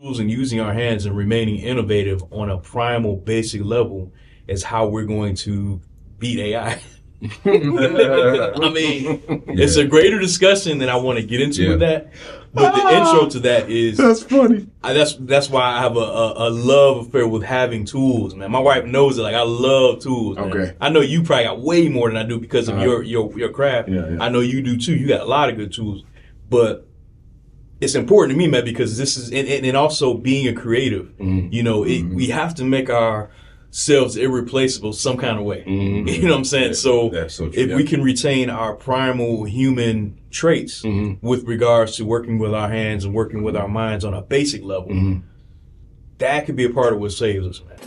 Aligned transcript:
tools 0.00 0.20
and 0.20 0.30
using 0.30 0.60
our 0.60 0.72
hands 0.72 1.06
and 1.06 1.16
remaining 1.16 1.56
innovative 1.56 2.22
on 2.32 2.50
a 2.50 2.58
primal 2.58 3.16
basic 3.16 3.64
level 3.64 4.12
is 4.46 4.62
how 4.62 4.86
we're 4.86 5.04
going 5.04 5.34
to 5.34 5.80
beat 6.20 6.38
AI. 6.38 6.80
I 7.44 8.70
mean, 8.72 9.20
it's 9.48 9.74
a 9.76 9.84
greater 9.84 10.20
discussion 10.20 10.78
than 10.78 10.88
I 10.88 10.94
want 10.96 11.18
to 11.18 11.24
get 11.24 11.40
into 11.40 11.62
Yeah. 11.64 11.68
with 11.70 11.80
that. 11.80 12.12
But 12.54 12.74
the 12.76 12.96
intro 12.96 13.28
to 13.28 13.40
that 13.40 13.68
is 13.68 13.98
That's 13.98 14.22
funny. 14.22 14.68
I, 14.82 14.92
that's 14.92 15.16
that's 15.16 15.50
why 15.50 15.62
I 15.64 15.80
have 15.80 15.96
a, 15.96 16.00
a, 16.00 16.48
a 16.48 16.50
love 16.50 17.08
affair 17.08 17.26
with 17.28 17.42
having 17.42 17.84
tools, 17.84 18.34
man. 18.36 18.50
My 18.52 18.58
wife 18.60 18.84
knows 18.84 19.18
it. 19.18 19.22
Like 19.22 19.34
I 19.34 19.42
love 19.42 20.00
tools. 20.00 20.36
man. 20.38 20.50
Okay. 20.52 20.76
I 20.80 20.88
know 20.90 21.00
you 21.00 21.22
probably 21.24 21.44
got 21.44 21.60
way 21.60 21.88
more 21.88 22.08
than 22.08 22.16
I 22.16 22.22
do 22.22 22.38
because 22.40 22.68
of 22.68 22.76
Uh-huh. 22.76 22.84
your 22.84 23.02
your 23.02 23.38
your 23.38 23.48
craft. 23.50 23.88
Yeah, 23.90 24.08
yeah. 24.10 24.16
I 24.22 24.28
know 24.30 24.40
you 24.40 24.62
do 24.62 24.76
too. 24.78 24.94
You 24.94 25.08
got 25.08 25.20
a 25.20 25.24
lot 25.26 25.50
of 25.50 25.56
good 25.56 25.72
tools, 25.72 26.04
but 26.48 26.87
it's 27.80 27.94
important 27.94 28.32
to 28.32 28.38
me, 28.38 28.48
man, 28.48 28.64
because 28.64 28.96
this 28.98 29.16
is 29.16 29.28
and, 29.30 29.46
and, 29.48 29.64
and 29.66 29.76
also 29.76 30.14
being 30.14 30.48
a 30.48 30.52
creative. 30.52 31.06
Mm-hmm. 31.18 31.52
You 31.52 31.62
know, 31.62 31.84
it, 31.84 32.02
we 32.04 32.26
have 32.28 32.54
to 32.56 32.64
make 32.64 32.90
ourselves 32.90 34.16
irreplaceable 34.16 34.92
some 34.92 35.16
kind 35.16 35.38
of 35.38 35.44
way. 35.44 35.64
Mm-hmm. 35.66 36.08
You 36.08 36.22
know 36.22 36.30
what 36.30 36.38
I'm 36.38 36.44
saying? 36.44 36.74
So 36.74 37.08
That's 37.10 37.34
so 37.34 37.48
true. 37.48 37.62
if 37.62 37.76
we 37.76 37.84
can 37.84 38.02
retain 38.02 38.50
our 38.50 38.74
primal 38.74 39.44
human 39.44 40.18
traits 40.30 40.82
Mm-hmm. 40.82 41.26
with 41.26 41.44
regards 41.44 41.96
to 41.96 42.04
working 42.04 42.38
with 42.38 42.52
our 42.54 42.68
hands 42.68 43.04
and 43.04 43.14
working 43.14 43.42
with 43.42 43.56
our 43.56 43.68
minds 43.68 44.04
on 44.04 44.12
a 44.14 44.22
basic 44.22 44.62
level, 44.64 44.88
Mm-hmm. 44.88 45.20
that 46.18 46.46
could 46.46 46.56
be 46.56 46.64
a 46.64 46.70
part 46.70 46.92
of 46.92 46.98
what 47.00 47.12
saves 47.12 47.46
us, 47.46 47.62
man. 47.66 47.78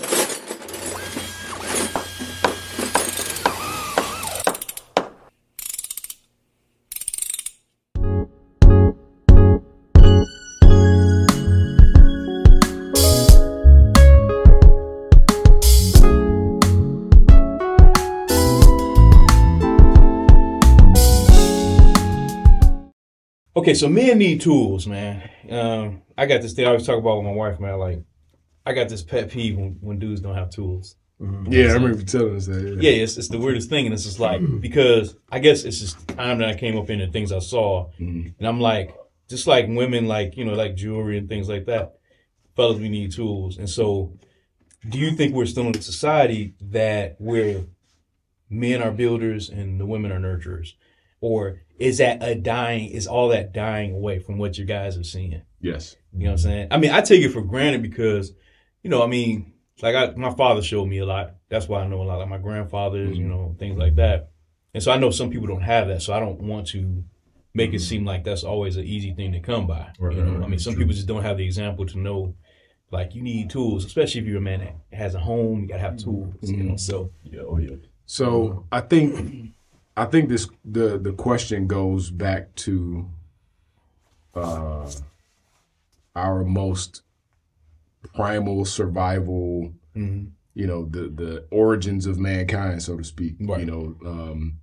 Okay, 23.71 23.77
so 23.77 23.87
men 23.87 24.17
need 24.17 24.41
tools, 24.41 24.85
man. 24.85 25.29
Um, 25.49 26.01
I 26.17 26.25
got 26.25 26.41
this 26.41 26.51
thing 26.51 26.65
I 26.65 26.67
always 26.71 26.85
talk 26.85 26.97
about 26.97 27.15
with 27.15 27.25
my 27.25 27.31
wife, 27.31 27.57
man. 27.57 27.79
Like, 27.79 28.03
I 28.65 28.73
got 28.73 28.89
this 28.89 29.01
pet 29.01 29.31
peeve 29.31 29.55
when, 29.55 29.77
when 29.79 29.97
dudes 29.97 30.19
don't 30.19 30.35
have 30.35 30.49
tools. 30.49 30.97
Yeah, 31.47 31.69
I 31.69 31.73
remember 31.75 31.99
you 31.99 32.03
telling 32.03 32.35
us 32.35 32.47
that. 32.47 32.79
Yeah, 32.81 32.91
it's, 32.91 33.15
it's 33.15 33.29
the 33.29 33.37
weirdest 33.37 33.69
thing, 33.69 33.85
and 33.85 33.93
it's 33.93 34.03
just 34.03 34.19
like 34.19 34.41
because 34.59 35.15
I 35.31 35.39
guess 35.39 35.63
it's 35.63 35.79
just 35.79 36.05
time 36.09 36.39
that 36.39 36.49
I 36.49 36.55
came 36.55 36.77
up 36.77 36.89
in 36.89 36.99
and 36.99 37.13
things 37.13 37.31
I 37.31 37.39
saw, 37.39 37.91
and 37.97 38.35
I'm 38.41 38.59
like, 38.59 38.93
just 39.29 39.47
like 39.47 39.67
women, 39.69 40.05
like 40.05 40.35
you 40.35 40.43
know, 40.43 40.53
like 40.53 40.75
jewelry 40.75 41.17
and 41.17 41.29
things 41.29 41.47
like 41.47 41.67
that. 41.67 41.93
Fellas, 42.57 42.77
we 42.77 42.89
need 42.89 43.13
tools, 43.13 43.57
and 43.57 43.69
so, 43.69 44.11
do 44.89 44.99
you 44.99 45.11
think 45.11 45.33
we're 45.33 45.45
still 45.45 45.67
in 45.67 45.77
a 45.77 45.81
society 45.81 46.55
that 46.59 47.15
where 47.19 47.63
men 48.49 48.81
are 48.81 48.91
builders 48.91 49.47
and 49.49 49.79
the 49.79 49.85
women 49.85 50.11
are 50.11 50.19
nurturers, 50.19 50.73
or 51.21 51.61
is 51.79 51.99
that 51.99 52.21
a 52.21 52.35
dying? 52.35 52.89
Is 52.89 53.07
all 53.07 53.29
that 53.29 53.53
dying 53.53 53.93
away 53.93 54.19
from 54.19 54.37
what 54.37 54.57
you 54.57 54.65
guys 54.65 54.97
are 54.97 55.03
seeing? 55.03 55.41
Yes. 55.61 55.95
You 56.13 56.25
know 56.25 56.31
what 56.31 56.31
I'm 56.31 56.37
saying? 56.39 56.67
I 56.71 56.77
mean, 56.77 56.91
I 56.91 57.01
take 57.01 57.23
it 57.23 57.29
for 57.29 57.41
granted 57.41 57.81
because, 57.81 58.33
you 58.83 58.89
know, 58.89 59.01
I 59.01 59.07
mean, 59.07 59.53
like 59.81 59.95
I, 59.95 60.11
my 60.15 60.33
father 60.33 60.61
showed 60.61 60.87
me 60.87 60.97
a 60.97 61.05
lot. 61.05 61.35
That's 61.49 61.67
why 61.67 61.81
I 61.81 61.87
know 61.87 62.01
a 62.01 62.03
lot. 62.03 62.19
Like 62.19 62.29
my 62.29 62.37
grandfathers, 62.37 63.17
you 63.17 63.25
mm-hmm. 63.25 63.29
know, 63.33 63.55
things 63.57 63.77
like 63.77 63.95
that. 63.95 64.31
And 64.73 64.83
so 64.83 64.91
I 64.91 64.97
know 64.97 65.11
some 65.11 65.29
people 65.29 65.47
don't 65.47 65.61
have 65.61 65.88
that. 65.88 66.01
So 66.01 66.13
I 66.13 66.19
don't 66.19 66.39
want 66.39 66.67
to 66.67 67.03
make 67.53 67.72
it 67.72 67.77
mm-hmm. 67.77 67.83
seem 67.83 68.05
like 68.05 68.23
that's 68.23 68.44
always 68.44 68.77
an 68.77 68.85
easy 68.85 69.13
thing 69.13 69.31
to 69.33 69.39
come 69.39 69.67
by. 69.67 69.91
Right, 69.99 70.16
you 70.16 70.23
know, 70.23 70.31
right, 70.31 70.39
right. 70.39 70.45
I 70.45 70.47
mean, 70.47 70.59
some 70.59 70.75
people 70.75 70.94
just 70.94 71.07
don't 71.07 71.23
have 71.23 71.38
the 71.38 71.45
example 71.45 71.85
to 71.88 71.99
know, 71.99 72.35
like 72.91 73.16
you 73.16 73.22
need 73.22 73.49
tools, 73.49 73.85
especially 73.85 74.22
if 74.22 74.27
you're 74.27 74.38
a 74.38 74.41
man 74.41 74.59
that 74.59 74.97
has 74.97 75.16
a 75.16 75.19
home. 75.19 75.61
You 75.61 75.67
gotta 75.67 75.81
have 75.81 75.94
mm-hmm. 75.94 76.11
tools. 76.11 76.49
You 76.49 76.63
know, 76.63 76.75
so 76.77 77.11
Yeah, 77.23 77.41
oh 77.41 77.57
yeah. 77.57 77.75
So 78.05 78.65
I 78.71 78.81
think 78.81 79.53
I 79.97 80.06
think 80.06 80.29
this 80.29 80.47
the 80.63 80.97
the 80.97 81.13
question 81.13 81.68
goes 81.68 82.09
back 82.09 82.56
to 82.56 83.07
uh 84.35 84.90
our 86.16 86.44
most 86.44 87.03
primal 88.13 88.66
survival 88.66 89.74
Mhm. 89.96 90.31
you 90.53 90.66
know 90.68 90.85
the 90.85 91.09
the 91.09 91.46
origins 91.52 92.06
of 92.06 92.18
mankind 92.18 92.81
so 92.81 92.97
to 92.97 93.03
speak 93.03 93.35
Right. 93.40 93.59
you 93.62 93.66
know 93.66 93.96
um 94.06 94.59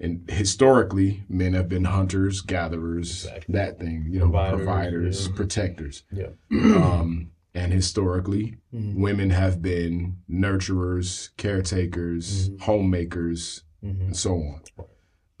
and 0.00 0.28
historically 0.30 1.24
men 1.28 1.52
have 1.54 1.68
been 1.68 1.84
hunters 1.84 2.40
gatherers 2.40 3.24
Exactly. 3.26 3.52
that 3.54 3.78
thing 3.78 4.06
you 4.10 4.18
know 4.20 4.26
Providers, 4.30 4.56
providers 4.64 5.26
yeah. 5.28 5.34
protectors 5.36 6.02
yeah, 6.12 6.28
um, 6.76 7.30
and 7.54 7.72
historically, 7.72 8.58
Mhm. 8.72 8.94
women 8.94 9.30
have 9.30 9.60
been 9.60 10.18
nurturers, 10.30 11.30
caretakers, 11.36 12.48
Mhm. 12.50 12.60
homemakers, 12.60 13.64
Mhm. 13.84 14.00
and 14.00 14.16
so 14.16 14.34
on. 14.34 14.62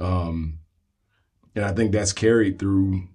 Um, 0.00 0.58
and 1.54 1.64
I 1.64 1.72
think 1.72 1.92
that's 1.92 2.12
carried 2.12 2.58
through 2.58 3.08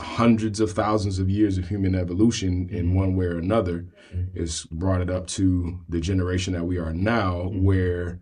hundreds 0.00 0.60
of 0.60 0.72
thousands 0.72 1.18
of 1.18 1.28
years 1.30 1.58
of 1.58 1.68
human 1.68 1.94
evolution 1.94 2.68
in 2.70 2.94
one 2.94 3.14
way 3.16 3.26
or 3.26 3.38
another. 3.38 3.86
Mhm. 4.14 4.30
It's 4.34 4.64
brought 4.66 5.00
it 5.00 5.10
up 5.10 5.26
to 5.28 5.80
the 5.88 6.00
generation 6.00 6.52
that 6.54 6.64
we 6.64 6.78
are 6.78 6.92
now, 6.92 7.44
Mhm. 7.52 7.62
where 7.62 8.20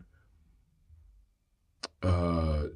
uh, 2.02 2.66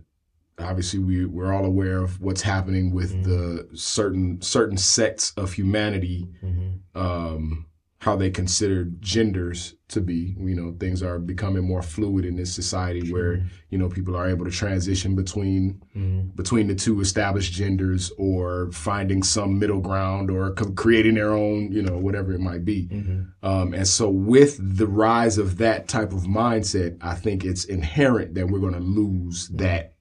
obviously 0.58 1.00
we 1.00 1.24
we're 1.24 1.52
all 1.52 1.64
aware 1.64 1.98
of 1.98 2.20
what's 2.20 2.42
happening 2.42 2.92
with 2.92 3.12
Mhm. 3.12 3.24
the 3.24 3.76
certain 3.76 4.40
certain 4.40 4.76
sects 4.76 5.32
of 5.36 5.52
humanity 5.54 6.28
Mhm. 6.42 6.80
um, 6.94 7.66
how 7.98 8.14
they 8.14 8.28
consider 8.30 8.84
genders 9.00 9.74
to 9.88 10.00
be. 10.02 10.36
You 10.38 10.54
know, 10.54 10.76
things 10.78 11.02
are 11.02 11.18
becoming 11.18 11.64
more 11.66 11.80
fluid 11.80 12.24
in 12.26 12.36
this 12.36 12.52
society 12.54 13.10
where 13.10 13.42
you 13.70 13.78
know 13.78 13.88
people 13.88 14.14
are 14.14 14.28
able 14.28 14.44
to 14.44 14.50
transition 14.50 15.14
between 15.16 15.80
Mhm. 15.96 16.36
between 16.36 16.66
the 16.66 16.74
two 16.74 17.00
established 17.00 17.52
genders 17.54 18.12
or 18.18 18.70
finding 18.72 19.22
some 19.22 19.58
middle 19.58 19.80
ground 19.80 20.30
or 20.30 20.52
co- 20.52 20.72
creating 20.72 21.14
their 21.14 21.32
own. 21.32 21.72
You 21.72 21.82
know, 21.82 21.96
whatever 21.96 22.32
it 22.34 22.40
might 22.40 22.64
be. 22.64 22.88
Mhm. 22.92 23.28
Um, 23.42 23.72
and 23.74 23.88
so, 23.88 24.10
with 24.10 24.58
the 24.78 24.86
rise 24.86 25.38
of 25.38 25.56
that 25.58 25.88
type 25.88 26.12
of 26.12 26.24
mindset, 26.24 26.98
I 27.00 27.14
think 27.14 27.44
it's 27.44 27.64
inherent 27.64 28.34
that 28.34 28.48
we're 28.50 28.60
going 28.60 28.74
to 28.74 28.80
lose 28.80 29.48
that. 29.54 29.94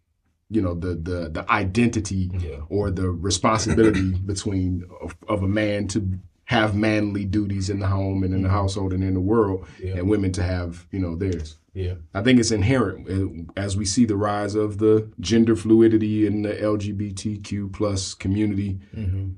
You 0.49 0.61
know, 0.61 0.75
the 0.75 0.95
the 0.95 1.29
the 1.29 1.45
identity 1.49 2.29
Yeah. 2.39 2.59
or 2.69 2.91
the 2.91 3.09
responsibility 3.09 4.11
between 4.25 4.83
of, 5.01 5.15
of 5.29 5.43
a 5.43 5.47
man 5.47 5.87
to 5.89 6.19
have 6.45 6.75
manly 6.75 7.25
duties 7.25 7.69
in 7.69 7.79
the 7.79 7.87
home 7.87 8.23
and 8.23 8.33
in 8.33 8.43
the 8.43 8.49
household 8.49 8.93
and 8.93 9.03
in 9.03 9.13
the 9.15 9.19
world, 9.19 9.65
Yeah. 9.83 9.95
and 9.97 10.09
women 10.09 10.31
to 10.33 10.43
have 10.43 10.87
you 10.91 10.99
know 10.99 11.15
theirs. 11.15 11.57
Yeah. 11.73 11.95
I 12.13 12.21
think 12.21 12.39
it's 12.39 12.51
inherent 12.51 13.09
uh, 13.09 13.51
as 13.59 13.75
we 13.75 13.83
see 13.85 14.05
the 14.05 14.15
rise 14.15 14.55
of 14.55 14.77
the 14.77 15.11
gender 15.19 15.55
fluidity 15.55 16.25
in 16.25 16.43
the 16.43 16.53
LGBTQ 16.53 17.73
plus 17.73 18.13
community. 18.13 18.79
Mhm. 18.95 19.35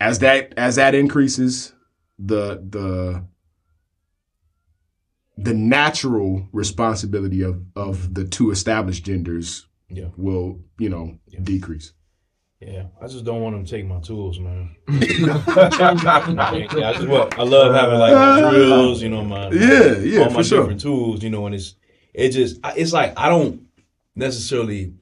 As 0.00 0.18
that 0.18 0.52
as 0.58 0.76
that 0.76 0.94
increases, 0.94 1.72
the 2.18 2.62
the 2.68 3.24
the 5.38 5.54
natural 5.54 6.48
responsibility 6.52 7.42
of 7.42 7.62
of 7.76 8.14
the 8.14 8.24
two 8.24 8.50
established 8.50 9.04
genders 9.04 9.66
Yeah. 9.88 10.08
will 10.16 10.60
you 10.78 10.88
know 10.88 11.18
Yeah. 11.28 11.40
decrease. 11.42 11.92
Yeah, 12.60 12.84
I 13.02 13.06
just 13.06 13.24
don't 13.24 13.42
want 13.42 13.54
them 13.54 13.64
to 13.66 13.70
take 13.70 13.84
my 13.86 14.00
tools, 14.00 14.38
man. 14.40 14.74
yeah, 14.88 15.42
I 15.46 16.92
just 16.94 17.06
what 17.08 17.38
I 17.38 17.42
love 17.42 17.74
having 17.74 17.98
like 17.98 18.14
my 18.14 18.50
drills, 18.50 19.02
you 19.02 19.08
know, 19.10 19.24
my 19.24 19.50
Yeah, 19.50 19.96
yeah, 19.98 20.20
all 20.20 20.30
my 20.30 20.36
for 20.36 20.44
sure. 20.44 20.60
different 20.60 20.80
tools, 20.80 21.22
you 21.22 21.30
know, 21.30 21.44
and 21.46 21.54
it's 21.54 21.74
it 22.14 22.30
just 22.30 22.58
it's 22.76 22.92
like 22.92 23.12
I 23.18 23.28
don't 23.28 23.66
necessarily 24.14 24.94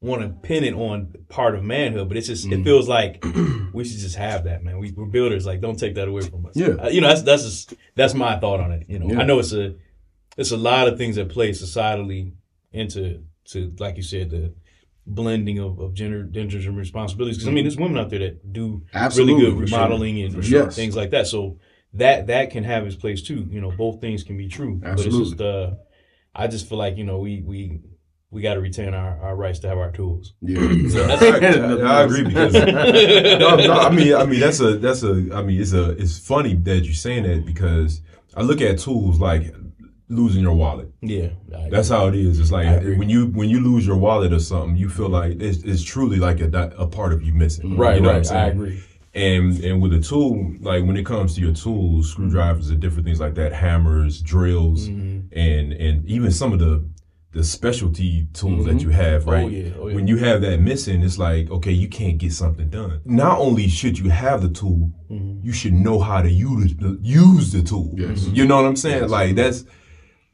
want 0.00 0.22
to 0.22 0.28
pin 0.28 0.64
it 0.64 0.74
on 0.74 1.14
part 1.28 1.54
of 1.54 1.62
manhood, 1.62 2.08
but 2.08 2.16
it's 2.16 2.26
just 2.26 2.44
Mm-hmm. 2.46 2.60
it 2.60 2.64
feels 2.64 2.88
like 2.88 3.24
we 3.72 3.84
should 3.84 3.98
just 4.00 4.16
have 4.16 4.44
that, 4.44 4.64
man. 4.64 4.78
We, 4.78 4.90
we're 4.90 5.06
builders, 5.06 5.46
like 5.46 5.60
don't 5.60 5.78
take 5.78 5.94
that 5.94 6.08
away 6.08 6.22
from 6.22 6.44
us. 6.46 6.56
Yeah. 6.56 6.68
Uh, 6.70 6.88
you 6.88 7.00
know, 7.00 7.08
that's 7.08 7.22
that's 7.22 7.42
just 7.44 7.74
that's 7.94 8.14
my 8.14 8.36
thought 8.38 8.58
on 8.60 8.72
it. 8.72 8.86
You 8.88 8.98
know, 8.98 9.10
Yeah. 9.14 9.20
I 9.20 9.24
know 9.24 9.38
it's 9.38 9.52
a 9.52 9.76
it's 10.36 10.50
a 10.50 10.56
lot 10.56 10.88
of 10.88 10.98
things 10.98 11.14
that 11.16 11.28
play 11.28 11.50
societally 11.50 12.32
into 12.72 13.22
to 13.50 13.72
like 13.78 13.96
you 13.96 14.02
said 14.02 14.30
the 14.30 14.52
blending 15.06 15.58
of, 15.58 15.78
of 15.78 15.94
gender 15.94 16.22
genders 16.24 16.66
and 16.66 16.76
responsibilities. 16.76 17.36
Because 17.38 17.48
I 17.48 17.52
mean, 17.52 17.64
there's 17.64 17.76
women 17.76 17.98
out 17.98 18.10
there 18.10 18.20
that 18.20 18.52
do 18.52 18.82
Absolutely, 18.94 19.34
really 19.34 19.50
good 19.50 19.60
for 19.62 19.66
sure. 19.68 19.78
remodeling 19.78 20.22
and 20.22 20.34
For 20.34 20.42
sure. 20.42 20.70
things 20.70 20.96
like 20.96 21.10
that. 21.10 21.26
So 21.26 21.58
that 21.94 22.26
that 22.28 22.50
can 22.50 22.64
have 22.64 22.86
its 22.86 22.96
place 22.96 23.22
too. 23.22 23.46
You 23.50 23.60
know, 23.60 23.70
both 23.70 24.00
things 24.00 24.24
can 24.24 24.36
be 24.36 24.48
true. 24.48 24.76
But 24.82 24.92
it's 24.92 25.02
Absolutely. 25.02 25.30
just 25.30 25.40
uh, 25.40 25.70
I 26.34 26.46
just 26.46 26.68
feel 26.68 26.78
like 26.78 26.96
you 26.96 27.04
know 27.04 27.18
we 27.18 27.42
we 27.42 27.80
we 28.30 28.42
got 28.42 28.54
to 28.54 28.60
retain 28.60 28.94
our, 28.94 29.20
our 29.20 29.36
rights 29.36 29.60
to 29.60 29.68
have 29.68 29.78
our 29.78 29.92
tools. 29.92 30.34
Yeah. 30.40 30.58
That's- 30.60 31.22
I, 31.82 32.00
I 32.00 32.02
agree 32.02 32.24
because 32.24 32.52
no, 32.54 33.56
no, 33.56 33.72
I 33.74 33.90
mean, 33.90 34.14
I 34.14 34.24
mean 34.24 34.40
that's 34.40 34.58
a 34.60 34.76
that's 34.78 35.02
a 35.04 35.10
I 35.32 35.42
mean 35.42 35.60
it's 35.60 35.72
a 35.72 35.90
it's 35.90 36.18
funny 36.18 36.54
that 36.54 36.84
you're 36.84 36.94
saying 36.94 37.22
that 37.24 37.46
because 37.46 38.00
I 38.36 38.42
look 38.42 38.60
at 38.60 38.78
tools 38.78 39.20
like 39.20 39.54
losing 40.08 40.42
your 40.42 40.54
wallet. 40.54 40.90
Yeah, 41.00 41.28
I- 41.56 41.68
That's 41.70 41.88
how 41.88 42.06
it 42.08 42.14
is. 42.14 42.38
It's 42.38 42.52
like 42.52 42.82
when 42.98 43.08
you 43.08 43.26
when 43.28 43.48
you 43.48 43.60
lose 43.60 43.86
your 43.86 43.96
wallet 43.96 44.32
or 44.32 44.40
something, 44.40 44.76
you 44.76 44.88
feel 44.88 45.08
like 45.08 45.40
it's, 45.40 45.62
it's 45.62 45.82
truly 45.82 46.18
like 46.18 46.40
a, 46.40 46.74
a 46.78 46.86
part 46.86 47.12
of 47.12 47.22
you 47.22 47.32
missing. 47.34 47.76
right, 47.76 47.96
You 47.96 48.02
know 48.02 48.12
what 48.12 48.30
I'm 48.30 48.36
right. 48.36 48.44
I 48.44 48.48
agree. 48.48 48.82
And 49.14 49.58
and 49.64 49.80
with 49.80 49.92
a 49.94 50.00
tool, 50.00 50.54
like 50.60 50.84
when 50.84 50.96
it 50.96 51.06
comes 51.06 51.34
to 51.36 51.40
your 51.40 51.54
tools, 51.54 52.10
screwdrivers 52.10 52.68
and 52.70 52.80
different 52.80 53.06
things 53.06 53.20
like 53.20 53.34
that, 53.36 53.52
hammers, 53.52 54.20
drills, 54.20 54.88
Mm-hmm. 54.88 55.38
and 55.38 55.72
and 55.72 56.06
even 56.06 56.30
some 56.32 56.52
of 56.52 56.58
the 56.58 56.84
the 57.30 57.42
specialty 57.42 58.28
tools 58.32 58.64
that 58.66 58.80
you 58.80 58.90
have, 58.90 59.26
right? 59.26 59.44
Oh, 59.44 59.48
yeah. 59.48 59.70
Oh, 59.76 59.88
yeah. 59.88 59.94
When 59.96 60.06
you 60.06 60.18
have 60.18 60.40
that 60.42 60.60
missing, 60.60 61.02
it's 61.02 61.18
like, 61.18 61.50
okay, 61.50 61.72
you 61.72 61.88
can't 61.88 62.16
get 62.18 62.32
something 62.32 62.68
done. 62.70 63.00
Not 63.04 63.38
only 63.40 63.66
should 63.68 63.98
you 63.98 64.08
have 64.10 64.42
the 64.42 64.50
tool, 64.50 64.90
Mm-hmm. 65.10 65.44
you 65.46 65.52
should 65.52 65.72
know 65.74 65.98
how 66.00 66.22
to 66.22 66.30
use 66.30 66.74
the, 66.76 66.98
use 67.02 67.52
the 67.52 67.62
tool. 67.62 67.92
Yes. 67.96 68.26
You 68.28 68.46
know 68.46 68.56
what 68.56 68.64
I'm 68.66 68.76
saying? 68.76 69.08
Like 69.08 69.34
that's 69.36 69.64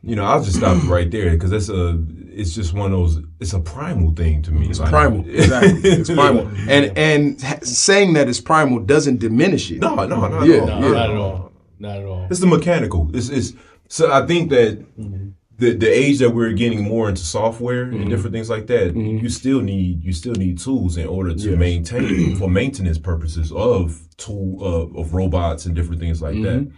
you 0.03 0.17
know, 0.17 0.25
I'll 0.25 0.43
just 0.43 0.57
stop 0.57 0.83
right 0.89 1.11
there 1.11 1.31
because 1.31 1.51
that's 1.51 1.69
a 1.69 2.03
it's 2.33 2.55
just 2.55 2.73
one 2.73 2.93
of 2.93 2.99
those 2.99 3.23
it's 3.41 3.53
a 3.53 3.61
primal 3.61 4.13
thing 4.13 4.43
to 4.43 4.53
me. 4.53 4.69
It's 4.69 4.79
primal, 4.79 5.21
exactly. 5.29 5.91
It's 5.91 6.11
primal, 6.11 6.49
and 6.69 6.97
and 6.97 7.41
saying 7.67 8.15
that 8.15 8.29
it's 8.29 8.41
primal 8.41 8.81
doesn't 8.81 9.19
diminish 9.19 9.71
it. 9.71 9.81
No, 9.81 9.95
no, 9.95 10.29
not 10.29 10.47
Yeah, 10.47 10.57
at 10.57 10.61
all. 10.61 10.81
No, 10.81 10.87
yeah. 10.87 10.93
not 10.93 11.11
at 11.11 11.17
all. 11.17 11.53
Not 11.79 11.97
at 11.99 12.05
all. 12.05 12.27
It's 12.31 12.41
the 12.41 12.47
mechanical. 12.47 13.11
It's, 13.15 13.29
it's 13.29 13.53
so 13.89 14.11
I 14.11 14.27
think 14.27 14.51
that 14.51 14.79
mm-hmm. 14.99 15.31
the 15.59 15.75
the 15.75 15.89
age 15.89 16.19
that 16.21 16.31
we're 16.31 16.53
getting 16.53 16.83
more 16.83 17.09
into 17.09 17.23
software 17.23 17.83
and 17.83 17.95
mm-hmm. 17.95 18.09
different 18.09 18.33
things 18.33 18.49
like 18.49 18.69
that, 18.69 18.95
mm-hmm. 18.95 19.19
you 19.19 19.29
still 19.29 19.61
need 19.61 20.03
you 20.03 20.13
still 20.13 20.35
need 20.35 20.59
tools 20.59 20.97
in 20.97 21.07
order 21.07 21.35
to 21.35 21.51
Yes. 21.51 21.59
maintain 21.59 22.37
for 22.37 22.49
maintenance 22.61 22.99
purposes 22.99 23.53
of 23.53 24.01
tool 24.17 24.59
uh, 24.63 25.01
of 25.01 25.13
robots 25.13 25.67
and 25.67 25.75
different 25.75 26.01
things 26.01 26.23
like 26.23 26.41
that. 26.43 26.71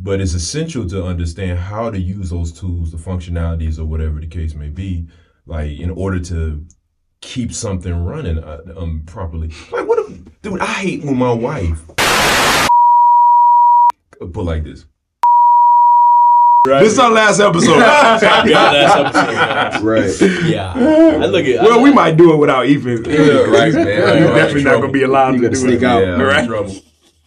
But 0.00 0.20
it's 0.20 0.34
essential 0.34 0.88
to 0.90 1.04
understand 1.04 1.58
how 1.58 1.90
to 1.90 1.98
use 1.98 2.30
those 2.30 2.52
tools, 2.52 2.92
the 2.92 2.98
functionalities, 2.98 3.78
or 3.78 3.84
whatever 3.84 4.20
the 4.20 4.26
case 4.28 4.54
may 4.54 4.68
be, 4.68 5.04
like 5.46 5.78
in 5.80 5.90
order 5.90 6.20
to 6.20 6.64
keep 7.20 7.52
something 7.52 8.04
running 8.04 8.38
uh, 8.38 8.60
um, 8.76 9.02
properly. 9.06 9.48
Like 9.72 9.88
what, 9.88 9.98
if, 9.98 10.40
dude? 10.42 10.60
I 10.60 10.66
hate 10.66 11.02
when 11.04 11.16
my 11.16 11.32
wife 11.32 11.80
put 14.20 14.44
like 14.44 14.64
this. 14.64 14.84
This 16.66 16.92
is 16.92 16.98
our 16.98 17.10
last 17.10 17.40
episode. 17.40 17.78
yeah, 17.78 18.18
that's 18.20 18.94
episode. 19.16 19.84
right. 19.84 20.44
Yeah, 20.50 20.72
I 20.76 21.26
look 21.26 21.46
at. 21.46 21.62
Well, 21.62 21.80
I, 21.80 21.82
we 21.82 21.90
might 21.92 22.16
do 22.18 22.34
it 22.34 22.36
without 22.36 22.66
Ethan. 22.66 23.02
right, 23.04 23.04
man. 23.04 23.86
You're 24.18 24.28
Right, 24.28 24.34
definitely 24.34 24.64
not 24.64 24.80
gonna 24.80 24.92
be 24.92 25.02
allowed 25.02 25.34
You 25.36 25.40
to 25.40 25.48
gotta 25.48 25.54
do 25.54 25.60
sneak 25.60 25.78
it. 25.82 25.84
out. 25.84 26.02
Yeah, 26.02 26.14
I'm 26.14 26.20
in 26.20 26.26
Right. 26.26 26.46
trouble. 26.46 26.74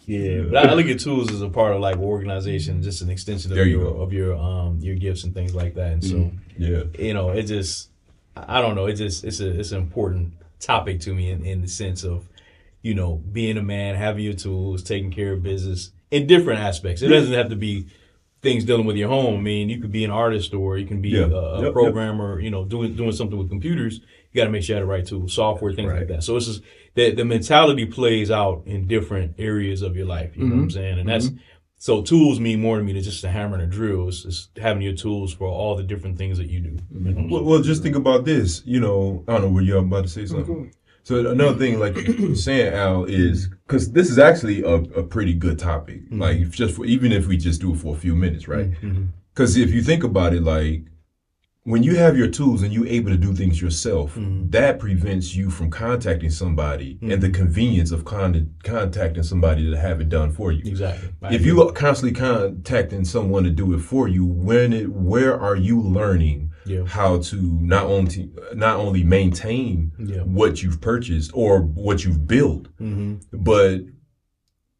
Yeah, 0.06 0.42
but 0.50 0.66
I, 0.68 0.74
look 0.74 0.86
at 0.86 0.98
tools 1.00 1.30
as 1.32 1.42
a 1.42 1.48
part 1.48 1.74
of 1.74 1.80
like 1.80 1.96
organization, 1.98 2.82
just 2.82 3.02
an 3.02 3.10
extension 3.10 3.52
of 3.52 3.56
There 3.56 3.66
your 3.66 3.84
go. 3.92 4.00
of 4.02 4.12
your 4.12 4.36
um 4.36 4.78
your 4.80 4.96
gifts 4.96 5.24
and 5.24 5.32
things 5.34 5.54
like 5.54 5.74
that. 5.74 5.92
And 5.92 6.04
so 6.04 6.32
Yeah. 6.58 6.84
you 6.98 7.14
know, 7.14 7.30
it 7.30 7.44
just 7.44 7.90
I 8.36 8.58
I 8.58 8.60
don't 8.60 8.74
know, 8.74 8.86
it 8.86 8.94
just 8.94 9.24
it's 9.24 9.40
a 9.40 9.58
it's 9.60 9.72
an 9.72 9.78
important 9.78 10.34
topic 10.58 11.00
to 11.00 11.14
me 11.14 11.30
in, 11.30 11.44
in 11.44 11.60
the 11.60 11.68
sense 11.68 12.02
of 12.04 12.28
you 12.82 12.94
know 12.94 13.16
being 13.32 13.56
a 13.58 13.62
man, 13.62 13.94
having 13.94 14.24
your 14.24 14.34
tools, 14.34 14.82
taking 14.82 15.10
care 15.12 15.32
of 15.34 15.42
business 15.42 15.92
in 16.10 16.26
different 16.26 16.60
aspects. 16.60 17.00
It 17.02 17.08
doesn't 17.08 17.32
have 17.34 17.48
to 17.50 17.56
be 17.56 17.86
things 18.42 18.64
dealing 18.64 18.86
with 18.86 18.96
your 18.96 19.08
home. 19.08 19.36
I 19.38 19.40
mean, 19.40 19.68
you 19.68 19.80
could 19.80 19.92
be 19.92 20.04
an 20.04 20.10
artist 20.10 20.52
or 20.52 20.76
you 20.76 20.86
can 20.86 21.00
be 21.00 21.10
Yeah. 21.10 21.26
a, 21.26 21.26
a 21.34 21.54
Yep, 21.56 21.64
yep. 21.64 21.72
programmer. 21.72 22.40
You 22.40 22.50
know, 22.50 22.64
doing 22.64 22.94
doing 22.96 23.12
something 23.12 23.38
with 23.38 23.48
computers. 23.48 24.00
You 24.32 24.40
got 24.40 24.44
to 24.46 24.50
make 24.50 24.62
sure 24.62 24.74
you 24.76 24.80
have 24.80 24.88
the 24.88 24.92
right 24.92 25.06
tools, 25.06 25.32
software, 25.34 25.72
things 25.72 25.92
like 25.92 26.08
that. 26.08 26.24
So 26.24 26.36
it's 26.36 26.46
just 26.46 26.62
that 26.94 27.16
the 27.16 27.24
mentality 27.24 27.86
plays 27.86 28.30
out 28.30 28.62
in 28.66 28.86
different 28.86 29.34
areas 29.38 29.82
of 29.82 29.94
your 29.96 30.06
life. 30.06 30.36
You 30.36 30.42
know 30.44 30.48
Mm-hmm. 30.48 30.56
what 30.58 30.62
I'm 30.64 30.70
saying? 30.70 30.98
And 30.98 31.08
that's 31.08 31.30
so 31.76 32.00
tools 32.02 32.38
mean 32.40 32.60
more 32.60 32.78
to 32.78 32.84
me 32.84 32.92
than 32.92 33.02
just 33.02 33.24
a 33.24 33.28
hammer 33.28 33.54
and 33.54 33.64
a 33.64 33.66
drill. 33.66 34.08
It's 34.08 34.22
just 34.22 34.56
having 34.58 34.82
your 34.82 34.94
tools 34.94 35.34
for 35.34 35.48
all 35.48 35.76
the 35.76 35.82
different 35.82 36.16
things 36.16 36.38
that 36.38 36.48
you 36.48 36.60
do. 36.60 36.76
You 36.92 37.12
know? 37.12 37.26
Well, 37.30 37.44
well, 37.44 37.60
just 37.62 37.82
think 37.82 37.96
about 37.96 38.24
this. 38.24 38.62
You 38.64 38.80
know, 38.80 39.24
I 39.28 39.32
don't 39.32 39.42
know. 39.42 39.48
Were 39.50 39.60
you're 39.62 39.78
about 39.78 40.04
to 40.04 40.08
say 40.10 40.26
something? 40.26 40.72
So 41.04 41.30
another 41.30 41.58
thing, 41.58 41.80
like 41.80 41.96
you 41.96 42.28
were 42.28 42.34
saying, 42.34 42.72
Al, 42.74 43.04
is 43.04 43.48
because 43.66 43.92
this 43.92 44.08
is 44.08 44.18
actually 44.18 44.62
a, 44.62 44.74
a 44.74 45.02
pretty 45.02 45.34
good 45.34 45.58
topic. 45.58 46.04
Mm-hmm. 46.04 46.20
Like 46.20 46.50
just 46.50 46.76
for, 46.76 46.84
even 46.84 47.10
if 47.12 47.26
we 47.26 47.36
just 47.36 47.60
do 47.60 47.74
it 47.74 47.78
for 47.78 47.94
a 47.94 47.98
few 47.98 48.14
minutes, 48.14 48.46
right? 48.46 48.70
Mm-hmm. 48.70 49.06
Because 49.34 49.56
if 49.56 49.72
you 49.72 49.82
think 49.82 50.04
about 50.04 50.32
it, 50.32 50.42
like 50.42 50.84
when 51.64 51.82
you 51.82 51.96
have 51.96 52.16
your 52.16 52.28
tools 52.28 52.62
and 52.62 52.72
you're 52.72 52.86
able 52.86 53.10
to 53.10 53.16
do 53.16 53.34
things 53.34 53.60
yourself, 53.60 54.14
mm-hmm. 54.14 54.50
that 54.50 54.78
prevents 54.78 55.34
you 55.34 55.50
from 55.50 55.70
contacting 55.70 56.30
somebody 56.30 56.98
and 57.02 57.20
the 57.20 57.30
convenience 57.30 57.90
of 57.90 58.04
con- 58.04 58.54
contacting 58.62 59.22
somebody 59.22 59.68
to 59.70 59.76
have 59.76 60.00
it 60.00 60.08
done 60.08 60.30
for 60.30 60.52
you. 60.52 60.62
Exactly. 60.64 61.08
I 61.22 61.28
If 61.28 61.40
agree. 61.40 61.46
you 61.46 61.62
are 61.62 61.72
constantly 61.72 62.18
contacting 62.18 63.04
someone 63.04 63.42
to 63.44 63.50
do 63.50 63.74
it 63.74 63.80
for 63.80 64.06
you, 64.06 64.24
when 64.24 64.72
it, 64.72 64.88
where 64.92 65.38
are 65.38 65.56
you 65.56 65.80
learning 65.80 66.51
Yeah. 66.64 66.84
how 66.86 67.18
to 67.18 67.36
not 67.60 67.84
only 67.86 68.30
not 68.54 68.76
only 68.78 69.02
maintain 69.04 69.92
Yeah. 69.98 70.22
what 70.22 70.62
you've 70.62 70.80
purchased 70.80 71.30
or 71.34 71.60
what 71.62 72.04
you've 72.04 72.26
built, 72.26 72.68
Mm-hmm. 72.80 73.14
but 73.32 73.80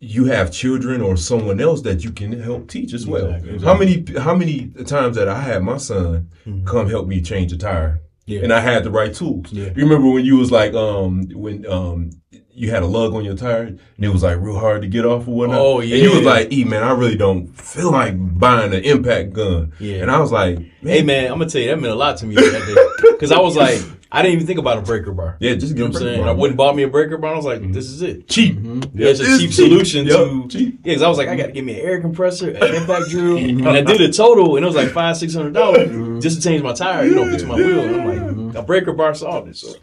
you 0.00 0.24
have 0.24 0.50
children 0.50 1.00
or 1.00 1.16
someone 1.16 1.60
else 1.60 1.82
that 1.82 2.02
you 2.04 2.10
can 2.10 2.32
help 2.40 2.68
teach 2.68 2.92
as 2.92 3.06
well. 3.06 3.28
Exactly, 3.34 3.58
How 3.64 3.74
many 3.78 4.04
how 4.18 4.34
many 4.34 4.68
times 4.84 5.16
that 5.16 5.28
I 5.28 5.40
had 5.40 5.62
my 5.62 5.76
son 5.76 6.28
come 6.64 6.88
help 6.88 7.06
me 7.06 7.20
change 7.20 7.52
a 7.52 7.58
tire, 7.58 8.00
Mm-hmm. 8.00 8.32
Yeah. 8.32 8.40
and 8.44 8.52
I 8.52 8.60
had 8.60 8.84
the 8.84 8.90
right 8.90 9.12
tools. 9.12 9.52
You 9.52 9.72
remember 9.76 10.08
when 10.10 10.24
you 10.24 10.36
was 10.36 10.50
like 10.52 10.74
um 10.74 11.28
when 11.34 11.66
um 11.66 12.10
you 12.54 12.70
had 12.70 12.82
a 12.82 12.86
lug 12.86 13.14
on 13.14 13.24
your 13.24 13.36
tire 13.36 13.62
and 13.62 13.80
it 13.98 14.08
was 14.08 14.22
like 14.22 14.38
real 14.38 14.58
hard 14.58 14.82
to 14.82 14.88
get 14.88 15.04
off 15.04 15.26
or 15.26 15.34
whatnot. 15.34 15.58
Oh, 15.58 15.80
yeah. 15.80 15.96
And 15.96 16.04
you 16.04 16.10
was 16.16 16.24
like, 16.24 16.52
"E 16.52 16.64
man, 16.64 16.82
I 16.82 16.92
really 16.92 17.16
don't 17.16 17.46
feel 17.48 17.90
like 17.90 18.14
buying 18.38 18.74
an 18.74 18.82
impact 18.84 19.32
gun." 19.32 19.72
Yeah. 19.80 19.96
And 20.02 20.10
I 20.10 20.18
was 20.20 20.32
like, 20.32 20.58
man, 20.58 20.68
Hey 20.82 21.02
man, 21.02 21.32
I'm 21.32 21.38
gonna 21.38 21.48
tell 21.50 21.60
you 21.60 21.68
that 21.68 21.80
meant 21.80 21.92
a 21.92 21.96
lot 21.96 22.18
to 22.18 22.26
me 22.26 22.34
that 22.34 22.66
day 23.00 23.10
because 23.12 23.32
I 23.32 23.40
was 23.40 23.56
like, 23.56 23.80
I 24.14 24.20
didn't 24.20 24.34
even 24.34 24.46
think 24.46 24.58
about 24.58 24.76
a 24.76 24.82
breaker 24.82 25.12
bar. 25.12 25.38
"Yeah, 25.40 25.54
just 25.54 25.68
You 25.68 25.74
get 25.74 25.78
know 25.78 25.86
what 25.86 25.96
I'm 25.96 26.02
saying? 26.02 26.24
I 26.28 26.32
wouldn't 26.32 26.58
bought 26.58 26.76
me 26.76 26.82
a 26.82 26.88
breaker 26.88 27.16
bar. 27.16 27.32
I 27.32 27.36
was 27.36 27.46
like, 27.46 27.60
mm-hmm. 27.60 27.72
this 27.72 27.86
is 27.86 28.02
it. 28.02 28.28
cheap. 28.28 28.56
Mm-hmm. 28.58 28.98
Yeah, 28.98 29.08
it's 29.08 29.20
a 29.20 29.24
cheap, 29.24 29.50
cheap. 29.50 29.52
solution 29.52 30.06
Yep, 30.06 30.16
to 30.18 30.48
cheap. 30.48 30.74
yeah. 30.74 30.80
Because 30.82 31.00
I 31.02 31.08
was 31.08 31.16
like, 31.16 31.28
I 31.28 31.36
got 31.36 31.46
to 31.46 31.52
get 31.52 31.64
me 31.64 31.80
an 31.80 31.86
air 31.86 32.00
compressor, 32.02 32.50
an 32.50 32.56
impact 32.74 33.08
drill, 33.08 33.38
mm-hmm. 33.38 33.66
and 33.66 33.76
I 33.76 33.80
did 33.80 34.02
a 34.02 34.12
total, 34.12 34.56
and 34.56 34.64
it 34.64 34.66
was 34.66 34.76
like 34.76 34.90
five, 34.90 35.16
six 35.16 35.34
hundred 35.34 35.54
dollars 35.54 36.22
just 36.22 36.42
to 36.42 36.46
change 36.46 36.62
my 36.62 36.74
tire, 36.74 37.06
you 37.06 37.14
know, 37.14 37.30
fix 37.30 37.42
my 37.44 37.54
wheel. 37.54 37.80
And 37.80 37.96
I'm 38.02 38.06
like, 38.06 38.31
a 38.54 38.62
breaker 38.62 38.92
bar 38.92 39.14
solved 39.14 39.48
it. 39.48 39.56
So 39.56 39.74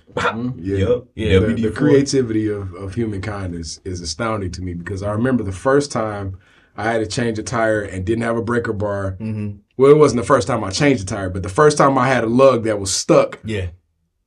Yeah. 0.58 0.78
Yep. 0.78 1.04
Yeah, 1.16 1.40
the, 1.40 1.54
the 1.54 1.72
creativity 1.72 2.50
of, 2.50 2.74
of 2.74 2.96
humankind 2.96 3.56
is, 3.56 3.82
is 3.84 4.02
astounding 4.02 4.52
to 4.52 4.62
me 4.62 4.74
because 4.74 5.04
I 5.04 5.12
remember 5.12 5.44
the 5.44 5.52
first 5.52 5.92
time 5.92 6.38
I 6.78 6.84
had 6.84 7.00
to 7.00 7.08
change 7.08 7.38
a 7.40 7.44
tire 7.44 7.82
and 7.82 8.06
didn't 8.06 8.24
have 8.24 8.38
a 8.38 8.42
breaker 8.42 8.74
bar. 8.74 9.18
Well, 9.20 9.92
it 9.92 9.98
wasn't 9.98 10.22
the 10.22 10.28
first 10.28 10.48
time 10.48 10.64
I 10.64 10.72
changed 10.72 11.04
a 11.04 11.06
tire, 11.06 11.30
but 11.30 11.44
the 11.44 11.50
first 11.50 11.78
time 11.78 11.98
I 11.98 12.08
had 12.08 12.24
a 12.24 12.28
lug 12.28 12.64
that 12.66 12.80
was 12.80 12.94
stuck, 12.94 13.40
yeah, 13.44 13.68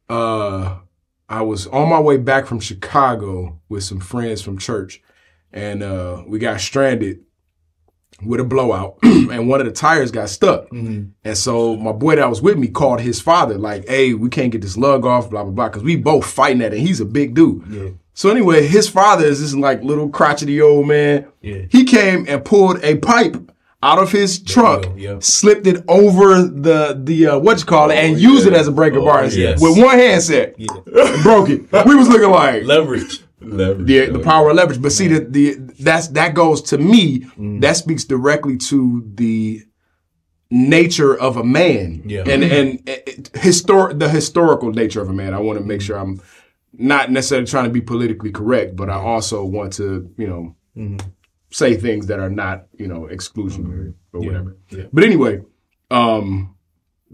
uh, 0.08 0.78
I 1.28 1.42
was 1.42 1.66
on 1.68 1.88
my 1.88 2.00
way 2.00 2.16
back 2.18 2.46
from 2.46 2.60
Chicago 2.60 3.60
with 3.68 3.84
some 3.84 4.00
friends 4.00 4.42
from 4.42 4.58
church, 4.58 5.02
and 5.52 5.82
uh, 5.82 6.22
we 6.26 6.38
got 6.38 6.60
stranded 6.60 7.20
with 8.24 8.40
a 8.40 8.44
blowout, 8.44 8.96
and 9.02 9.48
one 9.48 9.60
of 9.60 9.66
the 9.66 9.72
tires 9.72 10.10
got 10.10 10.28
stuck. 10.28 10.70
And 10.72 11.12
so 11.34 11.76
my 11.76 11.92
boy 11.92 12.16
that 12.16 12.28
was 12.28 12.42
with 12.42 12.58
me 12.58 12.68
called 12.68 13.00
his 13.00 13.20
father, 13.20 13.58
like, 13.58 13.88
"Hey, 13.88 14.14
we 14.14 14.28
can't 14.28 14.50
get 14.52 14.60
this 14.62 14.76
lug 14.76 15.04
off, 15.06 15.30
blah 15.30 15.42
blah 15.44 15.52
blah," 15.52 15.68
because 15.68 15.82
we 15.82 15.96
both 15.96 16.26
fighting 16.26 16.62
at 16.62 16.72
it. 16.74 16.80
He's 16.80 17.00
a 17.00 17.04
big 17.04 17.34
dude. 17.34 17.62
yeah, 17.70 17.88
So 18.14 18.30
anyway, 18.30 18.66
his 18.66 18.88
father 18.88 19.24
is 19.24 19.40
this 19.40 19.54
like 19.54 19.82
little 19.82 20.08
crotchety 20.08 20.60
old 20.60 20.86
man. 20.88 21.26
Yeah. 21.40 21.62
He 21.70 21.84
came 21.84 22.26
and 22.28 22.44
pulled 22.44 22.82
a 22.84 22.96
pipe 22.98 23.36
out 23.84 23.98
of 23.98 24.12
his 24.12 24.38
trunk, 24.40 24.84
go, 24.84 24.94
yeah. 24.96 25.16
slipped 25.18 25.66
it 25.66 25.82
over 25.88 26.40
the 26.42 27.00
the 27.02 27.26
uh, 27.26 27.38
what 27.40 27.58
you 27.58 27.64
call 27.64 27.90
it, 27.90 27.96
and 27.96 28.16
used 28.20 28.46
it 28.46 28.52
as 28.52 28.68
a 28.68 28.72
breaker 28.72 29.00
Oh, 29.00 29.04
bar 29.04 29.24
yes. 29.24 29.60
with 29.60 29.76
one 29.76 29.98
hand 29.98 30.22
set. 30.22 30.54
yeah. 30.56 30.66
broke 31.24 31.48
it. 31.50 31.62
We 31.84 31.96
was 31.96 32.08
looking 32.08 32.30
like 32.30 32.62
Leverage. 32.64 33.21
Leverage. 33.44 33.86
the, 33.86 34.06
the 34.06 34.18
power 34.18 34.50
of 34.50 34.56
leverage. 34.56 34.80
But 34.82 34.92
see, 34.92 35.08
the, 35.08 35.20
the 35.20 35.54
that's 35.80 36.08
that 36.08 36.34
goes 36.34 36.62
to 36.62 36.78
me. 36.78 37.20
Mm. 37.38 37.60
That 37.60 37.76
speaks 37.76 38.04
directly 38.04 38.56
to 38.58 39.02
the 39.14 39.62
nature 40.50 41.18
of 41.18 41.36
a 41.36 41.44
man, 41.44 42.02
Yeah. 42.04 42.24
and 42.28 42.44
and 42.44 43.30
historic 43.34 43.98
the 43.98 44.08
historical 44.08 44.70
nature 44.70 45.00
of 45.00 45.08
a 45.08 45.12
man. 45.12 45.34
I 45.34 45.38
want 45.40 45.58
to 45.58 45.64
make 45.64 45.80
sure 45.80 45.96
I'm 45.98 46.20
not 46.74 47.10
necessarily 47.10 47.46
trying 47.46 47.64
to 47.64 47.70
be 47.70 47.80
politically 47.80 48.30
correct, 48.32 48.76
but 48.76 48.88
I 48.90 48.94
also 48.94 49.44
want 49.44 49.72
to 49.74 50.10
you 50.18 50.26
know 50.26 50.56
Mm-hmm. 50.74 51.06
say 51.50 51.76
things 51.76 52.06
that 52.06 52.18
are 52.18 52.30
not 52.30 52.64
you 52.78 52.86
know 52.88 53.06
exclusionary 53.12 53.92
or 54.14 54.20
whatever. 54.20 54.56
Yeah. 54.70 54.84
But 54.90 55.04
anyway, 55.04 55.42
um, 55.90 56.54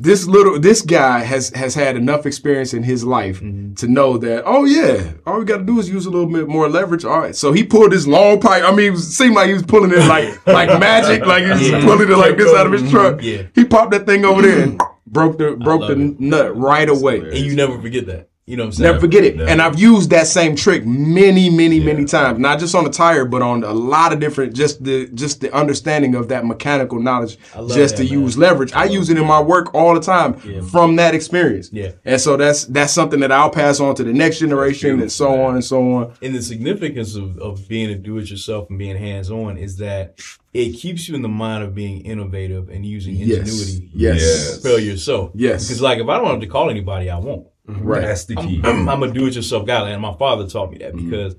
this 0.00 0.26
little 0.26 0.60
this 0.60 0.80
guy 0.80 1.20
has 1.24 1.50
has 1.50 1.74
had 1.74 1.96
enough 1.96 2.24
experience 2.24 2.72
in 2.72 2.84
his 2.84 3.04
life 3.04 3.40
Mm-hmm. 3.40 3.74
to 3.74 3.88
know 3.88 4.16
that 4.18 4.44
oh 4.46 4.64
yeah, 4.64 5.12
all 5.26 5.40
we 5.40 5.44
got 5.44 5.58
to 5.58 5.64
do 5.64 5.78
is 5.80 5.88
use 5.90 6.06
a 6.06 6.10
little 6.10 6.30
bit 6.30 6.46
more 6.48 6.68
leverage. 6.68 7.04
All 7.04 7.18
right, 7.20 7.34
so 7.34 7.52
he 7.52 7.64
pulled 7.64 7.90
this 7.92 8.06
long 8.06 8.40
pipe. 8.40 8.62
I 8.62 8.72
mean, 8.74 8.92
it 8.94 8.98
seemed 8.98 9.34
like 9.34 9.48
he 9.48 9.54
was 9.54 9.64
pulling 9.64 9.90
it 9.92 9.98
like 10.06 10.46
like 10.46 10.68
magic, 10.80 11.26
like 11.26 11.42
he 11.44 11.50
was 11.50 11.68
Yeah. 11.68 11.84
pulling 11.84 12.10
it 12.10 12.16
like 12.16 12.36
this 12.36 12.54
out 12.56 12.66
of 12.66 12.72
his 12.72 12.88
truck. 12.90 13.22
Yeah. 13.22 13.42
he 13.54 13.64
popped 13.64 13.90
that 13.90 14.06
thing 14.06 14.24
over 14.24 14.40
there 14.42 14.62
and 14.62 14.80
broke 15.06 15.36
the 15.38 15.56
broke 15.56 15.80
the 15.88 16.00
it. 16.00 16.20
nut 16.20 16.56
right 16.56 16.88
away. 16.88 17.18
And 17.18 17.38
you 17.38 17.54
never 17.56 17.80
forget 17.80 18.06
that. 18.06 18.28
You 18.48 18.56
know 18.56 18.62
what 18.62 18.66
I'm 18.68 18.72
saying? 18.72 18.86
Never 18.92 19.00
forget 19.00 19.24
it. 19.24 19.36
Never. 19.36 19.50
And 19.50 19.60
I've 19.60 19.78
used 19.78 20.08
that 20.10 20.26
same 20.26 20.56
trick 20.56 20.86
many, 20.86 21.50
many, 21.50 21.80
many 21.80 22.06
times. 22.06 22.38
Not 22.38 22.58
just 22.58 22.74
on 22.74 22.84
the 22.84 22.90
tire, 22.90 23.26
but 23.26 23.42
on 23.42 23.62
a 23.62 23.72
lot 23.74 24.12
of 24.14 24.20
different. 24.20 24.54
Just 24.56 24.82
the 24.82 25.06
just 25.08 25.42
the 25.42 25.54
understanding 25.54 26.14
of 26.14 26.28
that 26.28 26.46
mechanical 26.46 26.98
knowledge, 26.98 27.36
just 27.68 27.96
that, 27.96 28.02
to 28.02 28.04
man. 28.04 28.12
use 28.22 28.38
leverage. 28.38 28.72
I 28.72 28.84
use 28.84 29.10
it 29.10 29.18
in 29.18 29.26
my 29.26 29.40
work 29.40 29.74
all 29.74 29.92
the 29.94 30.00
time 30.00 30.40
Yeah. 30.46 30.62
from 30.62 30.96
that 30.96 31.14
experience. 31.14 31.68
Yeah. 31.72 31.92
And 32.06 32.18
so 32.20 32.38
that's 32.38 32.64
that's 32.64 32.92
something 32.94 33.20
that 33.20 33.30
I'll 33.32 33.50
pass 33.50 33.80
on 33.80 33.94
to 33.96 34.02
the 34.04 34.14
next 34.14 34.38
generation, 34.38 35.00
and 35.00 35.12
so 35.12 35.42
on 35.42 35.54
and 35.54 35.64
so 35.64 35.92
on. 35.92 36.14
And 36.22 36.34
the 36.34 36.40
significance 36.42 37.16
of, 37.16 37.38
of 37.38 37.68
being 37.68 37.90
a 37.90 37.96
do-it-yourself 37.96 38.70
and 38.70 38.78
being 38.78 38.96
hands-on 38.96 39.58
is 39.58 39.76
that 39.76 40.20
it 40.54 40.72
keeps 40.72 41.06
you 41.08 41.14
in 41.14 41.20
the 41.22 41.28
mind 41.28 41.62
of 41.64 41.74
being 41.74 42.00
innovative 42.00 42.70
and 42.70 42.86
using 42.86 43.20
ingenuity 43.20 43.90
Yes. 43.94 44.20
Yes. 44.22 44.56
to 44.56 44.60
propel 44.62 44.78
yourself. 44.78 45.30
Yes. 45.34 45.66
Because 45.68 45.82
like 45.82 45.98
if 45.98 46.08
I 46.08 46.16
don't 46.16 46.26
have 46.28 46.40
to 46.40 46.46
call 46.46 46.70
anybody, 46.70 47.10
I 47.10 47.18
won't. 47.18 47.46
Right. 47.68 48.02
That's 48.02 48.24
the 48.24 48.36
key. 48.36 48.60
I'm, 48.64 48.88
I'm 48.88 49.02
a 49.02 49.10
do-it-yourself 49.12 49.66
guy, 49.66 49.90
and 49.90 50.00
my 50.02 50.14
father 50.16 50.46
taught 50.48 50.70
me 50.72 50.78
that 50.78 50.94
Mm-hmm. 50.94 51.10
because 51.10 51.36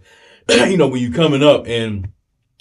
you 0.71 0.77
know 0.77 0.87
when 0.87 1.01
you 1.01 1.11
coming 1.11 1.43
up 1.43 1.67
and 1.67 2.09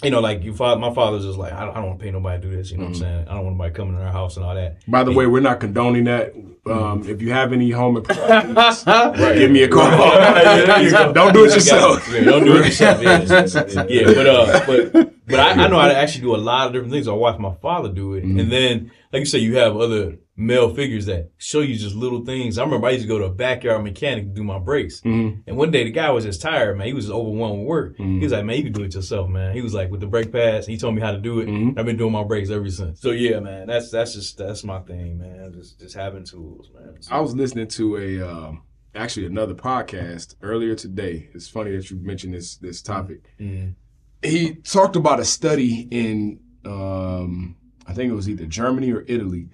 you 0.03 0.11
know 0.11 0.21
like 0.21 0.45
your 0.45 0.55
father, 0.55 0.81
my 0.81 0.93
father's 0.95 1.25
just 1.25 1.39
like 1.39 1.53
I 1.53 1.65
don't, 1.65 1.71
I 1.71 1.81
don't 1.81 1.87
want 1.89 1.99
to 1.99 2.05
pay 2.05 2.11
nobody 2.11 2.41
to 2.43 2.49
do 2.51 2.57
this. 2.57 2.71
You 2.71 2.79
know 2.79 2.85
Mm-hmm. 2.85 2.93
what 2.95 3.03
I'm 3.09 3.15
saying? 3.17 3.29
I 3.29 3.35
don't 3.35 3.45
want 3.45 3.57
nobody 3.57 3.75
coming 3.75 3.97
to 3.97 4.03
our 4.05 4.13
house 4.13 4.37
and 4.37 4.45
all 4.47 4.55
that. 4.55 4.79
By 4.89 5.03
the 5.05 5.13
way, 5.13 5.27
we're 5.27 5.41
not 5.41 5.61
condoning 5.61 6.05
that. 6.05 6.35
Um, 6.35 6.53
Mm-hmm. 7.01 7.09
if 7.11 7.23
you 7.23 7.33
have 7.33 7.53
any 7.55 7.71
home 7.71 7.97
improvements, 7.99 8.85
give 8.85 9.51
me 9.51 9.63
a 9.63 9.69
call. 9.69 9.85
Yeah, 9.91 10.81
you. 10.81 10.91
Don't 10.91 11.33
do 11.33 11.45
it 11.47 11.55
yourself. 11.55 12.07
Yeah, 12.13 12.25
don't 12.25 12.45
do 12.45 12.57
it 12.59 12.67
yourself. 12.67 13.03
Yeah, 13.03 13.85
yeah 13.89 14.05
but 14.15 14.27
uh, 14.27 14.67
but 14.93 15.13
but 15.27 15.41
I, 15.41 15.51
I 15.65 15.69
know 15.69 15.79
how 15.79 15.89
to 15.89 15.97
actually 15.97 16.23
do 16.23 16.35
a 16.35 16.37
lot 16.37 16.67
of 16.67 16.73
different 16.75 16.93
things. 16.93 17.09
I 17.09 17.13
watch 17.13 17.39
my 17.39 17.55
father 17.55 17.89
do 17.91 18.15
it, 18.15 18.25
Mm-hmm. 18.25 18.39
and 18.41 18.53
then 18.53 18.93
like 19.13 19.21
you 19.21 19.27
say, 19.27 19.39
you 19.39 19.57
have 19.57 19.77
other 19.77 20.19
male 20.41 20.73
figures 20.73 21.07
that 21.07 21.29
show 21.37 21.61
you 21.61 21.75
just 21.77 21.97
little 21.97 22.25
things. 22.25 22.59
I 22.59 22.65
remember 22.65 22.87
I 22.87 22.93
used 22.93 23.03
to 23.03 23.09
go 23.09 23.19
to 23.19 23.25
a 23.25 23.31
backyard 23.35 23.83
mechanic 23.83 24.25
to 24.25 24.31
do 24.31 24.45
my 24.45 24.59
brakes, 24.61 25.01
Mhm. 25.01 25.43
and 25.49 25.57
one 25.57 25.73
day 25.73 25.83
the 25.83 25.91
guy 25.91 26.11
was 26.13 26.25
just 26.25 26.41
tired, 26.41 26.79
man. 26.79 26.87
He 26.87 26.93
was 26.93 27.07
just 27.07 27.15
overwhelmed 27.15 27.59
with 27.59 27.67
work. 27.67 27.99
Mm-hmm. 27.99 28.19
He 28.19 28.25
was 28.25 28.33
like, 28.33 28.45
"Man, 28.45 28.57
you 28.57 28.63
can 28.63 28.73
do 28.73 28.85
it 28.85 28.95
yourself, 28.95 29.29
man." 29.29 29.53
He 29.53 29.61
was 29.63 29.75
like, 29.75 29.91
with 29.91 30.01
the 30.01 30.07
brake 30.07 30.31
pads, 30.31 30.67
he 30.67 30.77
told 30.79 30.95
me 30.95 31.01
how 31.03 31.11
to 31.11 31.19
do 31.19 31.41
it. 31.41 31.49
Mhm. 31.49 31.77
I've 31.77 31.85
been 31.87 31.97
doing 31.97 32.13
my 32.13 32.23
brakes 32.23 32.51
ever 32.51 32.71
since. 32.71 33.01
So 33.01 33.11
yeah, 33.11 33.41
man, 33.41 33.67
that's 33.67 33.91
that's 33.91 34.15
just 34.15 34.39
that's 34.39 34.63
my 34.63 34.79
thing, 34.81 35.19
man. 35.19 35.53
Just 35.53 35.81
just 35.81 35.95
having 35.97 36.23
tools, 36.25 36.71
man. 36.73 36.95
I 37.11 37.21
was 37.21 37.35
listening 37.35 37.67
to 37.69 37.97
a 37.97 38.21
um, 38.21 38.63
actually 38.95 39.27
another 39.27 39.55
podcast 39.55 40.37
earlier 40.41 40.77
today. 40.77 41.29
It's 41.35 41.49
funny 41.49 41.73
that 41.73 41.91
you 41.91 41.97
mentioned 41.97 42.35
this 42.35 42.57
this 42.57 42.81
topic. 42.81 43.33
Mhm. 43.41 43.75
He 44.23 44.55
talked 44.55 44.95
about 44.95 45.19
a 45.19 45.25
study 45.25 45.89
in 45.91 46.39
um, 46.65 47.57
I 47.87 47.93
think 47.95 48.11
it 48.13 48.15
was 48.15 48.29
either 48.29 48.45
Germany 48.47 48.93
or 48.93 49.05
Italy, 49.09 49.49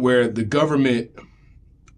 where 0.00 0.28
the 0.28 0.44
government 0.44 1.10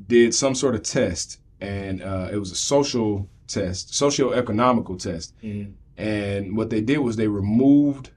did 0.07 0.35
some 0.35 0.55
sort 0.55 0.75
of 0.75 0.83
test, 0.83 1.39
and 1.61 2.03
uh, 2.03 2.29
it 2.33 2.37
was 2.37 2.51
a 2.51 2.57
social 2.57 3.29
test, 3.47 3.95
socio-economical 3.95 4.97
test. 4.97 5.35
Mhm. 5.43 5.73
And 5.97 6.57
what 6.57 6.71
they 6.71 6.81
did 6.81 6.99
was 6.99 7.17
they 7.17 7.29
removed 7.29 8.11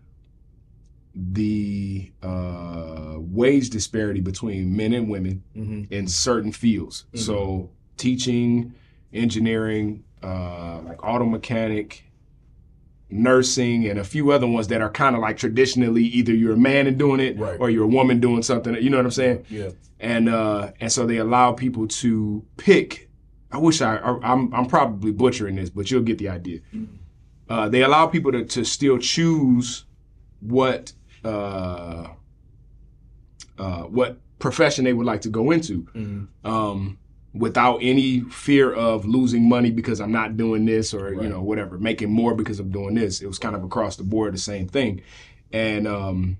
the 1.16 2.12
uh, 2.24 3.16
wage 3.20 3.70
disparity 3.70 4.20
between 4.22 4.76
men 4.76 4.94
and 4.94 5.10
women 5.10 5.44
Mhm. 5.56 5.92
in 5.92 6.08
certain 6.08 6.52
fields. 6.52 7.06
So 7.14 7.70
teaching, 7.98 8.74
engineering, 9.14 10.04
uh, 10.24 10.82
like 10.84 11.04
auto 11.04 11.26
mechanic, 11.26 12.06
nursing, 13.10 13.88
and 13.88 14.00
a 14.00 14.04
few 14.04 14.32
other 14.32 14.48
ones 14.48 14.68
that 14.70 14.82
are 14.82 14.90
kind 14.90 15.16
of 15.16 15.22
like 15.22 15.38
traditionally 15.38 16.04
either 16.04 16.34
you're 16.34 16.54
a 16.54 16.58
man 16.58 16.88
and 16.88 16.98
doing 16.98 17.20
it 17.20 17.38
Right. 17.38 17.60
or 17.60 17.70
you're 17.70 17.84
a 17.84 17.88
woman 17.88 18.20
doing 18.20 18.42
something. 18.44 18.74
You 18.82 18.90
know 18.90 18.98
what 18.98 19.06
I'm 19.06 19.12
saying? 19.12 19.46
Yeah. 19.50 19.70
and 20.00 20.30
uh, 20.30 20.72
and 20.80 20.92
so 20.92 21.06
they 21.06 21.18
allow 21.18 21.52
people 21.54 21.88
to 21.88 22.44
pick. 22.58 23.10
I 23.52 23.58
wish 23.58 23.82
I, 23.82 23.98
I 23.98 24.18
I'm 24.32 24.54
I'm 24.54 24.66
probably 24.66 25.12
butchering 25.12 25.56
this, 25.58 25.70
but 25.70 25.92
you'll 25.92 26.02
get 26.02 26.18
the 26.18 26.30
idea. 26.30 26.60
Uh, 27.50 27.70
they 27.70 27.84
allow 27.84 28.08
people 28.08 28.32
to 28.32 28.46
to 28.46 28.64
still 28.66 28.98
choose 28.98 29.86
what 30.40 30.92
uh, 31.24 32.08
uh, 33.58 33.84
what 33.84 34.20
profession 34.40 34.84
they 34.86 34.94
would 34.94 35.06
like 35.06 35.22
to 35.22 35.30
go 35.30 35.52
into. 35.52 35.84
Mhm. 35.96 36.28
Um, 36.44 36.98
without 37.34 37.78
any 37.82 38.22
fear 38.22 38.72
of 38.72 39.06
losing 39.06 39.50
money 39.50 39.72
because 39.72 40.00
I'm 40.00 40.12
not 40.12 40.38
doing 40.38 40.66
this 40.66 40.94
or 40.94 41.14
you 41.14 41.30
know 41.30 41.42
whatever, 41.42 41.78
making 41.78 42.12
more 42.12 42.36
because 42.36 42.60
I'm 42.60 42.70
doing 42.70 42.96
this. 42.96 43.22
It 43.22 43.28
was 43.28 43.40
kind 43.40 43.56
of 43.56 43.64
across 43.64 43.96
the 43.96 44.04
board 44.04 44.34
the 44.34 44.40
same 44.40 44.68
thing, 44.68 45.02
and 45.52 45.88
um, 45.88 46.38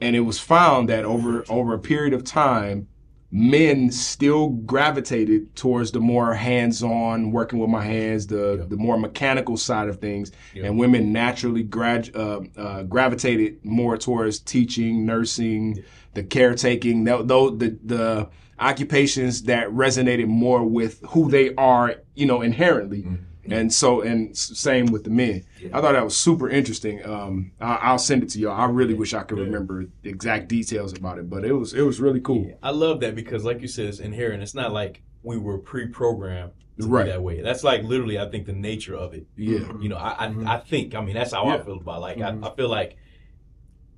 and 0.00 0.14
it 0.14 0.20
was 0.20 0.38
found 0.38 0.88
that 0.88 1.04
over 1.04 1.44
over 1.48 1.74
a 1.74 1.78
period 1.78 2.14
of 2.14 2.22
time, 2.24 2.86
men 3.32 3.90
still 3.90 4.50
gravitated 4.50 5.54
towards 5.56 5.90
the 5.90 6.00
more 6.00 6.32
hands-on, 6.34 7.32
working 7.32 7.58
with 7.58 7.68
my 7.70 7.84
hands, 7.84 8.28
the 8.28 8.66
the 8.68 8.76
more 8.76 8.96
mechanical 8.98 9.56
side 9.56 9.88
of 9.88 10.00
things, 10.00 10.30
and 10.54 10.78
women 10.78 11.12
naturally 11.12 11.64
grad, 11.64 12.14
uh, 12.14 12.40
uh, 12.56 12.82
gravitated 12.84 13.64
more 13.64 13.96
towards 13.96 14.38
teaching, 14.38 15.04
nursing, 15.04 15.82
the 16.14 16.22
caretaking, 16.22 17.04
th- 17.04 17.22
those 17.24 17.58
the 17.58 17.76
the 17.84 18.28
occupations 18.58 19.44
that 19.44 19.68
resonated 19.68 20.26
more 20.26 20.64
with 20.64 21.00
who 21.08 21.30
they 21.30 21.54
are, 21.56 21.96
you 22.14 22.26
know, 22.26 22.42
inherently. 22.42 23.02
Mm-hmm. 23.02 23.52
And 23.52 23.72
so, 23.72 24.00
and 24.00 24.36
same 24.36 24.86
with 24.86 25.04
the 25.04 25.10
men. 25.10 25.44
I 25.72 25.80
thought 25.80 25.92
that 25.92 26.02
was 26.02 26.16
super 26.16 26.48
interesting. 26.48 27.06
Um, 27.06 27.52
I, 27.60 27.76
I'll 27.76 27.98
send 27.98 28.24
it 28.24 28.30
to 28.30 28.40
y'all. 28.40 28.60
I 28.60 28.64
really 28.64 28.94
wish 28.94 29.14
I 29.14 29.22
could 29.22 29.38
remember 29.38 29.84
the 30.02 30.10
exact 30.10 30.48
details 30.48 30.92
about 30.92 31.18
it, 31.18 31.30
but 31.30 31.44
it 31.44 31.52
was 31.52 31.72
it 31.72 31.82
was 31.82 32.00
really 32.00 32.20
cool. 32.20 32.58
I 32.60 32.70
love 32.70 32.98
that 33.00 33.14
because, 33.14 33.44
like 33.44 33.60
you 33.60 33.68
said, 33.68 33.86
it's 33.86 34.00
inherent. 34.00 34.42
It's 34.42 34.54
not 34.54 34.72
like 34.72 35.02
we 35.22 35.38
were 35.38 35.58
pre-programmed 35.58 36.54
to 36.80 36.88
Right. 36.88 37.04
be 37.04 37.10
that 37.12 37.22
way. 37.22 37.40
That's 37.40 37.62
like 37.62 37.84
literally, 37.84 38.18
I 38.18 38.28
think, 38.28 38.46
the 38.46 38.52
nature 38.52 38.96
of 38.96 39.14
it. 39.14 39.28
Yeah. 39.36 39.72
You 39.80 39.90
know, 39.90 39.96
I 39.96 40.24
I, 40.24 40.26
mm-hmm. 40.26 40.48
I 40.48 40.58
think. 40.58 40.96
I 40.96 41.00
mean, 41.00 41.14
that's 41.14 41.32
how 41.32 41.46
I 41.46 41.62
feel 41.62 41.76
about. 41.76 42.00
Like, 42.00 42.16
I, 42.16 42.32
mm-hmm. 42.32 42.44
I 42.44 42.50
feel 42.56 42.68
like, 42.68 42.96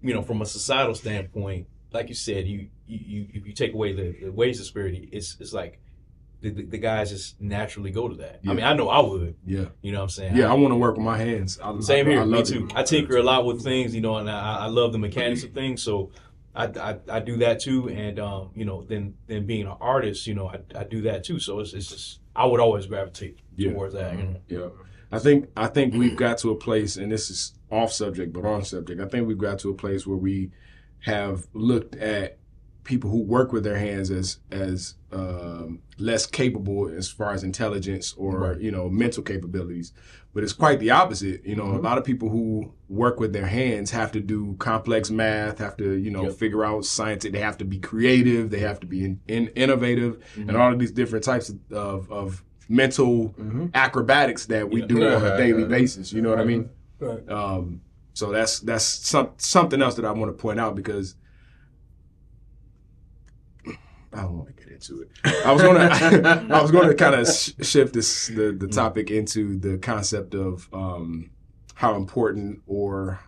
you 0.03 0.13
know, 0.13 0.21
from 0.21 0.43
a 0.43 0.47
societal 0.47 0.95
standpoint, 0.95 1.69
like 1.91 2.11
you 2.11 2.15
said, 2.15 2.47
you 2.47 2.69
you, 2.89 2.99
you 3.21 3.27
if 3.35 3.47
you 3.47 3.53
take 3.53 3.75
away 3.75 3.93
the, 3.93 4.17
the 4.25 4.33
wage 4.33 4.57
disparity, 4.59 5.09
it's 5.13 5.37
it's 5.41 5.53
like 5.53 5.79
the, 6.41 6.51
the, 6.51 6.63
the 6.65 6.79
guys 6.79 7.11
just 7.11 7.41
naturally 7.41 7.91
go 7.91 8.09
to 8.09 8.15
that. 8.17 8.41
Yeah. 8.43 8.53
I 8.53 8.55
mean, 8.55 8.65
I 8.65 8.73
know 8.73 8.89
I 8.89 9.01
would. 9.01 9.35
Yeah, 9.45 9.67
You 9.83 9.91
know 9.93 9.99
what 9.99 10.03
I'm 10.05 10.09
saying? 10.11 10.37
yeah. 10.37 10.49
I 10.51 10.55
want 10.55 10.71
to 10.73 10.77
work 10.77 10.97
with 10.97 11.05
my 11.05 11.19
hands. 11.19 11.59
I, 11.63 11.79
Same 11.81 12.07
I- 12.07 12.11
here, 12.11 12.21
I 12.23 12.25
me 12.25 12.43
too. 12.45 12.67
it. 12.67 12.77
I 12.77 12.83
tinker 12.85 13.17
a 13.17 13.23
lot 13.23 13.45
with 13.45 13.63
things, 13.65 13.95
you 13.95 14.01
know, 14.01 14.17
and 14.19 14.31
I, 14.31 14.59
I 14.61 14.67
love 14.67 14.93
the 14.93 14.99
mechanics 14.99 15.43
of 15.45 15.53
things. 15.53 15.83
So 15.83 16.13
I, 16.55 16.67
I, 16.67 16.97
I 17.11 17.21
do 17.21 17.39
that 17.39 17.59
too, 17.61 17.89
and 17.89 18.19
um, 18.21 18.51
you 18.55 18.65
know, 18.65 18.83
then 18.83 19.15
then 19.27 19.47
being 19.47 19.67
an 19.67 19.77
artist, 19.81 20.27
you 20.29 20.35
know, 20.35 20.49
I, 20.49 20.61
I 20.79 20.85
do 20.85 21.03
that 21.03 21.25
too. 21.25 21.39
So 21.41 21.59
it's, 21.61 21.73
it's 21.73 21.89
just 21.89 22.21
I 22.37 22.47
would 22.47 22.61
always 22.61 22.87
gravitate 22.87 23.39
Yeah. 23.57 23.73
towards 23.73 23.95
that. 23.95 24.17
You 24.17 24.23
know? 24.25 24.37
Yeah, 24.49 24.69
I 25.11 25.19
think 25.19 25.49
I 25.57 25.67
think 25.67 25.95
we've 25.95 26.17
got 26.17 26.39
to 26.39 26.51
a 26.51 26.57
place, 26.57 26.97
and 26.97 27.11
this 27.11 27.31
is 27.31 27.53
off 27.71 27.93
subject 27.93 28.33
but 28.33 28.45
on 28.45 28.65
subject. 28.65 29.01
I 29.01 29.07
think 29.09 29.27
we've 29.27 29.37
got 29.39 29.59
to 29.61 29.71
a 29.71 29.75
place 29.75 30.07
where 30.07 30.17
we 30.17 30.53
have 31.01 31.47
looked 31.53 31.97
at 31.97 32.39
people 32.89 33.11
who 33.11 33.23
work 33.23 33.53
with 33.53 33.63
their 33.65 33.77
hands 33.79 34.11
as 34.11 34.39
as 34.51 34.95
um, 35.13 35.81
less 35.99 36.25
capable 36.27 36.89
as 36.89 37.07
far 37.09 37.33
as 37.35 37.45
intelligence 37.45 38.15
or 38.17 38.57
you 38.59 38.71
know 38.71 38.89
mental 38.89 39.23
capabilities. 39.23 39.93
But 40.35 40.43
it's 40.45 40.53
quite 40.53 40.79
the 40.81 40.91
opposite. 40.91 41.45
You 41.45 41.57
know, 41.57 41.75
a 41.75 41.83
lot 41.89 41.99
of 41.99 42.05
people 42.05 42.29
who 42.31 42.73
work 42.89 43.21
with 43.21 43.33
their 43.33 43.47
hands 43.47 43.91
have 43.91 44.11
to 44.13 44.21
do 44.21 44.57
complex 44.59 45.11
math, 45.11 45.59
have 45.59 45.77
to 45.77 45.93
you 45.93 46.11
know 46.11 46.25
Yep. 46.25 46.33
figure 46.35 46.65
out 46.65 46.85
science. 46.87 47.25
They 47.25 47.41
have 47.41 47.59
to 47.59 47.65
be 47.65 47.79
creative. 47.79 48.51
They 48.51 48.61
have 48.61 48.81
to 48.81 48.87
be 48.87 49.05
in, 49.05 49.21
in, 49.29 49.49
innovative, 49.49 50.13
and 50.37 50.57
all 50.57 50.73
of 50.73 50.79
these 50.79 50.93
different 50.93 51.25
types 51.25 51.51
of 51.51 51.59
of, 51.71 52.11
of 52.11 52.43
mental 52.71 53.35
acrobatics 53.75 54.47
that 54.47 54.71
we 54.71 54.81
do 54.83 55.07
on 55.07 55.25
a 55.25 55.37
daily 55.37 55.65
basis. 55.65 56.13
You 56.13 56.23
know 56.23 56.31
what 56.31 56.41
I 56.41 56.45
mean? 56.45 56.71
Right. 57.01 57.29
Um, 57.29 57.83
so 58.15 58.31
that's 58.33 58.61
that's 58.61 58.85
some, 58.85 59.31
something 59.37 59.81
else 59.83 59.95
that 59.97 60.05
I 60.05 60.13
want 60.13 60.31
to 60.35 60.43
point 60.43 60.59
out 60.59 60.75
because 60.75 61.15
I 64.13 64.23
don't 64.23 64.39
want 64.39 64.57
to 64.57 64.63
get 64.65 64.73
into 64.73 65.03
it. 65.03 65.11
I 65.45 65.53
was 65.53 65.63
gonna 65.63 66.47
I 66.51 66.63
was 66.63 66.71
gonna 66.71 66.95
kind 66.95 67.15
of 67.15 67.29
sh- 67.29 67.53
shift 67.63 67.95
this 67.95 68.29
the, 68.29 68.53
the 68.53 68.67
mm. 68.67 68.73
topic 68.73 69.11
into 69.11 69.59
the 69.59 69.79
concept 69.79 70.35
of 70.35 70.69
um, 70.73 71.31
how 71.75 71.95
important 71.95 72.63
or 72.67 73.21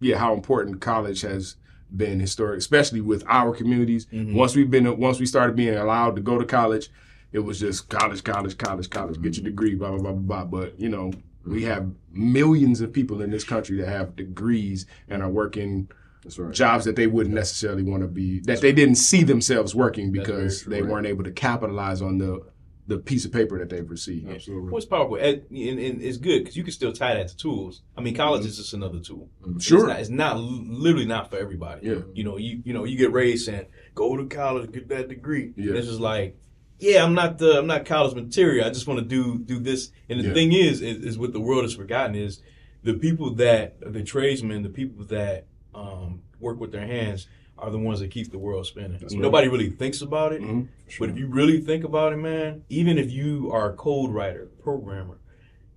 yeah 0.00 0.16
how 0.18 0.34
important 0.34 0.80
college 0.80 1.22
has 1.22 1.56
been 1.94 2.20
historic, 2.20 2.58
especially 2.58 3.00
with 3.00 3.24
our 3.28 3.54
communities. 3.54 4.06
Mm-hmm. 4.06 4.34
Once 4.34 4.54
we've 4.54 4.70
been 4.70 4.98
once 4.98 5.18
we 5.18 5.26
started 5.26 5.56
being 5.56 5.74
allowed 5.74 6.16
to 6.16 6.22
go 6.22 6.38
to 6.38 6.44
college, 6.44 6.90
it 7.32 7.40
was 7.40 7.60
just 7.60 7.88
college, 7.88 8.22
college, 8.24 8.56
college, 8.58 8.90
college. 8.90 9.20
Get 9.20 9.36
your 9.36 9.42
mm-hmm. 9.42 9.44
degree, 9.44 9.74
blah 9.74 9.90
blah 9.90 9.98
blah 9.98 10.12
blah. 10.12 10.44
blah. 10.44 10.60
But 10.60 10.78
you 10.78 10.88
know, 10.88 11.12
we 11.44 11.62
mm-hmm. 11.62 11.70
have 11.70 11.90
millions 12.12 12.80
of 12.80 12.92
people 12.92 13.22
in 13.22 13.30
this 13.30 13.44
country 13.44 13.76
that 13.78 13.88
have 13.88 14.16
degrees 14.16 14.86
and 15.08 15.22
are 15.22 15.30
working 15.30 15.88
right. 16.36 16.52
jobs 16.52 16.84
that 16.84 16.96
they 16.96 17.06
wouldn't 17.06 17.34
necessarily 17.34 17.82
want 17.82 18.02
to 18.02 18.08
be 18.08 18.40
that 18.40 18.60
they 18.60 18.72
didn't 18.72 18.96
see 18.96 19.22
themselves 19.22 19.74
working 19.74 20.10
because 20.10 20.64
they 20.64 20.82
weren't 20.82 21.06
able 21.06 21.24
to 21.24 21.30
capitalize 21.30 22.02
on 22.02 22.18
the 22.18 22.40
the 22.88 22.98
piece 22.98 23.26
of 23.26 23.32
paper 23.32 23.58
that 23.58 23.68
they've 23.68 23.88
received. 23.88 24.30
Absolutely. 24.30 24.72
What's 24.72 24.86
powerful, 24.86 25.16
and, 25.16 25.42
and, 25.50 25.78
and 25.78 26.02
it's 26.02 26.16
good 26.16 26.38
because 26.40 26.56
you 26.56 26.64
can 26.64 26.72
still 26.72 26.90
tie 26.90 27.14
that 27.14 27.28
to 27.28 27.36
tools. 27.36 27.82
I 27.98 28.00
mean, 28.00 28.16
college 28.16 28.40
mm-hmm. 28.40 28.48
is 28.48 28.56
just 28.56 28.72
another 28.72 28.98
tool. 28.98 29.28
Mm-hmm. 29.42 29.58
Sure. 29.58 29.80
it's 29.80 29.88
not, 29.88 30.00
it's 30.00 30.10
not 30.10 30.38
literally 30.38 31.04
not 31.04 31.30
for 31.30 31.36
everybody. 31.36 31.86
Yeah. 31.86 31.98
you 32.14 32.24
know, 32.24 32.38
you 32.38 32.62
you 32.64 32.72
know, 32.72 32.84
you 32.84 32.96
get 32.96 33.12
raised 33.12 33.44
saying 33.44 33.66
go 33.94 34.16
to 34.16 34.26
college, 34.26 34.72
get 34.72 34.88
that 34.88 35.08
degree. 35.08 35.52
Yeah. 35.56 35.72
This 35.74 35.86
is 35.86 36.00
like 36.00 36.36
yeah, 36.78 37.04
I'm 37.04 37.14
not 37.14 37.38
the 37.38 37.58
I'm 37.58 37.66
not 37.66 37.84
college 37.84 38.14
material. 38.14 38.66
I 38.66 38.70
just 38.70 38.86
want 38.86 39.00
to 39.00 39.06
do 39.06 39.38
do 39.38 39.58
this. 39.58 39.90
And 40.08 40.20
the 40.20 40.28
Yeah. 40.28 40.34
thing 40.34 40.52
is, 40.52 40.80
is, 40.80 41.04
is 41.04 41.18
what 41.18 41.32
the 41.32 41.40
world 41.40 41.64
has 41.64 41.74
forgotten 41.74 42.14
is 42.14 42.40
the 42.82 42.94
people 42.94 43.34
that 43.34 43.76
the 43.80 44.02
tradesmen, 44.02 44.62
the 44.62 44.68
people 44.68 45.04
that 45.06 45.46
um, 45.78 46.22
work 46.40 46.60
with 46.60 46.72
their 46.72 46.86
hands 46.86 47.26
are 47.56 47.70
the 47.70 47.78
ones 47.78 48.00
that 48.00 48.10
keep 48.10 48.30
the 48.30 48.38
world 48.38 48.66
spinning. 48.66 48.98
Right. 49.00 49.12
Nobody 49.12 49.48
really 49.48 49.70
thinks 49.70 50.00
about 50.00 50.32
it, 50.32 50.40
Mhm. 50.42 50.68
but 50.98 51.10
if 51.10 51.18
you 51.18 51.26
really 51.26 51.60
think 51.60 51.84
about 51.84 52.12
it, 52.12 52.16
man, 52.16 52.62
even 52.68 52.98
if 52.98 53.10
you 53.10 53.50
are 53.52 53.72
a 53.72 53.76
code 53.76 54.10
writer, 54.10 54.48
programmer, 54.62 55.18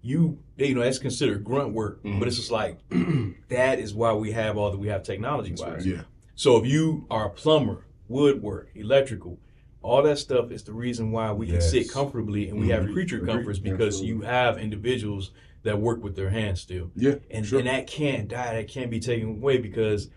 you 0.04 0.40
you 0.58 0.76
know 0.76 0.82
that's 0.82 1.00
considered 1.00 1.44
grunt 1.44 1.74
work, 1.74 2.04
Mhm. 2.04 2.20
but 2.20 2.28
it's 2.28 2.38
just 2.38 2.52
like 2.52 2.78
that 3.50 3.80
is 3.80 3.94
why 3.94 4.14
we 4.14 4.32
have 4.32 4.58
all 4.58 4.72
that 4.72 4.78
we 4.80 4.88
have 4.90 5.04
technology 5.04 5.54
wise. 5.58 5.86
Yeah. 5.86 6.04
So 6.36 6.58
if 6.58 6.66
you 6.68 7.06
are 7.10 7.26
a 7.28 7.30
plumber, 7.30 7.86
woodwork, 8.08 8.70
electrical, 8.76 9.40
all 9.84 10.04
that 10.04 10.18
stuff 10.20 10.52
is 10.52 10.64
the 10.64 10.74
reason 10.74 11.12
why 11.12 11.32
we 11.32 11.48
can 11.48 11.62
sit 11.62 11.90
comfortably 11.90 12.50
and 12.50 12.60
we 12.60 12.70
have 12.70 12.84
Mhm. 12.84 12.94
creature 12.94 13.20
comforts 13.20 13.58
because 13.58 13.96
Absolutely. 13.96 14.08
you 14.10 14.22
have 14.22 14.58
individuals 14.60 15.32
that 15.64 15.80
work 15.80 16.04
with 16.04 16.16
their 16.16 16.30
hands 16.30 16.62
still. 16.62 16.92
Yeah. 16.96 17.16
And, 17.30 17.46
sure. 17.46 17.60
and 17.60 17.68
that 17.68 17.88
can't 17.88 18.28
die, 18.28 18.56
that 18.56 18.68
can't 18.68 18.90
be 18.90 19.00
taken 19.00 19.30
away 19.30 19.58
because 19.60 20.10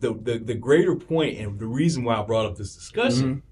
the, 0.00 0.14
the, 0.14 0.38
the 0.38 0.54
greater 0.54 0.96
point 0.96 1.38
and 1.38 1.58
the 1.58 1.66
reason 1.66 2.02
why 2.04 2.16
I 2.16 2.22
brought 2.22 2.46
up 2.46 2.56
this 2.56 2.74
discussion 2.74 3.36
Mhm. 3.36 3.42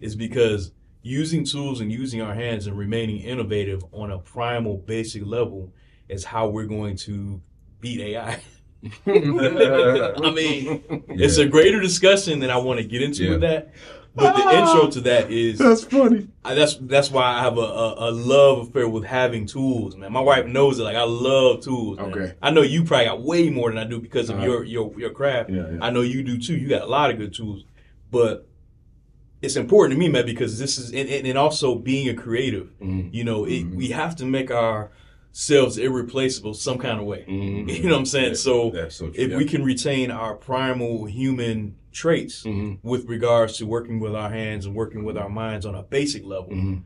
is 0.00 0.16
because 0.16 0.72
using 1.02 1.44
tools 1.44 1.80
and 1.80 1.92
using 1.92 2.22
our 2.22 2.34
hands 2.34 2.66
and 2.66 2.76
remaining 2.78 3.18
innovative 3.18 3.84
on 3.92 4.10
a 4.10 4.18
primal 4.18 4.78
basic 4.78 5.24
level 5.26 5.72
is 6.08 6.24
how 6.24 6.48
we're 6.48 6.66
going 6.66 6.96
to 6.96 7.40
beat 7.80 8.00
AI. 8.00 8.40
I 9.06 10.30
mean, 10.34 10.82
it's 11.08 11.38
a 11.38 11.46
greater 11.46 11.80
discussion 11.80 12.38
than 12.40 12.50
I 12.50 12.56
want 12.58 12.78
to 12.78 12.84
get 12.86 13.02
into 13.02 13.24
Yeah. 13.24 13.30
with 13.30 13.40
that. 13.40 13.72
But 14.16 14.34
the 14.34 14.56
intro 14.58 14.88
to 14.88 15.00
that 15.02 15.30
is 15.30 15.58
That's 15.58 15.84
funny. 15.84 16.28
I, 16.44 16.54
that's 16.54 16.76
that's 16.80 17.10
why 17.10 17.24
I 17.24 17.40
have 17.42 17.58
a, 17.58 17.60
a, 17.60 18.08
a 18.08 18.10
love 18.10 18.68
affair 18.68 18.88
with 18.88 19.04
having 19.04 19.44
tools, 19.46 19.94
man. 19.96 20.10
My 20.12 20.20
wife 20.20 20.46
knows 20.46 20.78
it. 20.78 20.84
Like 20.84 20.96
I 20.96 21.02
love 21.04 21.60
tools. 21.62 21.98
man. 21.98 22.06
Okay. 22.12 22.34
I 22.42 22.50
know 22.50 22.62
you 22.62 22.82
probably 22.84 23.04
got 23.06 23.22
way 23.22 23.50
more 23.50 23.68
than 23.70 23.78
I 23.78 23.84
do 23.84 24.00
because 24.00 24.30
of 24.30 24.36
Uh-huh. 24.36 24.46
your 24.46 24.64
your 24.64 24.92
your 24.98 25.10
craft. 25.10 25.50
Yeah, 25.50 25.68
yeah. 25.70 25.78
I 25.82 25.90
know 25.90 26.00
you 26.00 26.22
do 26.22 26.38
too. 26.38 26.56
You 26.56 26.68
got 26.68 26.82
a 26.82 26.86
lot 26.86 27.10
of 27.10 27.18
good 27.18 27.34
tools, 27.34 27.64
but 28.10 28.48
it's 29.42 29.56
important 29.56 29.96
to 29.96 29.98
me, 30.00 30.08
man, 30.08 30.24
because 30.24 30.58
this 30.58 30.78
is 30.78 30.90
and, 30.92 31.08
and 31.10 31.26
and 31.26 31.36
also 31.38 31.74
being 31.74 32.08
a 32.08 32.14
creative. 32.14 32.68
Mhm. 32.80 33.12
You 33.12 33.22
know, 33.24 33.44
it, 33.44 33.64
Mhm. 33.64 33.74
we 33.74 33.88
have 33.90 34.16
to 34.16 34.24
make 34.24 34.50
ourselves 34.50 35.76
irreplaceable 35.78 36.54
some 36.54 36.78
kind 36.78 36.98
of 37.00 37.06
way. 37.06 37.24
Mhm. 37.28 37.68
You 37.82 37.82
know 37.84 37.94
what 37.96 37.98
I'm 38.00 38.06
saying? 38.06 38.36
So 38.36 38.72
so 38.88 39.10
true. 39.10 39.12
if 39.14 39.36
we 39.36 39.44
can 39.44 39.62
retain 39.62 40.10
our 40.10 40.34
primal 40.34 41.04
human 41.04 41.76
traits 42.00 42.42
Mhm. 42.44 42.78
with 42.82 43.06
regards 43.08 43.56
to 43.56 43.64
working 43.66 43.98
with 44.00 44.14
our 44.14 44.28
hands 44.30 44.66
and 44.66 44.74
working 44.74 45.02
with 45.02 45.16
our 45.16 45.30
minds 45.30 45.64
on 45.64 45.74
a 45.74 45.82
basic 45.82 46.24
level, 46.26 46.50
Mhm. 46.50 46.82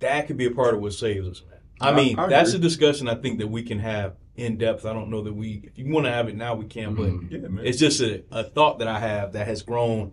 that 0.00 0.26
could 0.26 0.38
be 0.38 0.46
a 0.46 0.50
part 0.50 0.74
of 0.74 0.80
what 0.80 0.94
saves 0.94 1.28
us, 1.28 1.42
man. 1.48 1.60
I 1.80 1.90
I- 1.90 1.94
mean, 1.94 2.18
I 2.18 2.26
that's 2.26 2.54
a 2.54 2.58
discussion 2.58 3.08
I 3.08 3.14
think 3.16 3.38
that 3.40 3.48
we 3.48 3.62
can 3.62 3.78
have 3.80 4.14
in 4.36 4.56
depth. 4.56 4.86
I 4.86 4.94
don't 4.94 5.10
know 5.10 5.22
that 5.22 5.34
we, 5.34 5.60
if 5.64 5.78
you 5.78 5.92
want 5.92 6.06
to 6.06 6.12
have 6.12 6.28
it 6.28 6.36
now, 6.36 6.54
we 6.54 6.64
can, 6.64 6.96
Mhm. 6.96 7.30
yeah, 7.30 7.38
but 7.42 7.50
man. 7.52 7.66
it's 7.66 7.78
just 7.78 8.00
a, 8.00 8.22
a 8.30 8.42
thought 8.44 8.78
that 8.78 8.88
I 8.88 8.98
have 9.00 9.32
that 9.34 9.46
has 9.46 9.60
grown. 9.62 10.12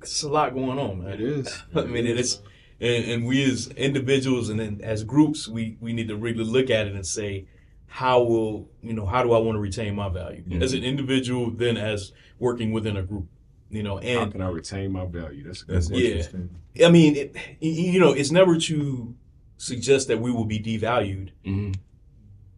It's 0.00 0.22
a 0.22 0.28
lot 0.28 0.54
going 0.54 0.78
on, 0.78 1.02
man. 1.02 1.14
It 1.14 1.20
is. 1.20 1.62
I 1.74 1.84
mean, 1.86 2.06
it 2.06 2.18
is, 2.20 2.40
and, 2.80 3.04
and 3.04 3.26
we 3.26 3.42
as 3.50 3.66
individuals 3.76 4.48
and 4.48 4.60
then 4.60 4.80
as 4.82 5.02
groups, 5.02 5.48
we 5.48 5.76
we 5.80 5.92
need 5.92 6.06
to 6.08 6.16
really 6.16 6.44
look 6.44 6.70
at 6.70 6.86
it 6.86 6.94
and 6.94 7.04
say, 7.06 7.46
how 7.86 8.22
will 8.22 8.68
you 8.80 8.92
know 8.92 9.06
how 9.06 9.24
do 9.24 9.32
I 9.32 9.38
want 9.38 9.56
to 9.56 9.60
retain 9.60 9.96
my 9.96 10.08
value 10.08 10.44
Mhm. 10.48 10.62
as 10.62 10.72
an 10.72 10.84
individual, 10.84 11.50
then 11.50 11.76
as 11.76 12.12
working 12.38 12.70
within 12.72 12.96
a 12.96 13.02
group, 13.02 13.26
you 13.70 13.82
know, 13.82 13.96
How 13.96 14.02
and 14.02 14.32
can 14.32 14.42
I 14.42 14.48
retain 14.48 14.92
my 14.92 15.06
value? 15.06 15.44
That's 15.44 15.62
a 15.62 15.66
good 15.66 15.76
That's. 15.76 15.90
Yeah. 15.90 15.98
interesting. 16.08 16.50
I 16.84 16.90
mean, 16.90 17.16
it, 17.16 17.36
you 17.60 18.00
know, 18.00 18.12
it's 18.12 18.30
never 18.30 18.56
to 18.58 19.14
suggest 19.56 20.08
that 20.08 20.20
we 20.20 20.30
will 20.30 20.44
be 20.44 20.58
devalued, 20.58 21.30
Mhm. 21.46 21.74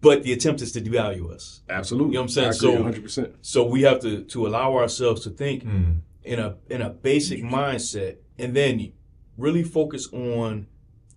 but 0.01 0.23
the 0.23 0.33
attempt 0.33 0.63
is 0.63 0.73
to 0.73 0.81
devalue 0.81 1.31
us. 1.31 1.63
Absolutely. 1.69 2.09
You 2.11 2.15
know 2.15 2.21
what 2.21 2.25
I'm 2.25 2.29
saying? 2.29 2.53
So- 2.55 2.77
100%. 2.83 3.35
So 3.43 3.65
we 3.67 3.83
have 3.83 4.01
to 4.01 4.23
to 4.25 4.47
allow 4.47 4.77
ourselves 4.77 5.23
to 5.25 5.31
think 5.31 5.65
Mm. 5.65 5.97
in 6.25 6.39
a 6.39 6.57
in 6.71 6.81
a 6.83 6.91
basic 6.91 7.43
mindset, 7.43 8.17
and 8.39 8.55
then 8.55 8.93
really 9.37 9.63
focus 9.65 10.09
on 10.13 10.67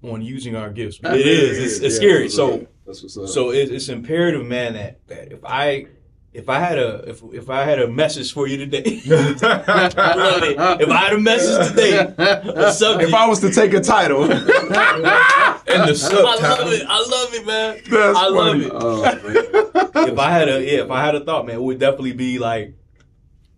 on 0.03 0.21
using 0.21 0.55
our 0.55 0.71
gifts. 0.71 0.99
It 1.03 1.25
is. 1.27 1.57
It's, 1.57 1.73
it's 1.79 1.93
Yeah, 1.95 1.99
scary. 1.99 2.29
So 2.29 2.67
that's 2.85 3.01
what's 3.01 3.17
up. 3.17 3.27
so 3.27 3.51
it, 3.51 3.71
it's 3.71 3.89
imperative, 3.89 4.45
man, 4.45 4.73
that, 4.73 4.99
that 5.07 5.31
if 5.31 5.39
I 5.43 5.87
if 6.35 6.49
I 6.49 6.59
had 6.59 6.77
a 6.77 7.03
if 7.07 7.21
if 7.33 7.49
I 7.49 7.63
had 7.63 7.79
a 7.79 7.87
message 7.87 8.33
for 8.33 8.47
you 8.47 8.57
today, 8.57 8.81
really, 9.07 10.55
if 10.83 10.89
I 10.89 10.97
had 10.97 11.13
a 11.13 11.19
message 11.19 11.69
today, 11.69 11.97
a 11.97 12.71
subject, 12.73 13.09
if 13.09 13.13
I 13.15 13.27
was 13.27 13.39
to 13.39 13.51
take 13.51 13.73
a 13.73 13.79
title, 13.81 14.23
and 14.31 14.31
the 14.45 15.89
I 15.89 15.93
subtitle. 15.93 16.65
love 16.65 16.73
it. 16.73 16.85
I 16.87 16.99
love 16.99 17.33
it, 17.33 17.45
man. 17.45 17.81
That's 17.89 18.17
I 18.19 18.27
love 18.27 18.61
it. 18.61 18.71
Oh, 18.73 19.01
man. 19.01 20.07
if 20.09 20.19
I 20.19 20.31
had 20.31 20.49
a 20.49 20.61
yeah, 20.63 20.83
if 20.83 20.91
I 20.91 21.05
had 21.05 21.15
a 21.15 21.23
thought, 21.23 21.45
man, 21.45 21.55
it 21.55 21.61
would 21.61 21.79
definitely 21.79 22.13
be 22.13 22.37
like 22.39 22.73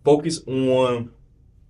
focus 0.03 0.41
on 0.47 1.11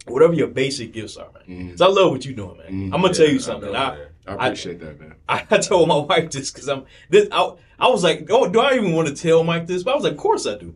whatever 0.08 0.34
your 0.34 0.48
basic 0.48 0.93
gifts 0.93 1.17
are, 1.17 1.30
man. 1.34 1.43
Mhm. 1.48 1.72
'Cause 1.72 1.82
I 1.82 1.88
love 1.88 2.12
what 2.12 2.26
you're 2.26 2.36
doing, 2.36 2.58
man. 2.58 2.72
Mhm. 2.72 2.93
I'm 2.93 3.02
gonna 3.02 3.13
tell 3.13 3.26
Yeah, 3.26 3.32
you 3.32 3.38
I 3.39 3.41
something. 3.41 3.72
know, 3.72 3.80
I. 3.80 3.98
I 4.30 4.48
appreciate 4.48 4.82
that, 4.82 5.00
man. 5.00 5.15
I, 5.30 5.46
I 5.50 5.58
told 5.60 5.88
my 5.88 5.96
wife 6.00 6.32
this 6.32 6.52
because 6.52 6.67
I'm 6.67 6.84
this. 7.10 7.30
I, 7.32 7.54
I 7.80 7.88
was 7.88 8.04
like, 8.04 8.28
oh, 8.30 8.50
do 8.50 8.60
I 8.60 8.74
even 8.76 8.91
want 8.91 9.08
to 9.08 9.15
tell 9.15 9.41
Mike 9.46 9.67
this? 9.67 9.84
But 9.84 9.91
I 9.91 9.96
was 9.96 10.04
like, 10.04 10.12
of 10.13 10.17
course 10.17 10.46
I 10.46 10.58
do. 10.58 10.76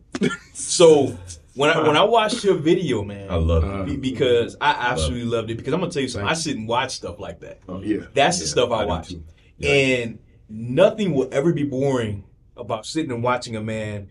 So 0.52 1.16
when 1.54 1.70
I 1.70 1.86
when 1.86 1.96
I 1.96 2.02
watched 2.04 2.44
your 2.44 2.54
video, 2.54 3.02
man, 3.02 3.30
I 3.30 3.36
love 3.36 3.64
Uh, 3.64 3.82
it. 3.82 3.86
be- 3.86 4.10
because 4.10 4.56
I 4.60 4.70
absolutely 4.90 5.24
loved 5.26 5.50
it. 5.50 5.56
Because 5.56 5.72
I'm 5.74 5.80
gonna 5.80 5.92
tell 5.92 6.02
you 6.02 6.08
something. 6.08 6.28
I 6.28 6.34
sit 6.34 6.56
and 6.56 6.66
watch 6.68 6.92
stuff 6.92 7.18
like 7.18 7.40
that. 7.40 7.60
Oh, 7.68 7.80
yeah. 7.82 8.00
That's 8.14 8.38
the 8.40 8.46
stuff 8.46 8.70
I, 8.70 8.82
do 8.82 8.88
watch. 8.88 9.14
Yeah. 9.58 9.70
And 9.70 10.18
nothing 10.48 11.14
will 11.14 11.28
ever 11.32 11.52
be 11.52 11.64
boring 11.64 12.24
about 12.56 12.86
sitting 12.86 13.10
and 13.12 13.22
watching 13.22 13.56
a 13.56 13.62
man 13.62 14.08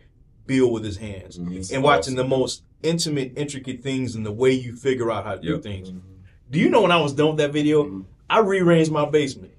build 0.48 0.74
with 0.74 0.84
his 0.84 0.98
hands 0.98 1.38
Mhm. 1.38 1.72
and 1.74 1.84
watching 1.84 2.16
the 2.16 2.24
most 2.24 2.64
intimate, 2.84 3.34
intricate 3.38 3.84
things 3.84 4.16
and 4.16 4.26
the 4.26 4.32
way 4.32 4.52
you 4.52 4.76
figure 4.76 5.12
out 5.12 5.24
how 5.26 5.36
to 5.36 5.42
do 5.42 5.52
Yep. 5.54 5.64
things. 5.64 5.94
Do 6.50 6.60
you 6.60 6.70
know 6.70 6.82
when 6.82 6.92
I 6.92 7.00
was 7.00 7.14
done 7.14 7.28
with 7.30 7.38
that 7.38 7.54
video, 7.54 7.84
Mhm. 7.86 8.06
I 8.30 8.40
rearranged 8.40 8.92
my 8.92 9.06
basement. 9.10 9.52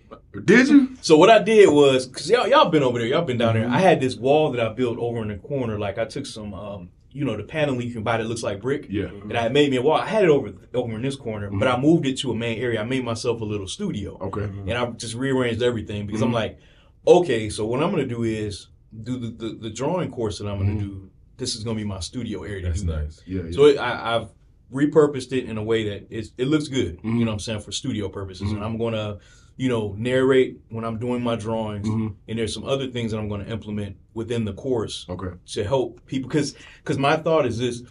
Did 0.45 0.68
you? 0.68 0.97
So 1.03 1.16
what 1.16 1.29
I 1.31 1.42
did 1.42 1.68
was, 1.71 2.07
cause 2.07 2.29
y'all 2.31 2.47
y'all 2.49 2.71
been 2.71 2.83
over 2.83 2.99
there, 2.99 3.07
y'all 3.09 3.25
been 3.25 3.38
down 3.38 3.55
there. 3.55 3.68
I 3.68 3.79
had 3.79 4.01
this 4.01 4.16
wall 4.16 4.53
that 4.53 4.61
I 4.64 4.73
built 4.73 4.99
over 4.99 5.21
in 5.23 5.29
the 5.29 5.37
corner. 5.37 5.79
Like 5.79 5.99
I 5.99 6.05
took 6.07 6.25
some, 6.27 6.55
um, 6.55 6.88
you 7.11 7.25
know, 7.27 7.37
the 7.37 7.42
paneling 7.42 7.87
you 7.87 7.92
can 7.92 8.03
buy 8.03 8.16
that 8.16 8.25
looks 8.27 8.42
like 8.42 8.61
brick. 8.62 8.87
Yeah. 8.88 9.07
And 9.09 9.37
I 9.37 9.49
made 9.51 9.71
me 9.71 9.77
a 9.77 9.83
wall. 9.83 9.99
I 9.99 10.07
had 10.07 10.25
it 10.25 10.31
over 10.31 10.53
over 10.73 10.95
in 10.95 11.03
this 11.03 11.16
corner, 11.16 11.51
but 11.51 11.66
Mhm. 11.68 11.75
I 11.75 11.81
moved 11.81 12.07
it 12.07 12.18
to 12.21 12.31
a 12.31 12.35
main 12.35 12.59
area. 12.59 12.81
I 12.81 12.85
made 12.85 13.05
myself 13.05 13.40
a 13.42 13.45
little 13.45 13.66
studio 13.66 14.16
Okay. 14.23 14.45
and 14.45 14.73
I 14.73 14.87
just 14.92 15.14
rearranged 15.14 15.62
everything 15.62 16.07
because 16.07 16.23
Mhm. 16.23 16.27
I'm 16.27 16.33
like, 16.33 16.59
okay, 17.07 17.51
so 17.51 17.66
what 17.66 17.83
I'm 17.83 17.90
gonna 17.90 18.07
do 18.07 18.23
is 18.23 18.68
do 19.03 19.18
the, 19.18 19.29
the, 19.29 19.55
the 19.55 19.71
drawing 19.71 20.11
course 20.11 20.38
that 20.38 20.47
I'm 20.47 20.59
gonna 20.59 20.73
Mhm. 20.73 20.81
do. 20.81 21.11
This 21.37 21.55
is 21.57 21.62
gonna 21.64 21.77
be 21.77 21.85
my 21.85 22.01
studio 22.01 22.42
area. 22.45 22.62
to 22.62 22.68
That's 22.68 22.81
do 22.83 22.87
that. 22.88 23.03
nice. 23.05 23.23
Yeah. 23.27 23.42
yeah. 23.45 23.51
So 23.53 23.66
it, 23.66 23.77
I, 23.77 24.16
I've 24.16 24.29
repurposed 24.73 25.33
it 25.37 25.45
in 25.45 25.59
a 25.59 25.62
way 25.62 25.90
that 25.90 26.07
it's, 26.09 26.33
it 26.38 26.47
looks 26.49 26.68
good. 26.68 26.99
You 27.05 27.11
know 27.12 27.27
what 27.27 27.33
I'm 27.33 27.38
saying 27.38 27.61
for 27.61 27.73
studio 27.73 28.09
purposes, 28.09 28.51
and 28.53 28.64
I'm 28.64 28.79
gonna, 28.79 29.18
you 29.62 29.68
know, 29.68 29.94
narrate 29.96 30.59
when 30.70 30.85
I'm 30.85 30.98
doing 30.98 31.22
my 31.22 31.37
drawings. 31.37 31.87
Mhm. 31.87 32.14
And 32.27 32.37
there's 32.37 32.53
some 32.53 32.64
other 32.64 32.88
things 32.88 33.12
that 33.12 33.18
I'm 33.18 33.29
gonna 33.29 33.44
implement 33.44 33.94
within 34.12 34.44
the 34.44 34.53
course 34.53 35.07
Okay. 35.09 35.37
to 35.55 35.62
help 35.62 36.05
people 36.07 36.29
because 36.29 36.57
because 36.83 36.98
my 36.98 37.16
thought 37.16 37.46
is 37.46 37.59
this 37.59 37.83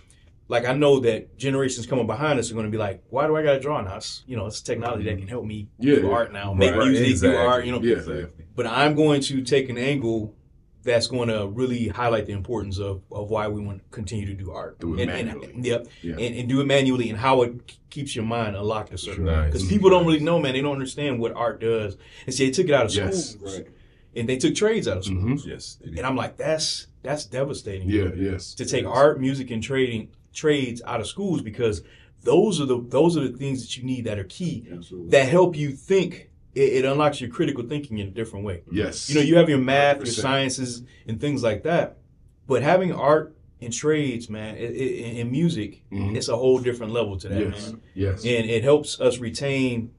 like 0.49 0.65
i 0.67 0.73
know 0.73 0.99
that 0.99 1.37
generations 1.37 1.85
coming 1.87 2.05
behind 2.05 2.37
us 2.37 2.51
are 2.51 2.55
going 2.55 2.65
to 2.65 2.71
be 2.71 2.77
like 2.77 3.01
why 3.09 3.25
do 3.25 3.37
i 3.37 3.41
gotta 3.41 3.59
draw 3.59 3.79
now 3.81 3.95
it's, 3.95 4.21
you 4.27 4.35
know 4.35 4.47
it's 4.47 4.59
technology 4.61 5.05
that 5.05 5.17
can 5.17 5.29
help 5.29 5.45
me 5.45 5.69
Yeah, 5.79 5.95
do 5.95 6.11
art 6.11 6.33
now 6.33 6.53
make 6.53 6.75
Right, 6.75 6.89
music 6.89 7.07
exactly. 7.07 7.37
do 7.41 7.47
art 7.47 7.65
you 7.65 7.71
know 7.71 7.81
Yeah. 7.81 7.95
Exactly. 7.95 8.45
but 8.53 8.65
i'm 8.67 8.93
going 8.93 9.21
to 9.21 9.41
take 9.43 9.69
an 9.69 9.77
angle 9.77 10.35
that's 10.83 11.07
going 11.07 11.29
to 11.29 11.47
really 11.47 11.87
highlight 11.89 12.25
the 12.25 12.33
importance 12.33 12.79
of, 12.79 13.01
of 13.11 13.29
why 13.29 13.47
we 13.47 13.61
want 13.61 13.79
to 13.79 13.83
continue 13.91 14.25
to 14.25 14.33
do 14.33 14.51
art 14.51 14.79
Do 14.79 14.95
it 14.95 15.01
and, 15.01 15.11
and- 15.11 15.27
manually. 15.41 15.53
yep 15.69 15.87
Yeah. 16.01 16.13
and, 16.17 16.35
and 16.35 16.49
do 16.49 16.59
it 16.61 16.65
manually 16.65 17.09
and 17.09 17.19
how 17.19 17.41
it 17.43 17.77
keeps 17.89 18.15
your 18.15 18.25
mind 18.25 18.55
unlocked 18.55 18.91
a 18.93 18.97
certain 18.97 19.25
Nice. 19.25 19.47
because 19.47 19.67
people 19.67 19.89
don't 19.89 20.05
really 20.05 20.19
know 20.21 20.39
man 20.39 20.53
they 20.53 20.61
don't 20.61 20.73
understand 20.73 21.19
what 21.19 21.33
art 21.33 21.61
does 21.61 21.97
and 22.25 22.33
see 22.33 22.45
they 22.45 22.51
took 22.51 22.67
it 22.67 22.73
out 22.73 22.85
of 22.85 22.95
Yes. 22.95 23.31
schools 23.31 23.57
Right. 23.59 23.67
and 24.15 24.27
they 24.29 24.37
took 24.37 24.55
trades 24.55 24.87
out 24.87 24.97
of 24.97 25.05
schools 25.05 25.43
Mhm. 25.45 25.47
Yes. 25.47 25.77
and 25.83 25.99
i'm 26.01 26.15
like 26.15 26.37
that's 26.37 26.87
that's 27.03 27.25
devastating 27.25 27.89
Yeah. 27.89 28.09
Yes. 28.15 28.53
to 28.55 28.65
take 28.65 28.83
Yes. 28.83 28.91
art, 28.93 29.19
music, 29.19 29.49
and 29.51 29.61
trading 29.61 30.09
trades 30.33 30.81
out 30.85 30.99
of 31.01 31.07
schools 31.07 31.41
because 31.41 31.81
those 32.23 32.59
are 32.61 32.65
the 32.65 32.79
those 32.89 33.17
are 33.17 33.27
the 33.27 33.37
things 33.37 33.61
that 33.61 33.77
you 33.77 33.83
need 33.83 34.05
that 34.05 34.17
are 34.19 34.23
key 34.23 34.67
Absolutely. 34.71 35.09
that 35.09 35.27
help 35.29 35.55
you 35.57 35.71
think. 35.71 36.29
It, 36.53 36.73
it 36.73 36.85
unlocks 36.85 37.21
your 37.21 37.29
critical 37.29 37.63
thinking 37.63 37.99
in 37.99 38.07
a 38.07 38.11
different 38.11 38.43
way. 38.45 38.63
yes. 38.71 39.09
You 39.09 39.15
know, 39.15 39.21
you 39.21 39.37
have 39.37 39.47
your 39.49 39.57
math, 39.59 39.97
your 39.97 40.05
100%. 40.05 40.21
sciences, 40.21 40.83
and 41.07 41.19
things 41.19 41.41
like 41.43 41.63
that, 41.63 41.97
but 42.47 42.61
having 42.61 42.91
art 42.93 43.35
and 43.61 43.71
trades, 43.71 44.29
man, 44.29 44.55
it, 44.57 44.71
it, 44.71 45.19
and 45.21 45.31
music, 45.31 45.83
Mhm. 45.91 46.15
it's 46.15 46.27
a 46.29 46.35
whole 46.35 46.59
different 46.59 46.91
level 46.93 47.15
to 47.17 47.29
that, 47.29 47.39
Yes. 47.39 47.71
man. 47.71 47.81
Yes. 47.93 48.25
And 48.25 48.49
it 48.49 48.63
helps 48.63 48.99
us 48.99 49.19
retain 49.19 49.91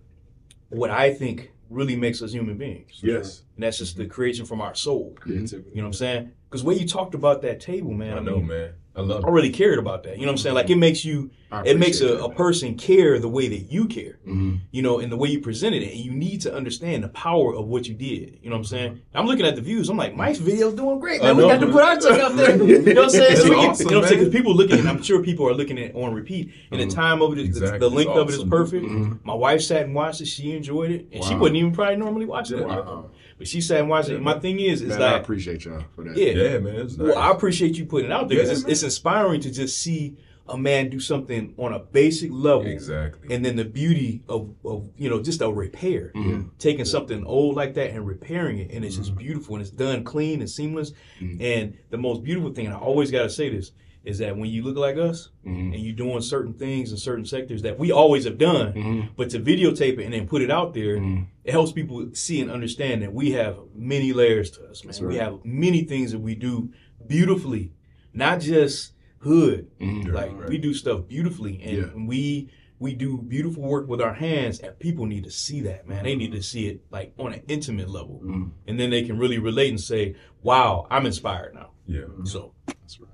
what 0.69 0.91
I 0.91 1.13
think 1.15 1.53
really 1.71 1.97
makes 1.97 2.21
us 2.23 2.33
human 2.33 2.59
beings. 2.59 2.99
Yes. 3.03 3.45
And 3.57 3.63
that's 3.65 3.79
just 3.79 3.97
the 3.97 4.07
creation 4.07 4.45
from 4.45 4.61
our 4.61 4.75
soul. 4.75 5.15
Creativity. 5.19 5.71
You 5.71 5.77
know 5.77 5.83
what 5.85 5.87
I'm 5.89 5.93
saying? 5.95 6.31
Because 6.51 6.63
when 6.65 6.79
you 6.79 6.87
talked 6.87 7.15
about 7.15 7.41
that 7.43 7.61
table, 7.61 7.93
man, 7.93 8.15
I 8.15 8.17
I, 8.19 8.21
know, 8.23 8.37
mean, 8.37 8.47
man. 8.49 8.71
I 8.95 9.01
love 9.01 9.25
I 9.25 9.29
it. 9.29 9.33
really 9.33 9.51
cared 9.51 9.79
about 9.79 10.03
that. 10.03 10.17
You 10.19 10.23
know 10.23 10.33
what 10.33 10.33
I'm 10.33 10.39
saying? 10.39 10.55
Like 10.55 10.69
it 10.69 10.77
makes 10.77 11.03
you, 11.03 11.31
I 11.31 11.42
it 11.65 11.79
makes 11.79 12.01
a, 12.01 12.15
a 12.19 12.33
person 12.35 12.77
care 12.77 13.19
the 13.19 13.29
way 13.29 13.49
that 13.49 13.71
you 13.73 13.87
care. 13.87 14.19
Mhm. 14.27 14.61
You 14.71 14.83
know, 14.83 14.99
and 15.01 15.13
the 15.13 15.17
way 15.17 15.29
you 15.29 15.41
presented 15.41 15.83
it. 15.83 15.91
And 15.93 16.01
you 16.01 16.11
need 16.13 16.41
to 16.43 16.55
understand 16.55 17.05
the 17.05 17.09
power 17.09 17.55
of 17.55 17.67
what 17.67 17.87
you 17.87 17.95
did. 17.95 18.39
You 18.43 18.51
know 18.51 18.57
what 18.57 18.61
I'm 18.61 18.65
saying? 18.65 19.01
I'm 19.15 19.27
looking 19.27 19.45
at 19.47 19.55
the 19.57 19.61
views. 19.63 19.89
I'm 19.89 19.97
like, 19.97 20.15
Mike's 20.17 20.39
video's 20.39 20.75
doing 20.75 20.99
great, 20.99 21.21
I 21.21 21.27
man. 21.27 21.37
We 21.37 21.43
got 21.45 21.61
to 21.61 21.67
put 21.67 21.83
our 21.83 22.01
stuff 22.01 22.19
out 22.19 22.37
there. 22.37 22.57
You 22.63 22.95
know 22.95 23.03
what 23.03 23.05
I'm 23.05 23.11
saying? 23.11 23.37
So 23.37 23.45
we 23.45 23.51
can- 23.51 23.55
you 23.55 23.61
know 23.61 23.67
what 23.67 23.77
I'm 24.05 24.09
saying? 24.09 24.21
Because 24.21 24.33
people 24.35 24.55
looking, 24.55 24.79
and 24.79 24.89
I'm 24.89 25.03
sure 25.03 25.23
people 25.23 25.47
are 25.49 25.55
looking 25.55 25.79
at 25.79 25.91
it 25.91 25.95
on 25.95 26.15
repeat. 26.15 26.53
And 26.71 26.81
the 26.81 26.87
time 26.87 27.21
of 27.23 27.33
it, 27.33 27.39
is, 27.39 27.49
Exactly. 27.49 27.79
the, 27.79 27.89
the 27.91 27.95
length 27.95 28.11
It's 28.11 28.19
of 28.19 28.29
it 28.29 28.33
is 28.33 28.39
awesome. 28.39 28.51
perfect. 28.51 28.87
Mhm. 28.87 29.19
My 29.25 29.35
wife 29.35 29.61
sat 29.63 29.83
and 29.85 29.95
watched 29.95 30.21
it. 30.21 30.27
She 30.27 30.53
enjoyed 30.57 30.91
it, 30.91 31.09
and 31.13 31.23
she 31.25 31.35
wouldn't 31.35 31.57
even 31.57 31.73
probably 31.73 31.97
normally 31.97 32.27
watch 32.27 32.51
it. 32.51 32.65
Wow. 32.67 33.11
But 33.39 33.49
she 33.49 33.61
sat 33.61 33.81
and 33.81 33.89
watched 33.89 34.09
it. 34.11 34.17
And 34.17 34.25
my 34.25 34.39
thing 34.39 34.61
is, 34.61 34.83
is 34.83 34.91
Man, 34.91 35.03
I 35.03 35.17
appreciate 35.19 35.65
y'all 35.65 35.83
for 35.97 36.05
that. 36.05 36.17
yeah, 36.17 36.33
Yeah, 36.33 36.59
man. 36.59 36.77
It's 36.77 36.97
well, 36.97 37.19
I 37.19 37.31
appreciate 37.31 37.77
you 37.77 37.87
putting 37.87 38.11
it 38.11 38.13
out 38.13 38.29
there 38.29 38.39
because 38.39 38.51
Yeah, 38.63 38.69
it's, 38.69 38.83
it's 38.83 38.83
inspiring 38.85 39.41
to 39.41 39.51
just 39.51 39.79
see 39.81 40.17
a 40.49 40.59
man 40.59 40.91
do 40.91 40.99
something 41.01 41.55
on 41.57 41.73
a 41.73 41.79
basic 41.79 42.31
level, 42.33 42.67
Exactly. 42.67 43.35
and 43.35 43.45
then 43.45 43.57
the 43.57 43.65
beauty 43.65 44.23
of, 44.29 44.55
of 44.65 44.89
you 44.97 45.09
know 45.09 45.23
just 45.23 45.41
a 45.41 45.51
repair, 45.51 46.11
Mhm. 46.15 46.51
taking 46.59 46.85
something 46.85 47.25
old 47.25 47.57
like 47.57 47.75
that 47.75 47.91
and 47.91 48.07
repairing 48.07 48.59
it, 48.59 48.71
and 48.73 48.85
it's 48.85 48.95
Mm-hmm. 48.97 49.05
just 49.05 49.17
beautiful 49.17 49.55
and 49.57 49.63
it's 49.63 49.71
done 49.71 50.03
clean 50.05 50.41
and 50.41 50.51
seamless. 50.51 50.93
Mhm. 51.21 51.41
And 51.41 51.75
the 51.91 51.99
most 51.99 52.23
beautiful 52.25 52.53
thing, 52.53 52.67
and 52.67 52.75
I 52.75 52.79
always 52.79 53.11
got 53.11 53.23
to 53.23 53.31
say 53.31 53.49
this, 53.51 53.73
is 54.05 54.19
that 54.19 54.37
when 54.37 54.51
you 54.51 54.63
look 54.65 54.77
like 54.77 54.97
us 54.97 55.31
Mhm. 55.47 55.75
and 55.75 55.77
you're 55.77 55.95
doing 55.95 56.21
certain 56.21 56.53
things 56.55 56.91
in 56.91 56.99
certain 56.99 57.25
sectors 57.25 57.63
that 57.63 57.79
we 57.79 57.93
always 57.93 58.25
have 58.25 58.37
done, 58.37 58.73
Mhm. 58.73 59.09
but 59.17 59.31
to 59.31 59.39
videotape 59.39 59.99
it 60.01 60.05
and 60.05 60.13
then 60.13 60.27
put 60.27 60.43
it 60.43 60.51
out 60.51 60.75
there, 60.75 60.97
Mhm. 60.99 61.27
it 61.45 61.53
helps 61.53 61.71
people 61.71 62.09
see 62.13 62.41
and 62.41 62.51
understand 62.51 63.01
that 63.03 63.15
we 63.15 63.31
have 63.31 63.57
many 63.77 64.13
layers 64.13 64.51
to 64.51 64.65
us, 64.65 64.83
man. 64.83 64.89
That's 64.89 65.01
We 65.01 65.17
have 65.17 65.45
many 65.45 65.83
things 65.85 66.11
that 66.11 66.19
we 66.19 66.35
do 66.35 66.71
beautifully, 67.07 67.71
not 68.13 68.41
just 68.41 68.93
hood. 69.23 69.69
Mhm. 69.81 70.13
Like 70.13 70.33
right. 70.39 70.49
we 70.49 70.59
do 70.59 70.75
stuff 70.75 71.07
beautifully, 71.09 71.61
and 71.63 71.77
Yeah. 71.77 72.07
we 72.07 72.49
we 72.79 72.95
do 72.95 73.17
beautiful 73.19 73.63
work 73.63 73.87
with 73.89 74.01
our 74.01 74.15
hands, 74.15 74.59
and 74.59 74.77
people 74.81 75.07
need 75.07 75.23
to 75.23 75.31
see 75.31 75.61
that, 75.61 75.89
man. 75.89 76.03
They 76.03 76.17
need 76.17 76.33
to 76.33 76.43
see 76.43 76.67
it 76.67 76.81
like 76.91 77.13
on 77.17 77.33
an 77.33 77.43
intimate 77.47 77.89
level, 77.89 78.21
Mhm. 78.25 78.51
and 78.67 78.81
then 78.81 78.91
they 78.91 79.05
can 79.05 79.19
really 79.19 79.39
relate 79.39 79.69
and 79.71 79.81
say, 79.81 80.17
"Wow, 80.43 80.89
I'm 80.91 81.07
inspired 81.07 81.55
now." 81.55 81.71
Yeah. 81.87 82.07
So 82.25 82.53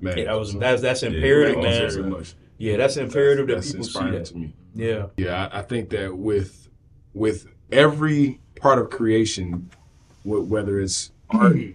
Man, 0.01 0.17
yeah, 0.19 0.25
that 0.25 0.39
was 0.39 0.55
that's 0.55 0.81
that's 0.83 1.03
imperative, 1.03 1.55
thank 1.63 1.67
you 1.75 1.81
man. 1.83 1.91
very 1.93 2.11
much. 2.11 2.35
Yeah, 2.57 2.77
that's 2.79 2.97
imperative 2.97 3.47
that 3.49 3.55
That's 3.57 3.73
people 3.73 3.85
see 3.85 3.89
inspiring 3.91 4.15
that. 4.15 4.25
to 4.27 4.37
me. 4.39 4.55
Yeah, 4.75 5.07
Yeah, 5.19 5.49
I, 5.53 5.59
I 5.59 5.63
think 5.63 5.91
that 5.91 6.17
with 6.17 6.69
with 7.15 7.47
every 7.71 8.41
part 8.57 8.79
of 8.79 8.91
creation, 8.91 9.71
whether 10.25 10.81
it's 10.81 11.13
art, 11.31 11.57
you 11.57 11.75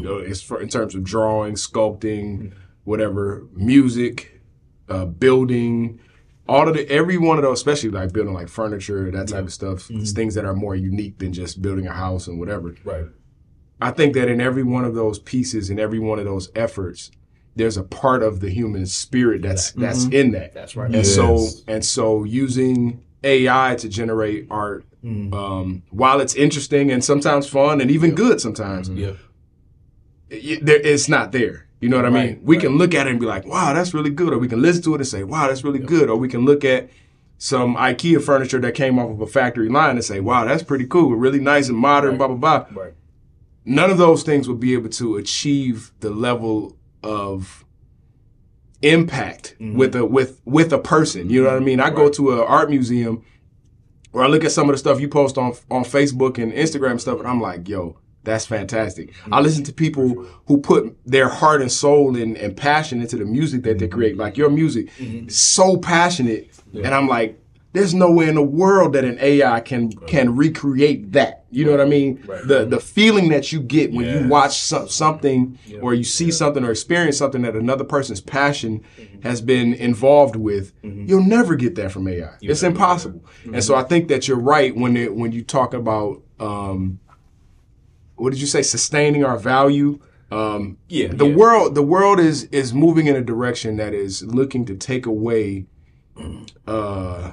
know, 0.00 0.18
it's 0.18 0.42
for, 0.42 0.60
in 0.60 0.68
terms 0.68 0.94
of 0.94 1.04
drawing, 1.04 1.54
sculpting, 1.54 2.52
whatever, 2.90 3.46
music, 3.54 4.40
uh, 4.88 5.04
building, 5.06 6.00
all 6.48 6.66
of 6.68 6.74
the 6.74 6.84
every 6.90 7.16
one 7.16 7.36
of 7.38 7.42
those, 7.44 7.58
especially 7.60 7.90
like 7.90 8.12
building 8.12 8.34
like 8.34 8.48
furniture, 8.48 9.10
that 9.12 9.28
type 9.28 9.44
of 9.44 9.52
stuff, 9.52 9.88
it's 9.90 10.10
things 10.12 10.34
that 10.34 10.44
are 10.44 10.54
more 10.54 10.74
unique 10.74 11.16
than 11.18 11.32
just 11.32 11.62
building 11.62 11.86
a 11.86 11.92
house 11.92 12.26
and 12.26 12.38
whatever. 12.40 12.74
right. 12.84 13.06
I 13.82 13.90
think 13.92 14.12
that 14.14 14.28
in 14.28 14.40
every 14.42 14.62
one 14.64 14.84
of 14.84 14.94
those 14.94 15.18
pieces, 15.20 15.70
in 15.70 15.78
every 15.78 15.98
one 16.00 16.18
of 16.18 16.26
those 16.26 16.50
efforts, 16.54 17.10
there's 17.56 17.78
a 17.78 17.82
part 17.82 18.22
of 18.22 18.40
the 18.40 18.50
human 18.50 18.84
spirit 18.86 19.40
that's 19.42 19.72
that's 19.72 20.04
in 20.06 20.32
that. 20.32 20.52
That's 20.52 20.76
right. 20.76 20.86
And 20.86 20.96
Yes. 20.96 21.14
so 21.14 21.48
and 21.66 21.82
so 21.84 22.24
using 22.24 23.00
AI 23.24 23.76
to 23.78 23.88
generate 23.88 24.46
art, 24.50 24.84
Mm. 25.04 25.32
um, 25.32 25.82
while 25.90 26.20
it's 26.20 26.34
interesting 26.34 26.90
and 26.92 27.02
sometimes 27.02 27.48
fun 27.48 27.80
and 27.80 27.90
even 27.90 28.14
good 28.14 28.38
sometimes, 28.38 28.90
Yeah, 28.90 29.12
it, 30.28 30.64
there, 30.66 30.80
it's 30.80 31.08
not 31.08 31.32
there. 31.32 31.66
You 31.80 31.88
know 31.88 31.96
what 31.96 32.04
I 32.06 32.10
mean? 32.10 32.26
Right, 32.26 32.42
We 32.42 32.56
right. 32.56 32.62
can 32.66 32.76
look 32.78 32.94
at 32.94 33.06
it 33.06 33.10
and 33.10 33.18
be 33.20 33.26
like, 33.26 33.46
"Wow, 33.46 33.72
that's 33.72 33.94
really 33.94 34.10
good," 34.10 34.32
or 34.34 34.38
we 34.38 34.48
can 34.48 34.60
listen 34.60 34.82
to 34.82 34.94
it 34.94 35.00
and 35.00 35.06
say, 35.06 35.24
"Wow, 35.24 35.48
that's 35.48 35.64
really 35.64 35.78
good," 35.78 36.10
or 36.10 36.16
we 36.16 36.28
can 36.28 36.44
look 36.44 36.64
at 36.64 36.90
some 37.38 37.74
IKEA 37.76 38.22
furniture 38.22 38.58
that 38.60 38.74
came 38.74 38.98
off 38.98 39.10
of 39.10 39.20
a 39.22 39.26
factory 39.26 39.68
line 39.70 39.96
and 39.96 40.04
say, 40.04 40.20
"Wow, 40.20 40.44
that's 40.44 40.62
pretty 40.62 40.84
cool, 40.86 41.14
really 41.14 41.40
nice 41.40 41.68
and 41.70 41.78
modern." 41.78 42.10
Right. 42.10 42.18
Blah 42.18 42.28
blah 42.28 42.36
blah 42.36 42.82
right. 42.82 42.92
none 43.64 43.90
of 43.90 43.96
those 43.98 44.22
things 44.22 44.46
would 44.48 44.60
be 44.60 44.74
able 44.74 44.88
to 44.90 45.16
achieve 45.16 45.92
the 46.00 46.10
level 46.10 46.76
of 47.02 47.64
impact 48.82 49.54
Mhm. 49.60 49.74
with 49.74 49.94
a 49.94 50.04
with 50.04 50.40
with 50.44 50.72
a 50.72 50.78
person. 50.78 51.30
You 51.30 51.42
know 51.42 51.48
what 51.50 51.56
I 51.62 51.64
mean? 51.64 51.80
I 51.80 51.90
go 51.90 52.08
to 52.10 52.32
an 52.32 52.38
art 52.40 52.70
museum 52.70 53.22
or 54.12 54.22
I 54.22 54.26
look 54.28 54.44
at 54.44 54.52
some 54.52 54.68
of 54.68 54.74
the 54.74 54.78
stuff 54.78 55.00
you 55.00 55.08
post 55.08 55.38
on 55.38 55.52
on 55.70 55.84
Facebook 55.84 56.38
and 56.38 56.52
Instagram 56.52 56.92
and 56.92 57.00
stuff, 57.00 57.18
and 57.18 57.28
I'm 57.28 57.40
like, 57.40 57.68
yo, 57.68 57.96
that's 58.22 58.46
fantastic. 58.46 59.14
I 59.32 59.40
listen 59.40 59.64
to 59.64 59.72
people 59.72 60.26
who 60.46 60.60
put 60.60 60.96
their 61.06 61.28
heart 61.28 61.62
and 61.62 61.72
soul 61.72 62.16
and, 62.16 62.36
and 62.36 62.56
passion 62.56 63.00
into 63.00 63.16
the 63.16 63.24
music 63.24 63.62
that 63.62 63.78
they 63.78 63.88
create. 63.88 64.16
Like 64.16 64.36
your 64.36 64.50
music, 64.50 64.90
is 64.98 65.36
so 65.36 65.76
passionate, 65.78 66.50
and 66.74 66.94
I'm 66.94 67.08
like, 67.08 67.38
there's 67.72 67.94
no 67.94 68.10
way 68.10 68.28
in 68.28 68.34
the 68.34 68.42
world 68.42 68.94
that 68.94 69.04
an 69.04 69.16
AI 69.20 69.60
can 69.60 69.92
can 69.92 70.34
recreate 70.36 71.12
that. 71.12 71.44
You 71.50 71.64
know 71.64 71.70
what 71.70 71.80
I 71.80 71.84
mean? 71.84 72.22
Right. 72.26 72.46
The 72.46 72.64
the 72.66 72.80
feeling 72.80 73.28
that 73.30 73.52
you 73.52 73.60
get 73.60 73.92
when 73.92 74.06
you 74.06 74.28
watch 74.28 74.58
some, 74.58 74.88
something 74.88 75.58
or 75.80 75.94
you 75.94 76.04
see 76.04 76.30
something 76.30 76.64
or 76.64 76.70
experience 76.72 77.16
something 77.16 77.42
that 77.42 77.54
another 77.56 77.84
person's 77.84 78.20
passion 78.20 78.82
has 79.22 79.40
been 79.40 79.72
involved 79.74 80.36
with, 80.36 80.72
you'll 80.82 81.22
never 81.24 81.54
get 81.54 81.74
that 81.76 81.92
from 81.92 82.08
AI. 82.08 82.30
It's 82.42 82.62
impossible. 82.62 83.24
And 83.52 83.62
so 83.64 83.74
I 83.76 83.82
think 83.84 84.08
that 84.08 84.26
you're 84.28 84.38
right 84.38 84.74
when 84.76 84.96
it, 84.96 85.14
when 85.14 85.30
you 85.32 85.42
talk 85.42 85.72
about 85.74 86.22
um, 86.40 86.98
what 88.20 88.30
did 88.32 88.40
you 88.40 88.46
say? 88.46 88.62
Sustaining 88.62 89.24
our 89.24 89.38
value. 89.38 89.98
Um, 90.30 90.78
Yeah, 90.88 91.08
the 91.08 91.26
yeah. 91.26 91.34
world 91.34 91.74
the 91.74 91.82
world 91.82 92.20
is 92.20 92.44
is 92.44 92.72
moving 92.72 93.06
in 93.08 93.16
a 93.16 93.20
direction 93.22 93.76
that 93.76 93.92
is 93.94 94.22
looking 94.22 94.64
to 94.66 94.76
take 94.76 95.04
away 95.06 95.66
uh 96.66 97.32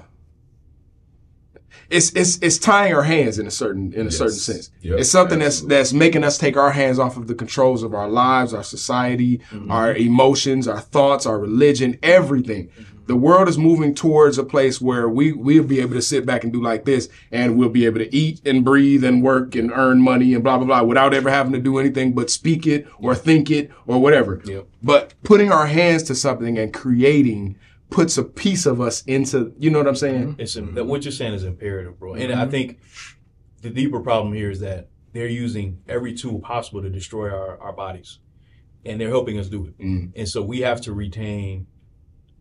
it's 1.90 2.12
it's 2.14 2.38
it's 2.42 2.58
tying 2.58 2.94
our 2.94 3.04
hands 3.04 3.40
in 3.40 3.48
a 3.48 3.52
certain 3.52 3.94
in 3.94 4.08
a 4.08 4.12
certain 4.12 4.36
sense. 4.36 4.72
Yep, 4.82 5.00
it's 5.00 5.10
something 5.10 5.40
that's 5.40 5.62
that's 5.62 5.94
making 5.94 6.24
us 6.24 6.38
take 6.38 6.58
our 6.58 6.72
hands 6.72 7.00
off 7.00 7.16
of 7.18 7.28
the 7.28 7.36
controls 7.36 7.82
of 7.84 7.94
our 7.94 8.10
lives, 8.10 8.54
our 8.54 8.64
society, 8.64 9.38
Mm-hmm. 9.52 9.72
our 9.72 9.94
emotions, 9.96 10.68
our 10.68 10.82
thoughts, 10.82 11.26
our 11.26 11.40
religion, 11.40 11.98
everything. 12.04 12.68
Mm-hmm. 12.70 12.97
The 13.08 13.16
world 13.16 13.48
is 13.48 13.58
moving 13.58 13.96
towards 13.96 14.38
a 14.38 14.44
place 14.44 14.80
where 14.82 15.08
we 15.10 15.32
we'll 15.32 15.64
be 15.64 15.80
able 15.80 15.94
to 15.94 16.02
sit 16.02 16.26
back 16.26 16.44
and 16.44 16.52
do 16.54 16.62
like 16.62 16.86
this, 16.86 17.08
and 17.32 17.58
we'll 17.58 17.70
be 17.70 17.86
able 17.86 18.00
to 18.00 18.16
eat 18.16 18.42
and 18.46 18.64
breathe 18.66 19.04
and 19.04 19.24
work 19.24 19.56
and 19.56 19.72
earn 19.72 20.02
money 20.02 20.34
and 20.34 20.44
blah 20.44 20.58
blah 20.58 20.68
blah 20.68 20.84
without 20.84 21.14
ever 21.14 21.30
having 21.30 21.54
to 21.54 21.60
do 21.60 21.78
anything 21.80 22.14
but 22.14 22.30
speak 22.30 22.68
it 22.68 22.86
or 23.00 23.16
think 23.16 23.50
it 23.50 23.72
or 23.86 24.00
whatever. 24.00 24.42
Yep. 24.46 24.68
But 24.84 25.14
putting 25.24 25.52
our 25.52 25.68
hands 25.68 26.04
to 26.04 26.16
something 26.16 26.58
and 26.58 26.74
creating 26.74 27.58
puts 27.90 28.18
a 28.18 28.24
piece 28.24 28.66
of 28.66 28.82
us 28.82 29.04
into 29.06 29.54
you 29.58 29.70
know 29.70 29.80
what 29.80 29.88
I'm 29.88 29.96
saying? 29.96 30.36
It's 30.38 30.56
Mm-hmm. 30.56 30.88
what 30.88 31.04
you're 31.06 31.12
saying 31.12 31.34
is 31.34 31.44
imperative, 31.46 31.98
bro. 31.98 32.16
And 32.16 32.34
I 32.34 32.46
think 32.46 32.80
the 33.62 33.70
deeper 33.70 34.02
problem 34.02 34.34
here 34.34 34.52
is 34.52 34.60
that 34.60 34.90
they're 35.14 35.28
using 35.28 35.82
every 35.88 36.14
tool 36.14 36.40
possible 36.40 36.82
to 36.82 36.90
destroy 36.90 37.30
our, 37.30 37.58
our 37.60 37.74
bodies, 37.74 38.20
and 38.86 39.00
they're 39.00 39.10
helping 39.10 39.40
us 39.40 39.48
do 39.48 39.66
it. 39.68 39.78
Mm. 39.80 40.12
And 40.16 40.28
so 40.28 40.42
we 40.42 40.60
have 40.60 40.82
to 40.82 40.94
retain 40.94 41.68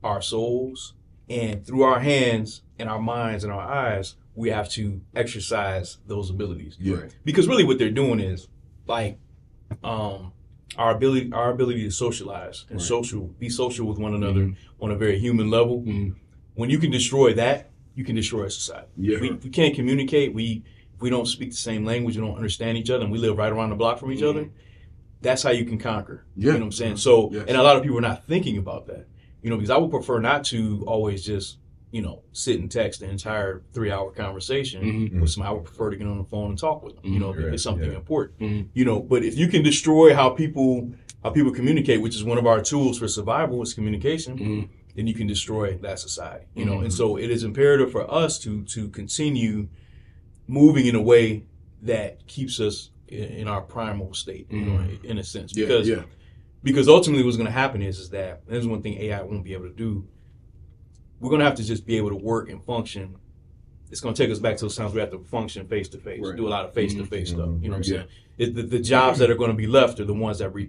our 0.06 0.22
souls, 0.22 0.94
and 1.28 1.66
through 1.66 1.82
our 1.82 2.00
hands 2.00 2.62
and 2.78 2.88
our 2.88 3.00
minds 3.00 3.44
and 3.44 3.52
our 3.52 3.60
eyes, 3.60 4.14
we 4.34 4.50
have 4.50 4.68
to 4.70 5.00
exercise 5.14 5.98
those 6.06 6.30
abilities. 6.30 6.76
Yeah. 6.80 7.08
Because 7.24 7.48
really, 7.48 7.64
what 7.64 7.78
they're 7.78 7.90
doing 7.90 8.20
is 8.20 8.48
like 8.86 9.18
um, 9.82 10.32
our 10.76 10.94
ability 10.94 11.32
our 11.32 11.50
ability 11.50 11.82
to 11.84 11.90
socialize 11.90 12.64
and 12.70 12.78
Right. 12.78 12.86
social 12.86 13.22
be 13.38 13.48
social 13.48 13.86
with 13.86 13.98
one 13.98 14.14
another 14.14 14.52
on 14.80 14.90
a 14.90 14.96
very 14.96 15.18
human 15.18 15.50
level 15.50 15.82
Mhm. 15.82 16.14
when 16.54 16.70
you 16.70 16.78
can 16.78 16.90
destroy 16.90 17.32
that, 17.34 17.70
you 17.94 18.04
can 18.04 18.14
destroy 18.14 18.44
a 18.44 18.50
society. 18.50 18.88
Yeah. 18.96 19.14
If 19.16 19.20
we, 19.22 19.30
if 19.30 19.44
we 19.44 19.50
can't 19.50 19.74
communicate, 19.74 20.34
we 20.34 20.62
if 20.94 21.02
we 21.02 21.10
don't 21.10 21.26
speak 21.26 21.50
the 21.50 21.56
same 21.56 21.84
language, 21.84 22.16
we 22.16 22.22
don't 22.26 22.36
understand 22.36 22.78
each 22.78 22.88
other, 22.90 23.02
and 23.04 23.12
we 23.12 23.18
live 23.18 23.36
right 23.36 23.52
around 23.52 23.70
the 23.70 23.76
block 23.76 23.98
from 23.98 24.12
each 24.12 24.22
other. 24.22 24.48
That's 25.20 25.42
how 25.42 25.50
you 25.50 25.64
can 25.64 25.78
conquer. 25.78 26.24
Mm-hmm. 26.30 26.40
Yeah. 26.40 26.46
You 26.46 26.52
know 26.52 26.58
what 26.60 26.64
I'm 26.66 26.72
saying? 26.72 26.96
So, 26.98 27.30
Yes. 27.32 27.44
and 27.48 27.56
a 27.56 27.62
lot 27.62 27.76
of 27.76 27.82
people 27.82 27.98
are 27.98 28.08
not 28.12 28.26
thinking 28.26 28.56
about 28.58 28.86
that. 28.86 29.06
You 29.46 29.50
know, 29.50 29.58
because 29.58 29.70
I 29.70 29.76
would 29.76 29.92
prefer 29.92 30.18
not 30.18 30.42
to 30.46 30.82
always 30.88 31.24
just 31.24 31.58
you 31.92 32.02
know 32.02 32.22
sit 32.32 32.58
and 32.58 32.68
text 32.68 32.98
the 32.98 33.08
entire 33.08 33.62
three 33.72 33.92
hour 33.92 34.10
conversation 34.10 34.82
Mhm. 34.82 35.20
with 35.20 35.30
somebody. 35.30 35.50
I 35.50 35.54
would 35.56 35.64
prefer 35.64 35.90
to 35.90 35.96
get 35.96 36.08
on 36.08 36.18
the 36.18 36.24
phone 36.24 36.50
and 36.50 36.58
talk 36.58 36.82
with 36.82 36.96
them. 37.00 37.12
You 37.12 37.20
know, 37.20 37.30
if 37.30 37.38
it's 37.38 37.62
something 37.62 37.88
yeah. 37.92 37.96
important. 37.96 38.40
Mhm. 38.40 38.68
You 38.74 38.84
know, 38.84 38.98
but 38.98 39.22
if 39.22 39.38
you 39.38 39.46
can 39.46 39.62
destroy 39.62 40.14
how 40.16 40.30
people 40.30 40.90
how 41.22 41.30
people 41.30 41.52
communicate, 41.52 42.00
which 42.02 42.16
is 42.16 42.24
one 42.24 42.38
of 42.38 42.46
our 42.46 42.60
tools 42.60 42.98
for 42.98 43.06
survival, 43.06 43.62
is 43.62 43.72
communication 43.72 44.36
Mhm. 44.36 44.68
then 44.96 45.06
you 45.06 45.14
can 45.14 45.28
destroy 45.28 45.76
that 45.80 46.00
society. 46.00 46.46
You 46.56 46.64
know, 46.64 46.80
and 46.80 46.92
so 46.92 47.16
it 47.16 47.30
is 47.30 47.44
imperative 47.44 47.92
for 47.92 48.04
us 48.12 48.40
to 48.40 48.64
to 48.74 48.88
continue 48.88 49.68
moving 50.48 50.86
in 50.86 50.96
a 50.96 51.02
way 51.12 51.44
that 51.82 52.26
keeps 52.26 52.58
us 52.58 52.90
in, 53.06 53.22
in 53.42 53.46
our 53.46 53.60
primal 53.62 54.12
state, 54.12 54.48
you 54.50 54.62
know, 54.62 54.80
in 55.04 55.18
a 55.18 55.22
sense. 55.22 55.56
Yeah, 55.56 55.66
Because 55.66 55.88
yeah. 55.88 56.02
Because 56.66 56.88
ultimately 56.88 57.24
what's 57.24 57.36
going 57.36 57.46
to 57.46 57.52
happen 57.52 57.80
is 57.80 58.00
is 58.00 58.10
that 58.10 58.42
there's 58.48 58.66
one 58.66 58.82
thing 58.82 58.94
AI 59.00 59.22
won't 59.22 59.44
be 59.44 59.52
able 59.52 59.68
to 59.68 59.72
do. 59.74 60.04
We're 61.20 61.30
going 61.30 61.38
to 61.38 61.44
have 61.44 61.54
to 61.54 61.64
just 61.64 61.86
be 61.86 61.96
able 61.96 62.08
to 62.10 62.16
work 62.16 62.50
and 62.50 62.60
function. 62.62 63.14
It's 63.92 64.00
going 64.00 64.16
to 64.16 64.20
take 64.20 64.32
us 64.32 64.40
back 64.40 64.56
to 64.56 64.64
those 64.64 64.74
times 64.76 64.92
we 64.92 64.98
have 64.98 65.12
to 65.12 65.20
function 65.20 65.64
face 65.68 65.88
to 65.90 65.98
face, 65.98 66.20
do 66.20 66.46
a 66.46 66.50
lot 66.50 66.64
of 66.64 66.74
face 66.74 66.92
to 66.94 67.06
face 67.06 67.28
stuff. 67.30 67.50
You 67.60 67.68
know 67.70 67.76
what 67.78 67.86
I'm 67.86 67.92
Yeah. 67.92 67.98
saying? 67.98 68.08
It, 68.38 68.54
the, 68.56 68.62
the 68.62 68.80
jobs 68.80 69.20
that 69.20 69.30
are 69.30 69.36
going 69.36 69.52
to 69.52 69.56
be 69.56 69.68
left 69.68 70.00
are 70.00 70.04
the 70.04 70.12
ones 70.12 70.40
that 70.40 70.50
re, 70.50 70.68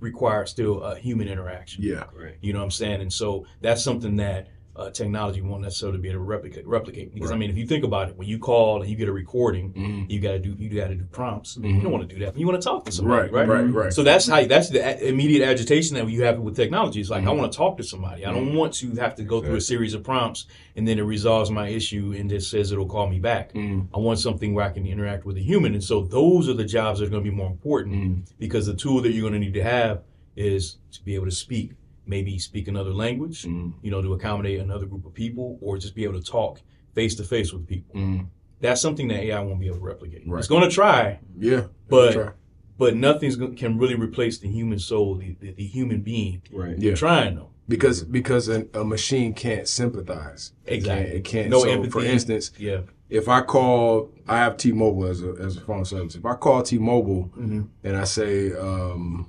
require 0.00 0.44
still 0.46 0.82
a 0.82 0.98
human 0.98 1.28
interaction. 1.28 1.84
Yeah. 1.84 2.04
You 2.40 2.52
know 2.52 2.58
what 2.58 2.64
I'm 2.64 2.70
saying? 2.72 3.00
And 3.02 3.12
so 3.12 3.46
that's 3.60 3.84
something 3.84 4.16
that 4.16 4.48
uh, 4.76 4.90
technology 4.90 5.40
won't 5.40 5.62
necessarily 5.62 5.98
be 5.98 6.08
able 6.08 6.18
to 6.20 6.24
replicate. 6.24 6.66
replicate. 6.66 7.14
Because 7.14 7.30
I 7.30 7.36
mean, 7.36 7.48
if 7.48 7.56
you 7.56 7.66
think 7.66 7.82
about 7.84 8.10
it, 8.10 8.16
when 8.16 8.28
you 8.28 8.38
call 8.38 8.82
and 8.82 8.90
you 8.90 8.96
get 8.96 9.08
a 9.08 9.12
recording, 9.12 9.72
Mhm. 9.72 10.10
you 10.10 10.20
got 10.20 10.32
to 10.32 10.38
do 10.38 10.54
you 10.58 10.68
got 10.68 10.88
to 10.88 10.94
do 10.94 11.04
prompts. 11.10 11.56
Mhm. 11.56 11.76
You 11.76 11.80
don't 11.80 11.92
want 11.92 12.08
to 12.08 12.14
do 12.14 12.22
that. 12.24 12.36
You 12.38 12.46
want 12.46 12.60
to 12.60 12.64
talk 12.68 12.84
to 12.84 12.92
somebody, 12.92 13.30
Right, 13.30 13.48
right? 13.48 13.48
right, 13.64 13.72
right. 13.72 13.92
So 13.92 14.02
that's 14.02 14.26
how 14.28 14.44
that's 14.44 14.68
the 14.68 15.08
immediate 15.08 15.42
agitation 15.48 15.96
that 15.96 16.08
you 16.10 16.24
have 16.24 16.38
with 16.40 16.56
technology. 16.56 17.00
It's 17.00 17.08
like 17.10 17.24
I 17.24 17.26
Mhm. 17.28 17.38
want 17.38 17.52
to 17.52 17.56
talk 17.56 17.78
to 17.78 17.82
somebody. 17.84 18.26
I 18.26 18.32
don't 18.32 18.54
want 18.54 18.74
to 18.74 18.90
have 18.96 19.14
to 19.16 19.24
go 19.24 19.40
through 19.40 19.56
a 19.56 19.60
series 19.62 19.94
of 19.94 20.02
prompts 20.04 20.46
and 20.76 20.86
then 20.86 20.98
it 20.98 21.02
resolves 21.04 21.50
my 21.50 21.68
issue 21.68 22.14
and 22.16 22.28
just 22.28 22.50
says 22.50 22.70
it'll 22.70 22.86
call 22.86 23.08
me 23.08 23.18
back. 23.18 23.54
Mm. 23.54 23.88
I 23.94 23.98
want 23.98 24.18
something 24.18 24.52
where 24.54 24.64
I 24.66 24.70
can 24.70 24.86
interact 24.86 25.24
with 25.24 25.36
a 25.38 25.42
human. 25.42 25.72
And 25.72 25.82
so 25.82 26.02
those 26.02 26.48
are 26.50 26.54
the 26.54 26.64
jobs 26.66 27.00
that 27.00 27.06
are 27.06 27.10
going 27.10 27.24
to 27.24 27.30
be 27.30 27.34
more 27.34 27.50
important 27.50 27.94
Mm. 27.94 28.22
because 28.38 28.66
the 28.66 28.74
tool 28.74 29.00
that 29.02 29.12
you're 29.12 29.22
going 29.22 29.32
to 29.32 29.38
need 29.38 29.54
to 29.54 29.62
have 29.62 30.02
is 30.36 30.76
to 30.92 31.02
be 31.02 31.14
able 31.14 31.24
to 31.24 31.30
speak, 31.30 31.72
maybe 32.06 32.38
speak 32.38 32.68
another 32.68 32.92
language, 32.92 33.44
Mm. 33.44 33.72
you 33.82 33.90
know, 33.90 34.00
to 34.02 34.12
accommodate 34.14 34.60
another 34.60 34.86
group 34.86 35.04
of 35.06 35.12
people, 35.14 35.58
or 35.60 35.76
just 35.78 35.94
be 35.94 36.04
able 36.04 36.20
to 36.20 36.24
talk 36.24 36.60
face 36.94 37.14
to 37.16 37.24
face 37.24 37.52
with 37.52 37.66
people. 37.66 37.94
Mm. 38.00 38.26
That's 38.60 38.80
something 38.80 39.08
that 39.08 39.20
AI 39.22 39.40
won't 39.42 39.60
be 39.60 39.66
able 39.66 39.78
to 39.78 39.84
replicate. 39.84 40.22
Right. 40.26 40.38
It's 40.38 40.48
going 40.48 40.62
to 40.62 40.70
try, 40.74 41.18
Yeah. 41.38 41.66
But- 41.88 42.12
Try. 42.12 42.30
but 42.78 42.96
nothing's 42.96 43.36
can 43.56 43.76
really 43.78 43.94
replace 43.96 44.38
the 44.38 44.48
human 44.48 44.78
soul, 44.78 45.16
the, 45.16 45.36
the, 45.40 45.52
the 45.52 45.64
human 45.66 46.00
being. 46.00 46.42
Right. 46.52 46.78
Yeah. 46.78 46.94
Trying 46.94 47.34
though. 47.36 47.50
because 47.68 48.02
because 48.04 48.48
a, 48.48 48.66
a 48.74 48.84
machine 48.84 49.34
can't 49.34 49.66
sympathize. 49.68 50.52
It 50.64 50.74
Exactly. 50.74 51.04
can't. 51.04 51.16
It 51.16 51.24
can't. 51.24 51.50
No 51.50 51.60
so 51.60 51.68
empathy. 51.70 51.90
For 51.90 52.04
instance, 52.04 52.50
Yeah. 52.58 52.80
if 53.10 53.28
I 53.28 53.40
call, 53.42 54.10
I 54.28 54.38
have 54.38 54.56
T-Mobile 54.56 55.04
as 55.06 55.22
a 55.22 55.30
as 55.40 55.56
a 55.56 55.60
phone 55.60 55.84
service. 55.84 56.14
If 56.14 56.24
I 56.24 56.34
call 56.34 56.62
T-Mobile 56.62 57.30
Mm-hmm. 57.36 57.62
and 57.84 57.96
I 57.96 58.04
say, 58.04 58.52
um, 58.52 59.28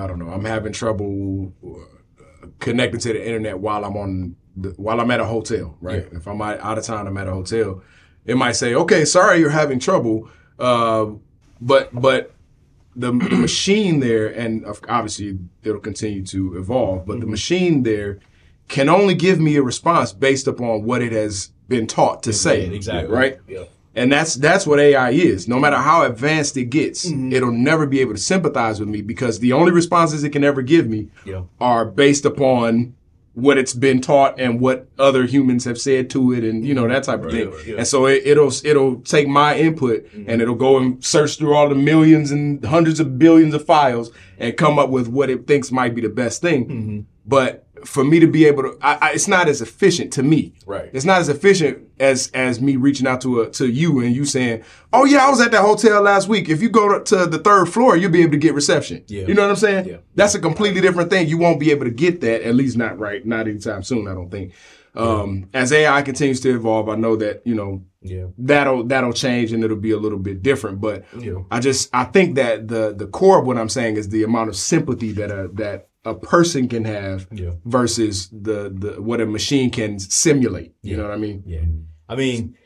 I 0.00 0.06
don't 0.06 0.18
know, 0.18 0.30
I'm 0.30 0.44
having 0.44 0.72
trouble 0.72 1.52
uh, 1.64 2.46
connecting 2.58 3.00
to 3.00 3.12
the 3.12 3.24
internet 3.24 3.58
while 3.58 3.84
I'm 3.84 3.96
on 3.96 4.36
the, 4.56 4.70
while 4.70 5.00
I'm 5.00 5.10
at 5.10 5.20
a 5.20 5.24
hotel, 5.26 5.76
right? 5.80 6.06
If 6.12 6.26
I'm 6.26 6.40
out, 6.42 6.78
of 6.78 6.84
town, 6.84 7.06
I'm 7.06 7.16
at 7.16 7.28
a 7.28 7.32
hotel. 7.32 7.82
It 8.24 8.36
might 8.36 8.52
say, 8.52 8.74
"Okay, 8.74 9.04
sorry, 9.04 9.38
you're 9.40 9.50
having 9.50 9.78
trouble," 9.78 10.28
uh, 10.58 11.06
but 11.60 11.88
but 11.92 12.34
the, 12.96 13.12
the 13.12 13.36
machine 13.36 14.00
there, 14.00 14.26
and 14.26 14.64
obviously 14.88 15.38
it'll 15.62 15.80
continue 15.80 16.24
to 16.26 16.58
evolve, 16.58 17.06
but 17.06 17.14
the 17.14 17.20
Mm-hmm. 17.20 17.30
machine 17.30 17.82
there 17.84 18.18
can 18.68 18.88
only 18.88 19.14
give 19.14 19.40
me 19.40 19.56
a 19.56 19.62
response 19.62 20.12
based 20.12 20.46
upon 20.46 20.84
what 20.84 21.00
it 21.02 21.12
has 21.12 21.50
been 21.68 21.86
taught 21.86 22.22
to 22.24 22.32
say. 22.32 22.66
Exactly. 22.66 23.12
Right? 23.14 23.38
Yeah. 23.48 23.64
And 24.00 24.10
that's 24.10 24.34
that's 24.46 24.66
what 24.66 24.78
AI 24.80 25.10
is. 25.10 25.46
No 25.48 25.58
matter 25.60 25.76
how 25.76 26.02
advanced 26.10 26.56
it 26.56 26.66
gets, 26.70 27.00
Mm-hmm. 27.06 27.32
it'll 27.32 27.52
never 27.70 27.86
be 27.86 28.00
able 28.00 28.14
to 28.14 28.20
sympathize 28.32 28.80
with 28.80 28.88
me 28.88 29.00
because 29.02 29.38
the 29.40 29.52
only 29.52 29.72
responses 29.72 30.24
it 30.24 30.30
can 30.30 30.44
ever 30.44 30.62
give 30.62 30.86
me 30.88 31.08
Yeah. 31.24 31.42
are 31.60 31.84
based 31.84 32.24
upon 32.24 32.94
what 33.34 33.56
it's 33.58 33.74
been 33.74 34.00
taught 34.00 34.40
and 34.40 34.58
what 34.60 34.88
other 34.98 35.24
humans 35.24 35.64
have 35.64 35.78
said 35.80 36.10
to 36.10 36.32
it 36.32 36.42
and 36.44 36.66
you 36.66 36.74
know 36.74 36.86
that 36.88 37.04
type 37.04 37.22
of 37.24 37.30
thing. 37.30 37.52
yeah. 37.66 37.76
And 37.78 37.86
so 37.86 38.06
it, 38.06 38.22
it'll 38.26 38.52
it'll 38.64 38.96
take 39.02 39.28
my 39.28 39.56
input 39.56 40.04
and 40.28 40.42
it'll 40.42 40.56
go 40.68 40.78
and 40.78 41.02
search 41.04 41.38
through 41.38 41.54
all 41.54 41.68
the 41.68 41.74
millions 41.92 42.30
and 42.32 42.64
hundreds 42.64 42.98
of 43.00 43.18
billions 43.18 43.54
of 43.54 43.64
files 43.64 44.10
and 44.38 44.56
come 44.56 44.78
up 44.82 44.90
with 44.90 45.06
what 45.08 45.30
it 45.30 45.46
thinks 45.46 45.70
might 45.70 45.94
be 45.94 46.00
the 46.00 46.08
best 46.22 46.42
thing. 46.42 47.06
But 47.26 47.64
for 47.84 48.04
me 48.04 48.20
to 48.20 48.26
be 48.26 48.44
able 48.46 48.62
to, 48.64 48.78
I, 48.82 49.08
I, 49.08 49.10
it's 49.12 49.28
not 49.28 49.48
as 49.48 49.60
efficient 49.60 50.12
to 50.14 50.22
me. 50.22 50.54
Right. 50.66 50.90
It's 50.92 51.04
not 51.04 51.20
as 51.20 51.28
efficient 51.28 51.86
as 51.98 52.30
as 52.32 52.60
me 52.60 52.76
reaching 52.76 53.06
out 53.06 53.20
to 53.22 53.40
a, 53.42 53.50
to 53.50 53.66
you 53.68 54.00
and 54.00 54.14
you 54.14 54.24
saying, 54.24 54.62
"Oh 54.92 55.04
yeah, 55.04 55.26
I 55.26 55.30
was 55.30 55.40
at 55.40 55.50
that 55.52 55.62
hotel 55.62 56.00
last 56.02 56.28
week. 56.28 56.48
If 56.48 56.62
you 56.62 56.68
go 56.70 56.98
to, 56.98 57.26
the 57.26 57.38
third 57.38 57.66
floor, 57.66 57.96
you'll 57.96 58.10
be 58.10 58.22
able 58.22 58.32
to 58.32 58.38
get 58.38 58.54
reception." 58.54 59.04
Yeah. 59.08 59.26
You 59.26 59.34
know 59.34 59.42
what 59.42 59.50
I'm 59.50 59.56
saying? 59.56 59.86
Yeah. 59.88 59.96
That's 60.14 60.34
a 60.34 60.40
completely 60.40 60.80
different 60.80 61.10
thing. 61.10 61.28
You 61.28 61.38
won't 61.38 61.60
be 61.60 61.70
able 61.70 61.84
to 61.84 61.90
get 61.90 62.20
that, 62.22 62.42
at 62.42 62.54
least 62.54 62.76
not 62.76 62.98
right, 62.98 63.24
not 63.26 63.46
anytime 63.48 63.82
soon. 63.82 64.08
I 64.08 64.14
don't 64.14 64.30
think. 64.30 64.52
Um, 64.94 65.48
as 65.54 65.72
AI 65.72 66.02
continues 66.02 66.40
to 66.40 66.52
evolve, 66.54 66.88
I 66.88 66.96
know 66.96 67.14
that 67.16 67.42
you 67.44 67.54
know 67.54 67.84
Yeah. 68.02 68.24
that'll 68.38 68.82
that'll 68.84 69.12
change 69.12 69.52
and 69.52 69.62
it'll 69.62 69.76
be 69.76 69.92
a 69.92 69.96
little 69.98 70.18
bit 70.18 70.42
different. 70.42 70.80
But 70.80 71.04
Yeah. 71.16 71.42
I 71.50 71.60
just 71.60 71.90
I 71.92 72.04
think 72.04 72.34
that 72.34 72.66
the 72.66 72.92
the 72.96 73.06
core 73.06 73.38
of 73.40 73.46
what 73.46 73.56
I'm 73.56 73.68
saying 73.68 73.96
is 73.98 74.08
the 74.08 74.24
amount 74.24 74.48
of 74.48 74.56
sympathy 74.56 75.12
that 75.12 75.30
a 75.30 75.48
that 75.54 75.89
a 76.04 76.14
person 76.14 76.68
can 76.68 76.84
have 76.84 77.26
Yeah. 77.32 77.52
versus 77.64 78.28
the 78.30 78.70
the 78.70 79.00
what 79.02 79.20
a 79.20 79.26
machine 79.26 79.70
can 79.70 79.98
simulate. 79.98 80.72
You 80.82 80.96
know 80.96 81.02
what 81.04 81.12
I 81.12 81.16
mean? 81.18 81.42
Yeah. 81.46 81.64
I 82.08 82.16
mean, 82.16 82.56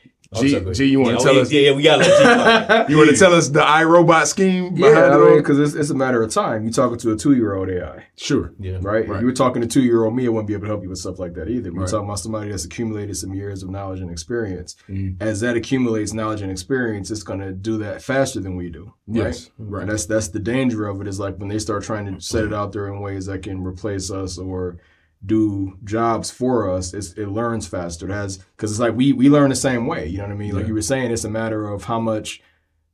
G- 0.41 0.49
sorry. 0.49 0.73
G, 0.73 0.85
you 0.85 0.99
wanna 0.99 1.13
yeah, 1.17 1.23
tell 1.23 1.35
yeah, 1.35 1.41
us- 1.41 1.51
Yeah, 1.51 1.61
yeah, 1.61 1.75
we 1.75 1.83
got 1.83 1.97
to 2.03 2.85
You 2.89 2.97
want 2.97 3.09
to 3.09 3.15
tell 3.17 3.33
us 3.33 3.49
the 3.49 3.59
iRobot 3.61 4.25
scheme 4.27 4.73
behind 4.75 4.95
Yeah, 4.95 5.05
it? 5.07 5.09
I 5.09 5.13
all? 5.15 5.25
mean, 5.25 5.37
because 5.37 5.59
it's, 5.59 5.73
it's 5.73 5.89
a 5.89 5.95
matter 5.95 6.21
of 6.23 6.31
time. 6.31 6.63
You're 6.63 6.71
talking 6.71 6.97
to 6.97 7.11
a 7.11 7.15
two 7.15 7.33
year 7.33 7.53
old 7.55 7.69
AI, 7.69 8.05
sure. 8.15 8.53
Yeah. 8.59 8.73
right? 8.81 9.07
Right. 9.07 9.15
If 9.17 9.19
you 9.21 9.25
were 9.25 9.33
talking 9.33 9.61
to 9.61 9.67
two 9.67 9.81
year 9.81 10.03
old 10.03 10.15
me, 10.15 10.25
I 10.25 10.29
wouldn't 10.29 10.47
be 10.47 10.53
able 10.53 10.63
to 10.63 10.69
help 10.69 10.83
you 10.83 10.89
with 10.89 10.99
stuff 10.99 11.19
like 11.19 11.33
that 11.35 11.47
either. 11.49 11.71
We're 11.71 11.81
Right. 11.81 11.89
talking 11.89 12.05
about 12.05 12.19
somebody 12.19 12.49
that's 12.49 12.65
accumulated 12.65 13.15
some 13.17 13.33
years 13.33 13.63
of 13.63 13.69
knowledge 13.69 13.99
and 14.01 14.09
experience. 14.11 14.75
Mhm. 14.89 15.15
As 15.21 15.39
that 15.41 15.55
accumulates 15.57 16.13
knowledge 16.13 16.41
and 16.41 16.51
experience, 16.51 17.11
it's 17.11 17.23
going 17.23 17.39
to 17.39 17.51
do 17.51 17.77
that 17.79 18.01
faster 18.01 18.39
than 18.39 18.55
we 18.55 18.69
do. 18.69 18.93
Right? 19.07 19.25
Yes. 19.27 19.49
Right. 19.57 19.81
And 19.83 19.91
that's 19.91 20.05
that's 20.05 20.29
the 20.29 20.39
danger 20.39 20.87
of 20.87 21.01
it. 21.01 21.07
Is 21.07 21.19
like 21.19 21.37
when 21.37 21.49
they 21.49 21.59
start 21.59 21.83
trying 21.83 22.05
to 22.13 22.19
set 22.21 22.43
it 22.45 22.53
out 22.53 22.71
there 22.71 22.87
in 22.87 22.99
ways 22.99 23.25
that 23.27 23.43
can 23.43 23.63
replace 23.63 24.11
us 24.11 24.37
or 24.37 24.77
do 25.25 25.77
jobs 25.83 26.29
for 26.31 26.69
us, 26.69 26.93
it's, 26.93 27.13
it 27.13 27.27
learns 27.27 27.67
faster. 27.67 28.07
It 28.09 28.13
has 28.13 28.37
because 28.37 28.71
it's 28.71 28.79
like 28.79 28.95
we 28.95 29.13
we 29.13 29.29
learn 29.29 29.49
the 29.49 29.55
same 29.55 29.87
way. 29.87 30.07
You 30.07 30.17
know 30.19 30.25
what 30.25 30.31
I 30.33 30.35
mean? 30.35 30.51
Like 30.53 30.61
Yeah. 30.63 30.67
you 30.69 30.73
were 30.75 30.81
saying, 30.81 31.11
it's 31.11 31.23
a 31.23 31.29
matter 31.29 31.67
of 31.67 31.85
how 31.85 31.99
much. 31.99 32.41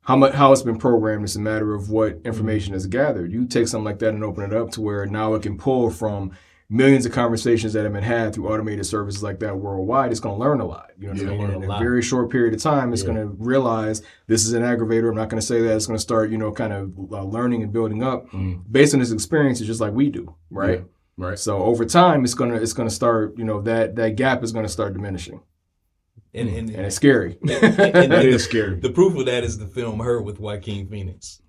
How 0.06 0.16
much 0.16 0.34
how 0.34 0.52
it's 0.52 0.64
been 0.64 0.80
programmed 0.80 1.24
It's 1.26 1.36
a 1.36 1.40
matter 1.40 1.76
of 1.76 1.92
what 1.92 2.20
information 2.26 2.74
is 2.74 2.88
gathered. 2.88 3.32
You 3.32 3.46
take 3.46 3.68
something 3.68 3.86
like 3.86 4.00
that 4.00 4.16
and 4.16 4.24
open 4.24 4.44
it 4.44 4.52
up 4.52 4.72
to 4.72 4.82
where 4.82 5.06
now 5.06 5.36
it 5.36 5.44
can 5.44 5.60
pull 5.60 5.92
from 5.92 6.32
millions 6.72 7.06
of 7.06 7.12
conversations 7.12 7.74
that 7.74 7.84
have 7.84 7.94
been 7.94 8.02
had 8.02 8.34
through 8.34 8.48
automated 8.52 8.84
services 8.88 9.22
like 9.22 9.40
that 9.42 9.56
worldwide. 9.58 10.10
It's 10.10 10.20
going 10.20 10.34
to 10.36 10.40
learn 10.40 10.60
a 10.60 10.66
lot. 10.66 10.90
You 10.98 11.08
know 11.08 11.14
what 11.14 11.22
Yeah, 11.22 11.28
I 11.28 11.38
mean? 11.38 11.64
In 11.64 11.70
a 11.70 11.76
a 11.76 11.80
very 11.80 12.02
short 12.02 12.32
period 12.32 12.56
of 12.56 12.62
time, 12.62 12.94
it's 12.94 13.04
Yeah. 13.04 13.10
going 13.14 13.28
to 13.30 13.36
realize 13.38 14.02
this 14.26 14.44
is 14.44 14.54
an 14.54 14.64
aggravator. 14.64 15.10
I'm 15.10 15.16
not 15.16 15.30
going 15.30 15.40
to 15.40 15.46
say 15.46 15.62
that. 15.62 15.76
It's 15.76 15.86
going 15.86 15.98
to 15.98 16.02
start, 16.02 16.32
you 16.32 16.38
know, 16.40 16.52
kind 16.52 16.74
of 16.74 16.94
uh, 17.12 17.24
learning 17.24 17.62
and 17.62 17.72
building 17.72 18.02
up 18.02 18.28
Mm. 18.32 18.62
based 18.72 18.96
on 18.96 19.02
its 19.02 19.12
experiences, 19.12 19.68
just 19.68 19.82
like 19.82 19.94
we 19.94 20.10
do, 20.10 20.34
right? 20.50 20.84
Right. 21.18 21.38
So 21.38 21.58
over 21.58 21.86
time, 21.86 22.24
it's 22.24 22.34
gonna 22.34 22.56
it's 22.56 22.74
gonna 22.74 22.90
start, 22.90 23.38
you 23.38 23.44
know, 23.44 23.62
that 23.62 23.96
that 23.96 24.16
gap 24.16 24.44
is 24.44 24.52
gonna 24.52 24.70
start 24.70 24.94
diminishing, 24.94 25.42
and, 26.34 26.50
and, 26.50 26.70
and 26.70 26.86
it's 26.86 26.96
scary. 26.96 27.38
and, 27.42 27.50
That 27.50 27.96
and 27.96 28.12
the, 28.12 28.28
is 28.30 28.44
scary. 28.46 28.80
the 28.80 28.90
proof 28.90 29.16
of 29.18 29.26
that 29.26 29.44
is 29.44 29.58
the 29.60 29.68
film 29.68 30.00
Her 30.00 30.22
with 30.22 30.40
Joaquin 30.40 30.88
Phoenix. 30.88 31.42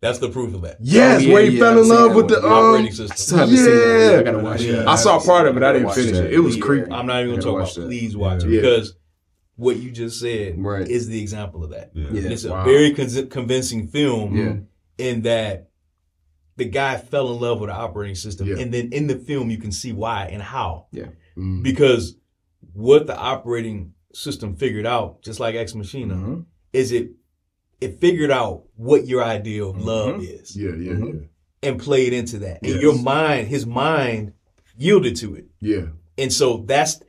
That's 0.00 0.18
the 0.18 0.28
proof 0.28 0.54
of 0.54 0.60
that. 0.62 0.76
Yes, 0.80 1.22
Oh, 1.22 1.24
yeah, 1.24 1.32
where 1.32 1.42
he 1.44 1.48
yeah, 1.56 1.58
fell 1.60 1.72
I've 1.78 1.78
in 1.84 1.88
love 1.88 2.14
with 2.14 2.28
the 2.28 2.34
one. 2.34 2.42
The 2.42 2.48
um, 2.48 2.52
operating 2.52 2.92
system. 2.92 3.16
still 3.16 3.38
haven't 3.38 3.56
seen 3.56 3.64
that. 3.64 4.10
Yeah. 4.12 4.18
I 4.18 4.22
gotta 4.22 4.38
watch 4.40 4.60
Yeah. 4.62 4.72
that. 4.72 4.88
I 4.88 4.94
saw 4.96 5.18
part 5.18 5.46
of 5.48 5.56
it. 5.56 5.62
I 5.62 5.72
didn't 5.72 5.86
Watch 5.86 5.94
finish 5.96 6.12
that. 6.12 6.26
it. 6.26 6.34
It 6.34 6.40
was 6.40 6.56
Yeah. 6.56 6.62
creepy. 6.62 6.90
I'm 6.92 7.06
not 7.06 7.16
even 7.22 7.28
going 7.30 7.40
to 7.40 7.44
talk 7.46 7.54
about. 7.54 7.62
watch 7.64 7.74
that. 7.76 7.86
Please 7.86 8.14
watch 8.16 8.44
Yeah. 8.44 8.48
it 8.58 8.60
because 8.62 8.94
what 9.56 9.76
you 9.78 9.90
just 9.90 10.20
said 10.20 10.62
Right. 10.62 10.86
is 10.86 11.08
the 11.08 11.18
example 11.20 11.64
of 11.64 11.70
that. 11.70 11.92
Yeah. 11.94 12.08
Yeah. 12.12 12.28
It's 12.30 12.44
a 12.44 12.50
Wow. 12.50 12.64
very 12.64 12.92
con- 12.92 13.28
convincing 13.28 13.88
film 13.88 14.36
Yeah. 14.36 14.56
in 14.98 15.22
that 15.22 15.70
the 16.56 16.64
guy 16.64 16.96
fell 16.96 17.32
in 17.32 17.40
love 17.40 17.60
with 17.60 17.68
the 17.70 17.74
operating 17.76 18.14
system, 18.14 18.46
Yeah. 18.48 18.58
and 18.58 18.72
then 18.72 18.90
in 18.92 19.06
the 19.06 19.16
film 19.16 19.50
you 19.50 19.58
can 19.58 19.72
see 19.72 19.92
why 19.92 20.26
and 20.26 20.42
how. 20.42 20.86
Mm. 21.36 21.62
Because 21.62 22.16
what 22.72 23.06
the 23.06 23.16
operating 23.16 23.92
system 24.14 24.56
figured 24.56 24.86
out, 24.86 25.22
just 25.22 25.38
like 25.40 25.54
Ex 25.54 25.74
Machina, 25.74 26.14
Mhm. 26.14 26.44
is 26.72 26.92
it 26.92 27.10
it 27.78 28.00
figured 28.00 28.30
out 28.30 28.64
what 28.76 29.06
your 29.06 29.22
idea 29.22 29.62
of 29.62 29.76
love 29.78 30.22
is 30.22 30.56
Yeah, 30.56 30.70
yeah, 30.70 30.92
Mhm. 30.92 31.28
and 31.62 31.78
played 31.78 32.14
into 32.14 32.38
that. 32.38 32.62
And 32.62 32.80
your 32.80 32.96
mind, 32.98 33.48
his 33.48 33.66
mind, 33.66 34.32
yielded 34.78 35.14
to 35.16 35.34
it. 35.34 35.44
yeah, 35.60 35.76
yeah. 35.76 35.86
And 36.16 36.32
so 36.32 36.64
that's 36.66 37.02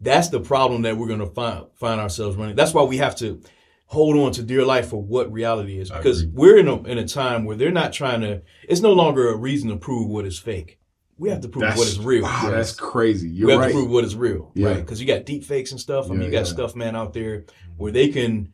that's 0.00 0.28
the 0.28 0.38
problem 0.38 0.82
that 0.82 0.96
we're 0.96 1.08
gonna 1.08 1.26
find 1.26 1.64
find 1.74 2.00
ourselves 2.00 2.36
running. 2.36 2.54
That's 2.54 2.72
why 2.72 2.84
we 2.84 2.98
have 2.98 3.16
to 3.16 3.40
hold 3.90 4.16
on 4.18 4.30
to 4.32 4.42
dear 4.42 4.64
life 4.66 4.88
for 4.90 5.02
what 5.02 5.32
reality 5.32 5.78
is. 5.78 5.90
Because 5.90 6.26
we're 6.26 6.58
in 6.58 6.68
a 6.68 6.82
in 6.84 6.98
a 6.98 7.08
time 7.08 7.44
where 7.44 7.56
they're 7.56 7.70
not 7.72 7.92
trying 7.92 8.20
to 8.20 8.42
it's 8.68 8.80
no 8.82 8.92
longer 8.92 9.28
a 9.28 9.36
reason 9.36 9.70
to 9.70 9.76
prove 9.76 10.08
what 10.08 10.24
is 10.26 10.38
fake. 10.38 10.78
We 11.18 11.30
have 11.30 11.40
to 11.40 11.48
prove 11.48 11.64
what 11.76 11.88
is 11.88 11.98
real. 11.98 12.22
Wow, 12.22 12.50
that's 12.50 12.72
crazy. 12.72 13.28
we 13.28 13.34
You're 13.34 13.50
have 13.50 13.60
right. 13.60 13.66
to 13.68 13.72
prove 13.74 13.90
what 13.90 14.04
is 14.04 14.14
real. 14.14 14.52
Yeah. 14.54 14.68
Right. 14.68 14.76
Because 14.76 15.00
you 15.00 15.06
got 15.06 15.24
deep 15.24 15.42
fakes 15.42 15.72
and 15.72 15.80
stuff. 15.80 16.06
I 16.06 16.10
mean 16.10 16.20
Yeah, 16.20 16.26
you 16.26 16.32
got 16.32 16.38
yeah. 16.46 16.52
stuff 16.52 16.76
man 16.76 16.94
out 16.94 17.12
there 17.12 17.44
where 17.76 17.90
they 17.90 18.08
can 18.08 18.52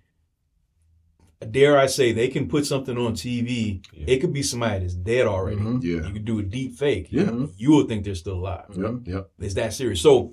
dare 1.51 1.77
I 1.79 1.87
say 1.87 2.12
they 2.12 2.29
can 2.29 2.49
put 2.49 2.64
something 2.64 2.97
on 2.97 3.12
TV. 3.14 3.83
Yeah. 3.92 4.05
It 4.07 4.20
could 4.20 4.33
be 4.33 4.42
somebody 4.42 4.81
that's 4.81 4.94
dead 4.94 5.27
already. 5.27 5.57
Mhm. 5.61 5.83
Yeah. 5.83 6.07
You 6.07 6.12
could 6.12 6.25
do 6.25 6.38
a 6.38 6.42
deep 6.42 6.75
fake. 6.77 7.09
Yeah. 7.11 7.31
You 7.57 7.73
will 7.73 7.87
think 7.87 8.05
they're 8.05 8.14
still 8.14 8.35
alive. 8.37 8.66
Yep. 8.75 8.94
Yep. 9.07 9.31
It's 9.40 9.55
that 9.55 9.75
serious. 9.75 10.01
So 10.01 10.33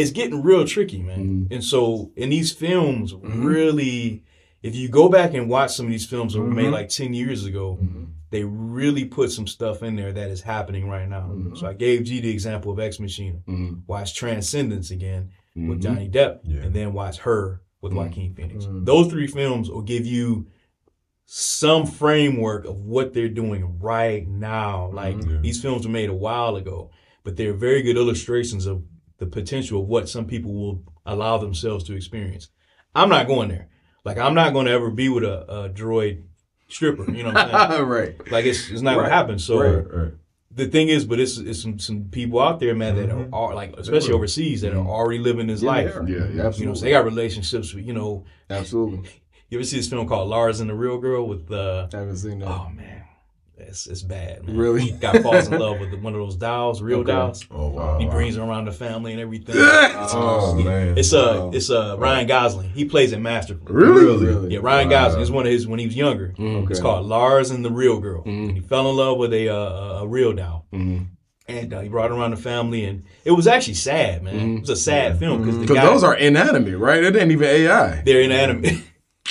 it's 0.00 0.10
getting 0.10 0.42
real 0.42 0.64
tricky, 0.66 1.02
man. 1.02 1.46
Mhm. 1.48 1.54
And 1.54 1.64
so 1.64 2.10
in 2.16 2.30
these 2.30 2.52
films, 2.52 3.12
Mhm. 3.12 3.44
really, 3.44 4.22
if 4.62 4.74
you 4.74 4.88
go 4.88 5.08
back 5.08 5.34
and 5.34 5.48
watch 5.48 5.72
some 5.74 5.86
of 5.86 5.92
these 5.92 6.06
films 6.06 6.34
that 6.34 6.40
were 6.40 6.48
made 6.48 6.66
Mhm. 6.66 6.72
like 6.72 6.88
10 6.88 7.14
years 7.14 7.44
ago, 7.44 7.78
Mhm. 7.82 8.06
they 8.30 8.44
really 8.44 9.04
put 9.04 9.30
some 9.30 9.46
stuff 9.46 9.82
in 9.82 9.96
there 9.96 10.12
that 10.12 10.30
is 10.30 10.42
happening 10.42 10.88
right 10.88 11.08
now. 11.08 11.30
Mhm. 11.32 11.56
So 11.56 11.66
I 11.66 11.74
gave 11.74 12.04
G 12.04 12.20
the 12.20 12.30
example 12.30 12.72
of 12.72 12.78
Ex 12.78 13.00
Machina. 13.00 13.38
Watch 13.86 14.14
Transcendence 14.14 14.90
again 14.90 15.30
with. 15.56 15.82
Johnny 15.82 16.08
Depp, 16.08 16.40
Yeah. 16.44 16.60
and 16.64 16.74
then 16.74 16.92
watch 16.92 17.18
Her 17.18 17.62
with. 17.82 17.92
Joaquin 17.92 18.34
Phoenix. 18.34 18.66
Those 18.70 19.08
three 19.08 19.26
films 19.26 19.68
will 19.70 19.82
give 19.82 20.06
you 20.06 20.46
some 21.32 21.86
framework 21.86 22.64
of 22.66 22.80
what 22.80 23.12
they're 23.12 23.28
doing 23.28 23.78
right 23.78 24.26
now. 24.28 24.90
Like 24.92 25.16
Yeah. 25.24 25.38
these 25.40 25.60
films 25.62 25.86
were 25.86 25.92
made 25.92 26.08
a 26.08 26.14
while 26.14 26.56
ago, 26.56 26.90
but 27.24 27.36
they're 27.36 27.52
very 27.54 27.82
good 27.82 27.96
illustrations 27.96 28.66
of 28.66 28.82
the 29.20 29.26
potential 29.26 29.80
of 29.82 29.86
what 29.88 30.08
some 30.08 30.24
people 30.26 30.52
will 30.52 30.82
allow 31.06 31.38
themselves 31.38 31.84
to 31.84 31.94
experience. 31.94 32.48
I'm 32.94 33.08
not 33.08 33.28
going 33.28 33.48
there. 33.50 33.68
Like 34.04 34.18
I'm 34.18 34.34
not 34.34 34.52
going 34.52 34.66
to 34.66 34.72
ever 34.72 34.90
be 34.90 35.08
with 35.08 35.22
a, 35.22 35.42
a 35.48 35.68
droid 35.70 36.22
stripper. 36.68 37.08
You 37.10 37.22
know 37.22 37.32
what 37.32 37.36
I'm 37.54 37.70
saying? 37.70 37.82
right. 37.86 38.32
like 38.32 38.44
it's 38.46 38.68
it's 38.70 38.82
not 38.82 38.96
Right. 38.96 39.04
gonna 39.04 39.14
happen. 39.14 39.38
So 39.38 39.60
Right, 39.60 39.94
right. 39.94 40.12
the 40.50 40.66
thing 40.66 40.88
is, 40.88 41.04
but 41.04 41.20
it's, 41.20 41.38
it's 41.38 41.62
some 41.62 41.78
some 41.78 42.04
people 42.10 42.40
out 42.40 42.58
there, 42.60 42.74
man, 42.74 42.96
that 42.96 43.10
are, 43.32 43.54
like, 43.54 43.74
especially 43.76 44.12
overseas, 44.14 44.62
that 44.62 44.72
are 44.74 44.84
already 44.86 45.18
living 45.20 45.46
this 45.46 45.62
life. 45.62 45.94
Yeah, 46.06 46.26
yeah, 46.32 46.50
You 46.56 46.66
know, 46.66 46.74
so 46.74 46.84
they 46.84 46.90
got 46.90 47.04
relationships 47.04 47.72
with, 47.74 47.84
you 47.86 47.92
know, 47.92 48.24
absolutely. 48.48 49.08
you 49.50 49.58
ever 49.58 49.64
see 49.64 49.76
this 49.76 49.88
film 49.88 50.08
called 50.08 50.28
Lars 50.28 50.60
and 50.60 50.68
the 50.70 50.74
Real 50.74 50.98
Girl 50.98 51.26
with, 51.28 51.50
uh, 51.52 51.86
I 51.92 51.96
haven't 51.98 52.16
seen 52.16 52.38
that. 52.40 52.48
oh 52.48 52.68
man, 52.74 53.04
it's, 53.60 53.86
it's 53.86 54.02
bad, 54.02 54.46
man. 54.46 54.56
Really? 54.56 54.80
He 54.82 54.90
got 54.92 55.22
falls 55.22 55.48
in 55.48 55.58
love 55.58 55.78
with 55.80 55.94
one 56.00 56.14
of 56.14 56.20
those 56.20 56.36
dolls, 56.36 56.82
real 56.82 57.00
Okay. 57.00 57.12
dolls. 57.12 57.44
Oh 57.50 57.68
wow. 57.68 57.98
He 57.98 58.06
brings 58.06 58.36
her 58.36 58.42
around 58.42 58.64
the 58.66 58.72
family 58.72 59.12
and 59.12 59.20
everything. 59.20 59.56
Oh 60.12 60.54
man. 60.54 60.96
It's 60.98 61.12
uh, 61.12 61.36
Wow. 61.38 61.50
it's 61.54 61.70
uh, 61.70 61.96
Ryan 61.98 62.26
Gosling. 62.26 62.70
He 62.70 62.84
plays 62.84 63.12
it 63.12 63.18
masterfully. 63.20 63.72
really. 63.72 64.26
Really? 64.26 64.54
Yeah, 64.54 64.60
Ryan 64.62 64.88
Wow. 64.88 65.04
Gosling 65.06 65.22
is 65.22 65.30
one 65.30 65.46
of 65.46 65.52
his 65.52 65.66
when 65.66 65.78
he 65.78 65.86
was 65.86 65.96
younger. 65.96 66.34
Okay. 66.38 66.66
It's 66.70 66.80
called 66.80 67.06
Lars 67.06 67.50
and 67.50 67.64
the 67.64 67.70
Real 67.70 68.00
Girl. 68.00 68.22
And 68.26 68.52
he 68.52 68.60
fell 68.60 68.90
in 68.90 68.96
love 68.96 69.18
with 69.18 69.32
a 69.32 69.48
uh, 69.48 70.00
a 70.02 70.06
real 70.08 70.32
doll. 70.32 70.66
Mhm. 70.72 71.06
and 71.48 71.74
uh, 71.74 71.80
he 71.80 71.88
brought 71.88 72.10
her 72.10 72.16
around 72.16 72.30
the 72.30 72.36
family, 72.36 72.84
and 72.84 73.02
it 73.24 73.32
was 73.32 73.46
actually 73.48 73.74
sad, 73.74 74.22
man. 74.22 74.56
It 74.56 74.60
was 74.60 74.70
a 74.70 74.76
sad 74.76 75.18
film 75.18 75.40
because 75.42 75.56
the 75.56 75.62
Because 75.62 75.76
guy 75.76 75.86
those 75.86 76.04
are 76.04 76.14
inanimate, 76.16 76.78
right? 76.78 77.02
It 77.02 77.16
ain't 77.16 77.32
even 77.32 77.48
AI. 77.48 78.02
they're 78.06 78.20
inanimate. 78.22 78.78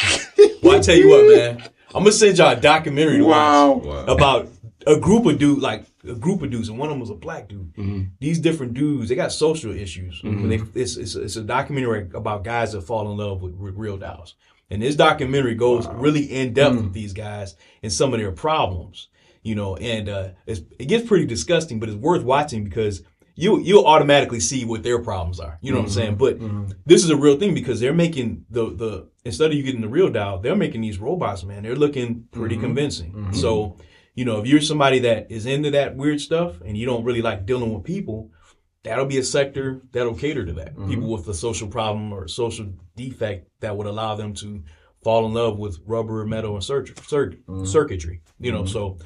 well, 0.64 0.78
I 0.78 0.80
tell 0.82 0.96
you 0.96 1.10
what, 1.10 1.36
man, 1.38 1.64
I'm 1.96 2.04
gonna 2.04 2.12
send 2.12 2.38
y'all 2.38 2.52
a 2.52 2.56
documentary 2.60 3.18
to 3.18 3.24
watch 3.26 3.36
Wow. 3.36 3.74
Wow. 3.84 4.06
about 4.06 4.48
a 4.88 4.98
group 4.98 5.26
of 5.26 5.38
dudes, 5.38 5.62
like 5.62 5.86
a 6.08 6.14
group 6.14 6.42
of 6.42 6.50
dudes, 6.52 6.70
and 6.70 6.78
one 6.78 6.88
of 6.90 6.94
them 6.94 7.00
was 7.00 7.10
a 7.10 7.16
black 7.16 7.48
dude. 7.50 7.74
Mm-hmm. 7.76 8.04
These 8.20 8.40
different 8.40 8.74
dudes, 8.74 9.10
they 9.10 9.16
got 9.16 9.32
social 9.32 9.72
issues. 9.76 10.22
When 10.24 10.50
they, 10.50 10.60
it's, 10.76 10.96
it's, 10.98 11.16
it's 11.16 11.36
a 11.36 11.44
documentary 11.44 12.10
about 12.14 12.44
guys 12.44 12.72
that 12.72 12.82
fall 12.82 13.12
in 13.12 13.18
love 13.18 13.42
with, 13.42 13.56
with 13.56 13.76
real 13.76 13.98
dolls. 13.98 14.36
And 14.72 14.82
this 14.82 14.96
documentary 14.96 15.56
goes 15.56 15.88
really 15.88 16.24
in 16.32 16.54
depth 16.54 16.76
Mm. 16.78 16.84
with 16.84 16.94
these 16.94 17.14
guys 17.14 17.56
and 17.84 17.92
some 17.92 18.14
of 18.14 18.20
their 18.20 18.32
problems, 18.32 19.08
you 19.44 19.56
know. 19.56 19.76
And 19.76 20.08
uh, 20.08 20.30
it's, 20.46 20.62
it 20.78 20.86
gets 20.86 21.08
pretty 21.08 21.26
disgusting, 21.26 21.80
but 21.80 21.90
it's 21.90 21.98
worth 21.98 22.24
watching 22.24 22.64
because 22.64 23.02
you 23.40 23.60
you'll 23.62 23.86
automatically 23.86 24.40
see 24.40 24.66
what 24.66 24.84
their 24.84 25.00
problems 25.00 25.40
are. 25.40 25.58
You 25.62 25.72
know 25.72 25.80
what 25.80 25.86
I'm 25.86 25.92
saying? 25.92 26.18
Mm-hmm. 26.18 26.18
But 26.18 26.40
mm-hmm. 26.40 26.72
this 26.86 27.04
is 27.04 27.10
a 27.10 27.16
real 27.16 27.38
thing 27.38 27.54
because 27.54 27.80
they're 27.80 27.94
making 27.94 28.46
the 28.50 28.70
the 28.76 29.10
instead 29.24 29.52
of 29.52 29.58
you 29.58 29.64
getting 29.64 29.82
the 29.82 29.88
real 29.88 30.10
doll, 30.10 30.40
they're 30.40 30.56
making 30.56 30.82
these 30.82 31.00
robots, 31.00 31.44
man. 31.44 31.64
They're 31.64 31.76
looking 31.76 32.28
pretty 32.32 32.56
mm-hmm. 32.56 32.66
convincing. 32.66 33.34
So, 33.34 33.78
you 34.14 34.26
know, 34.26 34.40
if 34.40 34.48
you're 34.48 34.62
somebody 34.62 35.00
that 35.00 35.32
is 35.32 35.46
into 35.46 35.72
that 35.72 35.96
weird 35.96 36.20
stuff 36.20 36.60
and 36.62 36.78
you 36.78 36.86
don't 36.86 37.04
really 37.04 37.22
like 37.22 37.46
dealing 37.46 37.74
with 37.74 37.84
people, 37.84 38.32
that'll 38.84 39.06
be 39.06 39.20
a 39.20 39.24
sector 39.24 39.82
that'll 39.92 40.16
cater 40.16 40.46
to 40.46 40.54
that. 40.54 40.76
People 40.88 41.10
with 41.10 41.28
a 41.28 41.34
social 41.34 41.68
problem 41.68 42.12
or 42.12 42.26
a 42.26 42.30
social 42.30 42.68
defect 42.96 43.48
that 43.62 43.76
would 43.76 43.88
allow 43.88 44.16
them 44.16 44.34
to 44.36 44.64
fall 45.02 45.26
in 45.26 45.34
love 45.34 45.58
with 45.58 45.80
rubber, 45.86 46.26
metal, 46.26 46.56
and 46.56 46.64
circuit, 46.64 47.00
circuit, 47.00 47.40
circuitry. 47.66 48.22
You 48.40 48.52
know, 48.52 48.66
so 48.66 48.98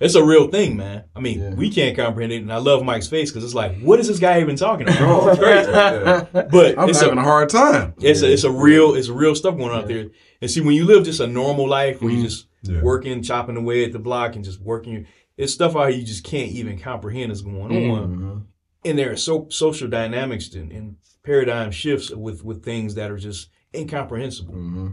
it's 0.00 0.14
a 0.14 0.22
real 0.22 0.48
thing, 0.48 0.76
man. 0.76 1.04
I 1.16 1.20
mean, 1.20 1.40
Yeah. 1.40 1.54
we 1.54 1.70
can't 1.70 1.96
comprehend 1.96 2.32
it, 2.32 2.42
and 2.42 2.52
I 2.52 2.58
love 2.58 2.84
Mike's 2.84 3.08
face 3.08 3.30
because 3.30 3.42
it's 3.42 3.54
like, 3.54 3.80
what 3.80 3.98
is 3.98 4.06
this 4.06 4.20
guy 4.20 4.40
even 4.40 4.54
talking 4.54 4.88
about? 4.88 5.00
Oh, 5.00 5.28
it's 5.28 5.38
crazy. 5.40 6.48
But 6.50 6.78
I'm 6.78 6.88
it's 6.88 7.00
having 7.00 7.18
a, 7.18 7.22
a 7.22 7.24
hard 7.24 7.48
time. 7.48 7.94
it's 7.98 8.22
a, 8.22 8.32
it's 8.32 8.44
a 8.44 8.50
real 8.50 8.94
it's 8.94 9.08
real 9.08 9.34
stuff 9.34 9.56
going 9.56 9.70
on 9.70 9.78
out 9.78 9.88
there. 9.88 10.10
And 10.40 10.50
see, 10.50 10.60
when 10.60 10.74
you 10.74 10.84
live 10.84 11.04
just 11.04 11.20
a 11.20 11.26
normal 11.26 11.68
life, 11.68 12.00
where 12.00 12.10
you 12.10 12.18
mm-hmm. 12.18 12.26
just 12.26 12.46
Yeah. 12.62 12.80
working, 12.82 13.22
chopping 13.22 13.56
away 13.56 13.84
at 13.84 13.92
the 13.92 13.98
block, 13.98 14.36
and 14.36 14.44
just 14.44 14.60
working, 14.60 15.06
it's 15.36 15.52
stuff 15.52 15.74
out 15.74 15.90
here 15.90 15.98
you 15.98 16.06
just 16.06 16.24
can't 16.24 16.52
even 16.52 16.78
comprehend 16.78 17.32
is 17.32 17.42
going 17.42 17.72
mm-hmm. 17.72 17.90
on. 17.90 18.46
And 18.84 18.98
there 18.98 19.10
are 19.10 19.16
so 19.16 19.48
social 19.50 19.88
dynamics 19.88 20.54
and, 20.54 20.70
and 20.70 20.96
paradigm 21.24 21.72
shifts 21.72 22.10
with 22.10 22.44
with 22.44 22.64
things 22.64 22.94
that 22.94 23.10
are 23.10 23.18
just 23.18 23.48
incomprehensible. 23.74 24.54
Mm-hmm. 24.54 24.88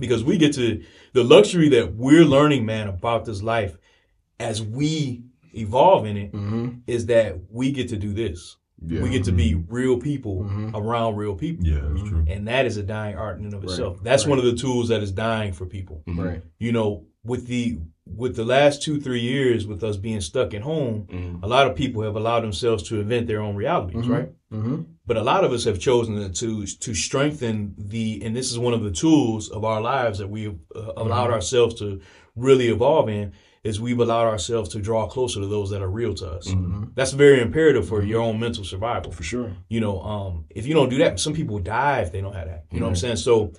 Because 0.00 0.24
we 0.24 0.36
get 0.38 0.54
to 0.54 0.82
the 1.12 1.24
luxury 1.24 1.68
that 1.70 1.94
we're 1.94 2.24
learning, 2.24 2.66
man, 2.66 2.88
about 2.88 3.24
this 3.24 3.42
life 3.42 3.76
as 4.38 4.62
we 4.62 5.24
evolve 5.54 6.06
in 6.06 6.16
it, 6.16 6.32
mm-hmm. 6.32 6.78
is 6.86 7.06
that 7.06 7.38
we 7.50 7.72
get 7.72 7.88
to 7.88 7.96
do 7.96 8.12
this. 8.12 8.56
We 8.78 9.08
get 9.08 9.24
to 9.24 9.32
be 9.32 9.52
mm-hmm. 9.52 9.72
real 9.72 9.98
people 9.98 10.42
mm-hmm. 10.42 10.76
around 10.76 11.16
real 11.16 11.34
people. 11.34 11.66
Yeah, 11.66 11.80
that's 11.80 12.08
true. 12.08 12.24
And 12.28 12.46
that 12.46 12.66
is 12.66 12.76
a 12.76 12.82
dying 12.82 13.16
art 13.16 13.38
in 13.38 13.46
and 13.46 13.54
of 13.54 13.64
itself. 13.64 13.98
That's 14.02 14.26
one 14.26 14.38
of 14.38 14.44
the 14.44 14.54
tools 14.54 14.88
that 14.88 15.02
is 15.02 15.10
dying 15.10 15.54
for 15.54 15.64
people. 15.64 16.02
Right. 16.06 16.42
You 16.58 16.72
know, 16.72 17.06
with 17.24 17.46
the 17.46 17.78
with 18.04 18.36
the 18.36 18.44
last 18.44 18.82
two, 18.82 19.00
three 19.00 19.20
years 19.20 19.66
with 19.66 19.82
us 19.82 19.96
being 19.96 20.20
stuck 20.20 20.54
at 20.54 20.62
home, 20.62 21.40
a 21.42 21.48
lot 21.48 21.66
of 21.66 21.74
people 21.74 22.02
have 22.02 22.16
allowed 22.16 22.40
themselves 22.40 22.82
to 22.84 23.00
invent 23.00 23.26
their 23.26 23.40
own 23.40 23.56
realities, 23.56 24.06
right? 24.06 24.30
Mm-hmm. 24.52 24.82
But 25.06 25.16
a 25.16 25.22
lot 25.22 25.44
of 25.44 25.52
us 25.52 25.64
have 25.64 25.78
chosen 25.78 26.32
to 26.32 26.66
to 26.66 26.94
strengthen 26.94 27.74
the, 27.78 28.22
and 28.24 28.36
this 28.36 28.50
is 28.52 28.58
one 28.58 28.74
of 28.74 28.82
the 28.82 28.92
tools 28.92 29.48
of 29.50 29.64
our 29.64 29.80
lives 29.80 30.18
that 30.18 30.28
we've 30.28 30.58
uh, 30.74 30.92
allowed 30.96 31.30
ourselves 31.30 31.74
to 31.76 32.00
really 32.36 32.68
evolve 32.68 33.08
in, 33.08 33.32
is 33.66 33.80
we've 33.80 33.98
allowed 33.98 34.26
ourselves 34.26 34.68
to 34.70 34.80
draw 34.80 35.08
closer 35.08 35.40
to 35.40 35.46
those 35.46 35.70
that 35.70 35.82
are 35.82 35.90
real 35.90 36.14
to 36.14 36.30
us. 36.30 36.46
Mm-hmm. 36.46 36.84
That's 36.94 37.10
very 37.12 37.40
imperative 37.40 37.88
for 37.88 38.02
your 38.02 38.22
own 38.22 38.38
mental 38.38 38.64
survival. 38.64 39.10
For 39.10 39.24
sure. 39.24 39.56
You 39.68 39.80
know, 39.80 40.00
um, 40.02 40.44
if 40.50 40.66
you 40.66 40.74
don't 40.74 40.88
do 40.88 40.98
that, 40.98 41.18
some 41.18 41.34
people 41.34 41.58
die 41.58 42.00
if 42.00 42.12
they 42.12 42.20
don't 42.20 42.34
have 42.34 42.46
that. 42.46 42.66
You 42.70 42.78
know 42.78 42.86
what 42.86 42.90
I'm 42.90 42.94
mm-hmm. 42.94 43.00
saying? 43.00 43.16
So, 43.16 43.52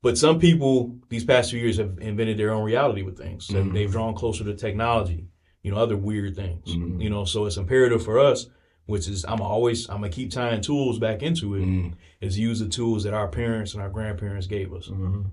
but 0.00 0.16
some 0.16 0.38
people 0.38 0.96
these 1.10 1.24
past 1.24 1.50
few 1.50 1.60
years 1.60 1.76
have 1.76 1.98
invented 2.00 2.38
their 2.38 2.52
own 2.52 2.64
reality 2.64 3.02
with 3.02 3.18
things. 3.18 3.46
So 3.46 3.56
mm-hmm. 3.56 3.74
They've 3.74 3.90
drawn 3.90 4.14
closer 4.14 4.42
to 4.44 4.54
technology. 4.54 5.26
You 5.62 5.72
know, 5.72 5.78
other 5.78 5.96
weird 5.96 6.34
things. 6.36 6.68
You 6.68 7.10
know, 7.10 7.24
so 7.24 7.44
it's 7.44 7.56
imperative 7.56 8.04
for 8.04 8.20
us, 8.20 8.46
which 8.86 9.08
is 9.08 9.24
I'm 9.26 9.40
always 9.40 9.88
I'm 9.88 9.96
gonna 9.96 10.10
keep 10.10 10.30
tying 10.30 10.60
tools 10.60 10.98
back 10.98 11.22
into 11.22 11.56
it. 11.56 11.92
Is 12.20 12.38
use 12.38 12.60
the 12.60 12.68
tools 12.68 13.02
that 13.02 13.14
our 13.14 13.28
parents 13.28 13.74
and 13.74 13.82
our 13.82 13.90
grandparents 13.90 14.46
gave 14.46 14.72
us. 14.72 14.88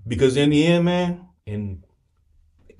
Because 0.06 0.36
in 0.36 0.50
the 0.50 0.66
end, 0.66 0.84
man, 0.86 1.28
and 1.46 1.84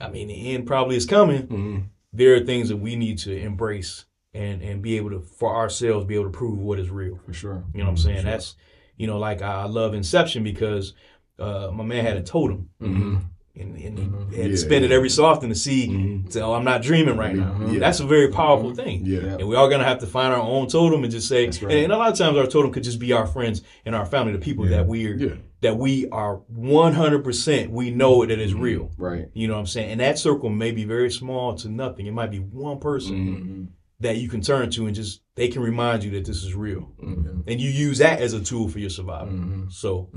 I 0.04 0.10
mean 0.10 0.28
the 0.28 0.54
end 0.54 0.66
probably 0.66 0.96
is 0.96 1.06
coming. 1.06 1.42
Mm-hmm. 1.42 1.78
There 2.12 2.34
are 2.34 2.40
things 2.40 2.68
that 2.68 2.76
we 2.76 2.96
need 2.96 3.18
to 3.18 3.36
embrace 3.36 4.04
and 4.32 4.62
and 4.62 4.82
be 4.82 4.96
able 4.96 5.10
to 5.10 5.20
for 5.20 5.54
ourselves 5.54 6.04
be 6.06 6.14
able 6.14 6.26
to 6.26 6.30
prove 6.30 6.58
what 6.58 6.78
is 6.78 6.90
real. 6.90 7.18
For 7.24 7.32
sure. 7.32 7.64
You 7.72 7.80
know 7.80 7.84
what 7.84 7.90
I'm 7.90 7.96
saying? 7.96 8.24
That's 8.24 8.56
you 8.96 9.06
know, 9.06 9.18
like 9.18 9.42
I 9.42 9.64
love 9.64 9.94
Inception 9.94 10.44
because 10.44 10.94
uh, 11.38 11.70
my 11.72 11.84
man 11.84 12.04
had 12.04 12.16
a 12.16 12.22
totem. 12.22 12.70
Mm-hmm. 12.80 13.16
And, 13.56 13.76
and 13.76 13.98
he 13.98 14.04
mm-hmm. 14.04 14.34
had 14.34 14.50
to 14.50 14.56
Yeah, 14.56 14.82
it 14.82 14.90
every 14.90 15.08
so 15.08 15.24
often 15.24 15.48
to 15.48 15.54
see, 15.54 15.86
say, 16.28 16.40
oh, 16.40 16.54
I'm 16.54 16.64
not 16.64 16.82
dreaming 16.82 17.16
right 17.16 17.36
now. 17.36 17.56
Yeah. 17.68 17.78
That's 17.78 18.00
a 18.00 18.06
very 18.06 18.28
powerful 18.32 18.74
thing. 18.74 19.06
Yeah. 19.06 19.36
And 19.38 19.48
we're 19.48 19.56
all 19.56 19.68
gonna 19.68 19.84
have 19.84 20.00
to 20.00 20.08
find 20.08 20.34
our 20.34 20.40
own 20.40 20.66
totem 20.66 21.04
and 21.04 21.12
just 21.12 21.28
say, 21.28 21.46
right. 21.46 21.62
and, 21.62 21.72
and 21.72 21.92
a 21.92 21.96
lot 21.96 22.10
of 22.10 22.18
times 22.18 22.36
our 22.36 22.48
totem 22.48 22.72
could 22.72 22.82
just 22.82 22.98
be 22.98 23.12
our 23.12 23.26
friends 23.26 23.62
and 23.84 23.94
our 23.94 24.06
family, 24.06 24.32
the 24.32 24.40
people 24.40 24.66
that 24.66 24.86
we're 24.86 25.14
Yeah. 25.14 25.34
That 25.64 25.78
we 25.78 26.06
are 26.10 26.42
100% 26.54 27.70
we 27.70 27.90
know 27.90 28.26
that 28.26 28.38
it's 28.38 28.52
mm-hmm. 28.52 28.60
real. 28.60 28.90
Right. 28.98 29.30
You 29.32 29.48
know 29.48 29.54
what 29.54 29.60
I'm 29.60 29.66
saying? 29.66 29.92
And 29.92 30.00
that 30.00 30.18
circle 30.18 30.50
may 30.50 30.72
be 30.72 30.84
very 30.84 31.10
small 31.10 31.54
to 31.54 31.70
nothing. 31.70 32.06
It 32.06 32.12
might 32.12 32.30
be 32.30 32.38
one 32.38 32.80
person 32.80 33.16
mm-hmm. 33.16 33.64
that 34.00 34.18
you 34.18 34.28
can 34.28 34.42
turn 34.42 34.70
to 34.72 34.86
and 34.86 34.94
just 34.94 35.22
they 35.36 35.48
can 35.48 35.62
remind 35.62 36.04
you 36.04 36.10
that 36.10 36.26
this 36.26 36.44
is 36.44 36.54
real. 36.54 36.92
Mm-hmm. 37.02 37.48
And 37.48 37.60
you 37.62 37.70
use 37.70 37.96
that 37.98 38.20
as 38.20 38.34
a 38.34 38.44
tool 38.44 38.68
for 38.68 38.78
your 38.78 38.90
survival. 38.90 39.66
So 39.70 40.10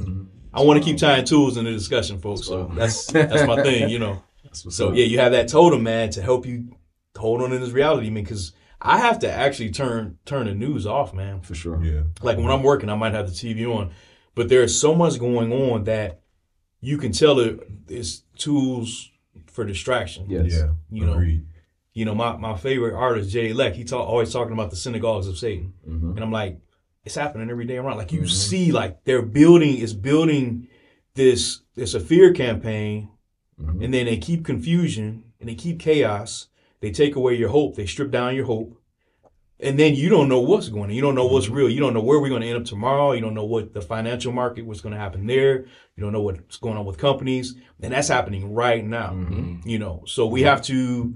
I 0.54 0.64
want 0.64 0.84
to 0.84 0.86
keep 0.86 0.98
tying 0.98 1.24
tools 1.24 1.56
in 1.56 1.64
the 1.64 1.72
discussion, 1.72 2.20
folks. 2.20 2.46
So 2.46 2.70
that's 2.76 3.08
that's 3.08 3.48
my 3.48 3.64
thing, 3.64 3.90
you 3.90 4.00
know. 4.00 4.22
So 4.54 4.92
yeah, 4.92 5.06
you 5.06 5.20
have 5.20 5.34
that 5.34 5.50
totem, 5.50 5.84
man, 5.84 6.10
to 6.12 6.22
help 6.22 6.46
you 6.48 6.70
hold 7.16 7.44
on 7.44 7.54
in 7.54 7.62
this 7.62 7.70
reality, 7.70 8.10
man, 8.10 8.24
because 8.24 8.54
I 8.82 8.98
have 8.98 9.20
to 9.20 9.32
actually 9.32 9.72
turn 9.72 10.18
turn 10.26 10.48
the 10.48 10.56
news 10.56 10.88
off, 10.88 11.14
man. 11.14 11.42
For 11.42 11.54
sure. 11.54 11.84
Yeah. 11.84 12.04
Like 12.24 12.38
when 12.38 12.50
I'm 12.50 12.64
working, 12.64 12.90
I 12.90 12.96
might 12.96 13.14
have 13.14 13.28
the 13.28 13.34
TV 13.34 13.68
on, 13.68 13.92
but 14.38 14.50
there's 14.50 14.80
so 14.80 14.94
much 14.94 15.18
going 15.18 15.52
on 15.52 15.86
that 15.86 16.22
you 16.80 17.00
can 17.00 17.12
tell 17.12 17.40
it 17.40 17.60
it's 17.90 18.22
tools 18.38 19.10
for 19.48 19.66
distraction. 19.66 20.30
Yes. 20.30 20.54
Yeah. 20.54 20.74
You 20.92 21.06
know, 21.08 21.14
Agreed. 21.14 21.48
you 21.94 22.06
know, 22.06 22.14
my, 22.14 22.38
my 22.38 22.56
favorite 22.56 22.94
artist, 22.94 23.32
Jay 23.32 23.52
Leck, 23.52 23.74
he 23.74 23.84
talk, 23.84 24.08
always 24.08 24.32
talking 24.32 24.54
about 24.54 24.70
the 24.70 24.76
synagogues 24.76 25.28
of 25.28 25.40
Satan. 25.40 25.74
Mm-hmm. 25.90 26.12
And 26.12 26.20
I'm 26.20 26.32
like, 26.32 26.60
it's 27.04 27.16
happening 27.16 27.50
every 27.50 27.66
day 27.66 27.78
around. 27.78 27.98
Like 27.98 28.12
you 28.12 28.22
mm-hmm. 28.22 28.28
see, 28.28 28.72
like 28.72 29.04
they're 29.06 29.24
building, 29.24 29.80
it's 29.80 29.94
building 29.94 30.68
this, 31.16 31.62
it's 31.76 31.96
a 31.96 32.00
fear 32.00 32.32
campaign. 32.32 33.10
Mm-hmm. 33.60 33.82
And 33.82 33.94
then 33.94 34.06
they 34.06 34.18
keep 34.18 34.46
confusion 34.46 35.24
and 35.40 35.50
they 35.50 35.56
keep 35.56 35.80
chaos. 35.80 36.50
They 36.80 36.92
take 36.92 37.16
away 37.16 37.34
your 37.34 37.50
hope. 37.50 37.76
They 37.76 37.88
strip 37.88 38.12
down 38.12 38.36
your 38.36 38.46
hope. 38.46 38.80
And 39.60 39.80
then 39.80 39.96
you 39.96 40.10
don't 40.10 40.30
know 40.30 40.40
what's 40.40 40.70
going 40.70 40.86
on. 40.86 40.92
You 40.92 41.02
don't 41.02 41.16
know 41.16 41.26
what's 41.26 41.48
mm-hmm. 41.48 41.56
real. 41.56 41.70
You 41.70 41.80
don't 41.80 41.94
know 41.94 42.02
where 42.02 42.20
we're 42.20 42.30
going 42.30 42.44
to 42.44 42.48
end 42.48 42.58
up 42.58 42.66
tomorrow. 42.66 43.14
You 43.14 43.22
don't 43.22 43.34
know 43.34 43.46
what 43.46 43.74
the 43.74 43.82
financial 43.82 44.32
market, 44.32 44.66
what's 44.66 44.82
going 44.82 44.94
to 44.94 45.00
happen 45.00 45.26
there. 45.26 45.66
You 45.96 46.04
don't 46.04 46.14
know 46.14 46.22
what's 46.22 46.58
going 46.58 46.78
on 46.78 46.86
with 46.86 46.98
companies. 47.00 47.56
And 47.82 47.92
that's 47.92 48.08
happening 48.08 48.54
right 48.54 48.86
now. 48.86 49.12
Mm-hmm. 49.12 49.68
You 49.68 49.80
know, 49.80 50.04
so 50.06 50.28
we 50.28 50.44
have 50.44 50.62
to, 50.64 51.16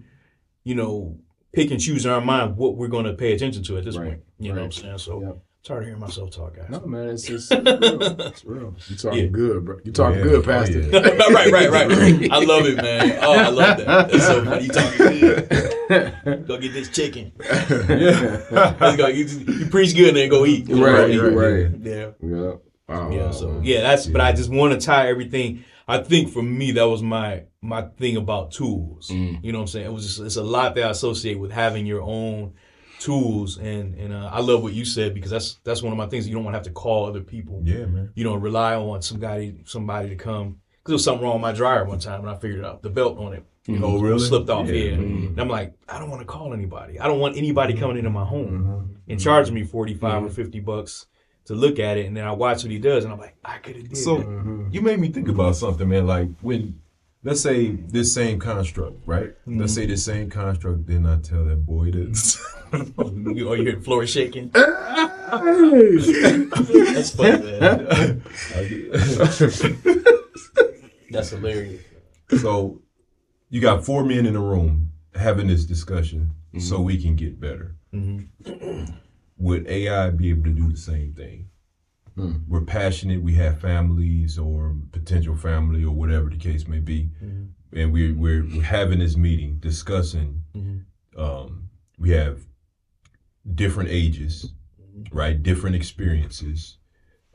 you 0.63 0.75
know, 0.75 1.19
pick 1.53 1.69
and 1.69 1.79
choose 1.79 2.05
in 2.05 2.11
our 2.11 2.21
mind 2.21 2.57
what 2.57 2.77
we're 2.77 2.87
going 2.87 3.05
to 3.05 3.13
pay 3.13 3.33
attention 3.33 3.61
to 3.63 3.77
at 3.77 3.85
this 3.85 3.97
Right. 3.97 4.09
point. 4.09 4.23
You 4.39 4.53
know 4.53 4.61
what 4.61 4.65
I'm 4.65 4.71
saying? 4.71 4.97
So 4.97 5.21
Yep. 5.21 5.37
Tired 5.63 5.81
of 5.81 5.85
hearing 5.85 5.99
myself 5.99 6.31
talk, 6.31 6.55
guys. 6.55 6.69
No, 6.71 6.79
man, 6.87 7.09
it's 7.09 7.27
just 7.27 7.51
it's 7.55 7.61
real. 7.61 8.17
It's 8.27 8.43
real. 8.45 8.75
You 8.89 8.95
talking 8.95 9.19
Yeah. 9.19 9.25
good, 9.27 9.63
bro. 9.65 9.77
You 9.83 9.91
talking 9.91 10.17
Yeah. 10.17 10.23
good, 10.23 10.35
Oh, 10.39 10.41
Pastor. 10.41 10.79
yeah. 10.79 10.99
right, 11.29 11.51
right, 11.51 11.69
right. 11.69 12.31
I 12.31 12.39
love 12.39 12.65
it, 12.65 12.77
man. 12.77 13.19
Oh, 13.21 13.33
I 13.33 13.49
love 13.49 13.77
that. 13.77 14.09
That's 14.11 14.25
so 14.25 14.43
funny. 14.43 14.63
You 14.65 14.69
talking 14.71 14.97
good? 15.19 16.47
Go 16.47 16.57
get 16.57 16.73
this 16.73 16.89
chicken. 16.89 17.31
Let's 17.37 18.97
go. 18.97 19.07
You, 19.07 19.25
you 19.25 19.65
preach 19.67 19.95
good 19.95 20.09
and 20.09 20.17
then 20.17 20.29
go 20.29 20.45
eat. 20.47 20.67
Right, 20.67 21.13
Yeah. 21.13 21.21
right. 21.21 21.69
Yeah. 21.79 22.11
Yeah. 22.23 22.53
Wow. 22.89 23.11
Yeah. 23.11 23.29
So 23.31 23.61
yeah, 23.63 23.81
that's. 23.81 24.07
But 24.07 24.21
I 24.21 24.31
just 24.31 24.49
want 24.49 24.73
to 24.79 24.83
tie 24.83 25.09
everything. 25.09 25.63
I 25.87 25.99
think 25.99 26.29
for 26.31 26.41
me 26.41 26.71
that 26.71 26.87
was 26.87 27.03
my 27.03 27.43
my 27.61 27.83
thing 27.99 28.17
about 28.17 28.51
tools. 28.51 29.09
Mm. 29.11 29.43
You 29.43 29.51
know 29.51 29.59
what 29.59 29.63
I'm 29.63 29.67
saying? 29.67 29.85
It 29.85 29.93
was 29.93 30.07
just 30.07 30.19
it's 30.21 30.37
a 30.37 30.43
lot 30.43 30.73
that 30.75 30.85
I 30.85 30.89
associate 30.89 31.37
with 31.39 31.51
having 31.51 31.85
your 31.85 32.01
own 32.01 32.53
tools, 33.01 33.57
and 33.57 33.95
and 33.95 34.13
uh, 34.13 34.29
I 34.31 34.39
love 34.41 34.61
what 34.63 34.73
you 34.73 34.85
said 34.85 35.13
because 35.13 35.31
that's 35.31 35.59
that's 35.63 35.81
one 35.81 35.91
of 35.91 35.97
my 35.97 36.07
things. 36.07 36.27
You 36.27 36.35
don't 36.35 36.43
want 36.43 36.53
to 36.53 36.57
have 36.59 36.65
to 36.65 36.71
call 36.71 37.05
other 37.07 37.21
people. 37.21 37.61
Yeah, 37.65 37.85
man. 37.85 38.11
You 38.15 38.23
know, 38.23 38.35
rely 38.35 38.75
on 38.75 39.01
somebody 39.01 39.55
somebody 39.65 40.09
to 40.09 40.15
come. 40.15 40.57
Because 40.77 40.89
there 40.89 40.93
was 40.95 41.03
something 41.03 41.23
wrong 41.23 41.33
with 41.35 41.41
my 41.43 41.51
dryer 41.51 41.85
one 41.85 41.99
time, 41.99 42.21
and 42.21 42.29
I 42.29 42.35
figured 42.35 42.59
it 42.59 42.65
out. 42.65 42.81
The 42.81 42.89
belt 42.89 43.17
on 43.19 43.33
it, 43.33 43.43
you 43.67 43.77
know, 43.77 43.85
Oh, 43.97 44.01
really? 44.01 44.17
slipped 44.19 44.49
off 44.49 44.65
Yeah. 44.67 44.73
here. 44.73 44.97
Mhm. 44.97 45.27
And 45.29 45.39
I'm 45.41 45.47
like, 45.47 45.73
I 45.87 45.99
don't 45.99 46.09
want 46.09 46.21
to 46.21 46.25
call 46.25 46.53
anybody. 46.53 46.99
I 46.99 47.05
don't 47.07 47.19
want 47.19 47.37
anybody 47.37 47.75
coming 47.75 47.97
into 47.97 48.09
my 48.09 48.25
home 48.25 48.97
and 49.07 49.19
charging 49.19 49.53
me 49.53 49.63
45 49.63 50.23
or 50.23 50.29
50 50.29 50.59
bucks 50.59 51.05
to 51.45 51.53
look 51.53 51.77
at 51.77 51.97
it. 51.97 52.07
And 52.07 52.17
then 52.17 52.25
I 52.25 52.31
watch 52.31 52.63
what 52.63 52.71
he 52.71 52.79
does, 52.79 53.03
and 53.03 53.13
I'm 53.13 53.19
like, 53.19 53.35
I 53.45 53.57
could 53.59 53.75
have 53.75 53.89
did 53.89 53.97
So 53.97 54.17
that. 54.17 54.69
you 54.71 54.81
made 54.81 54.99
me 54.99 55.09
think 55.09 55.27
about 55.27 55.55
something, 55.55 55.87
man. 55.87 56.07
Like 56.07 56.29
when, 56.41 56.79
let's 57.23 57.41
say 57.41 57.71
this 57.71 58.13
same 58.13 58.39
construct, 58.39 59.05
right? 59.05 59.33
Let's 59.45 59.47
mm-hmm. 59.47 59.65
say 59.67 59.85
this 59.85 60.05
same 60.05 60.29
construct. 60.29 60.87
Then 60.87 61.05
I 61.05 61.19
tell 61.19 61.43
that 61.45 61.65
boy. 61.65 61.85
You- 62.73 63.49
Or 63.49 63.57
you 63.57 63.63
hear 63.63 63.75
the 63.75 63.81
floor 63.83 64.07
shaking. 64.07 64.49
That's 64.53 65.49
funny, 67.09 67.59
man. 67.59 68.23
That's 71.11 71.31
hilarious. 71.31 71.81
so 72.39 72.81
you 73.49 73.59
got 73.59 73.85
four 73.85 74.05
men 74.05 74.25
in 74.25 74.35
the 74.35 74.39
room 74.39 74.93
having 75.13 75.47
this 75.47 75.65
discussion, 75.65 76.31
so 76.59 76.75
mm-hmm. 76.75 76.85
we 76.85 77.01
can 77.01 77.17
get 77.17 77.41
better. 77.41 77.75
Mm-hmm. 77.93 78.85
Would 79.37 79.67
AI 79.67 80.11
be 80.11 80.29
able 80.29 80.43
to 80.43 80.51
do 80.51 80.71
the 80.71 80.77
same 80.77 81.13
thing? 81.13 81.49
We're 82.47 82.61
passionate. 82.61 83.21
We 83.21 83.35
have 83.35 83.59
families 83.59 84.37
or 84.37 84.75
potential 84.91 85.35
family 85.35 85.83
or 85.83 85.91
whatever 85.91 86.29
the 86.29 86.37
case 86.37 86.67
may 86.67 86.79
be, 86.79 87.09
and 87.73 87.91
we're, 87.93 88.13
we're 88.13 88.43
we're 88.43 88.63
having 88.63 88.99
this 88.99 89.15
meeting 89.15 89.57
discussing. 89.59 90.43
Um, 91.17 91.69
we 91.97 92.11
have 92.11 92.41
different 93.55 93.89
ages, 93.89 94.51
right? 95.11 95.41
Different 95.41 95.75
experiences, 95.75 96.77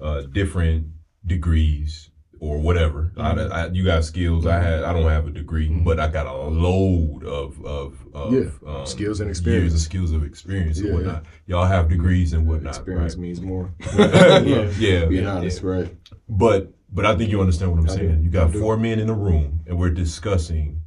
uh, 0.01 0.23
different 0.23 0.89
degrees 1.27 2.11
or 2.41 2.59
whatever. 2.59 3.13
I, 3.17 3.31
I, 3.33 3.67
you 3.69 3.85
got 3.85 4.05
skills. 4.05 4.47
I 4.47 4.61
had. 4.61 4.83
I 4.85 4.93
don't 4.93 5.09
have 5.11 5.27
a 5.27 5.31
degree, 5.31 5.69
but 5.69 5.99
I 5.99 6.09
got 6.09 6.27
a 6.27 6.35
load 6.35 7.25
of 7.25 7.65
of, 7.65 7.99
of 8.15 8.33
Yeah. 8.33 8.51
um, 8.67 8.87
Skills 8.87 9.21
and 9.21 9.29
Years 9.29 9.39
experience. 9.39 9.75
of 9.75 9.81
skills 9.81 10.13
of 10.13 10.25
experience 10.25 10.79
Yeah, 10.81 10.87
and 10.87 10.95
whatnot. 10.95 11.25
Y'all 11.47 11.67
have 11.67 11.89
degrees 11.89 12.33
and 12.33 12.47
whatnot. 12.47 12.77
Experience 12.77 13.15
right? 13.15 13.21
means 13.23 13.41
more. 13.41 13.73
yeah, 13.99 14.71
yeah, 14.79 15.05
Being 15.07 15.25
yeah. 15.25 15.35
honest, 15.37 15.63
right? 15.63 15.95
But 16.29 16.73
but 16.93 17.05
I 17.07 17.17
think 17.17 17.31
you 17.31 17.41
understand 17.41 17.73
what 17.73 17.81
I'm 17.81 17.89
saying. 17.89 18.23
You 18.23 18.31
got 18.31 18.53
four 18.53 18.77
men 18.77 18.99
in 18.99 19.09
a 19.11 19.15
room, 19.15 19.61
and 19.67 19.79
we're 19.79 19.91
discussing, 19.91 20.83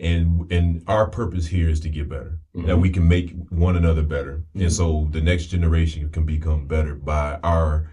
and 0.00 0.50
and 0.52 0.82
our 0.86 1.08
purpose 1.08 1.46
here 1.46 1.68
is 1.68 1.80
to 1.80 1.88
get 1.88 2.08
better. 2.08 2.38
Mm-hmm. 2.56 2.66
That 2.66 2.78
we 2.78 2.90
can 2.90 3.06
make 3.08 3.34
one 3.50 3.76
another 3.76 4.02
better, 4.02 4.42
and 4.54 4.72
so 4.72 5.08
the 5.10 5.20
next 5.20 5.46
generation 5.46 6.10
can 6.10 6.24
become 6.24 6.66
better 6.66 6.94
by 6.94 7.38
our 7.42 7.90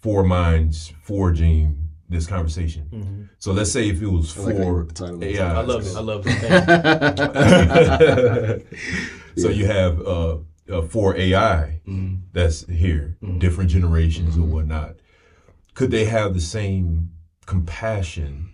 four 0.00 0.22
minds 0.24 0.92
forging 1.02 1.88
this 2.08 2.26
conversation. 2.26 3.28
So 3.38 3.52
let's 3.52 3.72
say 3.72 3.88
if 3.88 4.00
it 4.02 4.06
was 4.06 4.36
I 4.38 4.42
like 4.42 4.56
four 4.56 4.74
wrote 4.74 4.88
the 4.88 4.94
title 4.94 5.14
of 5.14 5.20
the 5.20 5.38
AI, 5.38 5.54
I 5.54 5.60
love 5.62 5.86
it. 5.86 5.96
I 5.96 6.00
love 6.00 6.26
it. 6.26 6.32
Thank 7.42 8.66
you. 9.36 9.42
so 9.42 9.48
you 9.48 9.66
have 9.66 10.00
uh, 10.06 10.36
uh, 10.70 10.82
for 10.82 11.16
AI 11.16 11.80
Mm-hmm. 11.88 12.14
that's 12.32 12.64
here, 12.68 13.16
different 13.38 13.68
generations 13.68 14.36
or 14.38 14.42
whatnot. 14.42 14.94
Could 15.74 15.90
they 15.90 16.04
have 16.04 16.32
the 16.32 16.40
same 16.40 17.10
compassion 17.44 18.51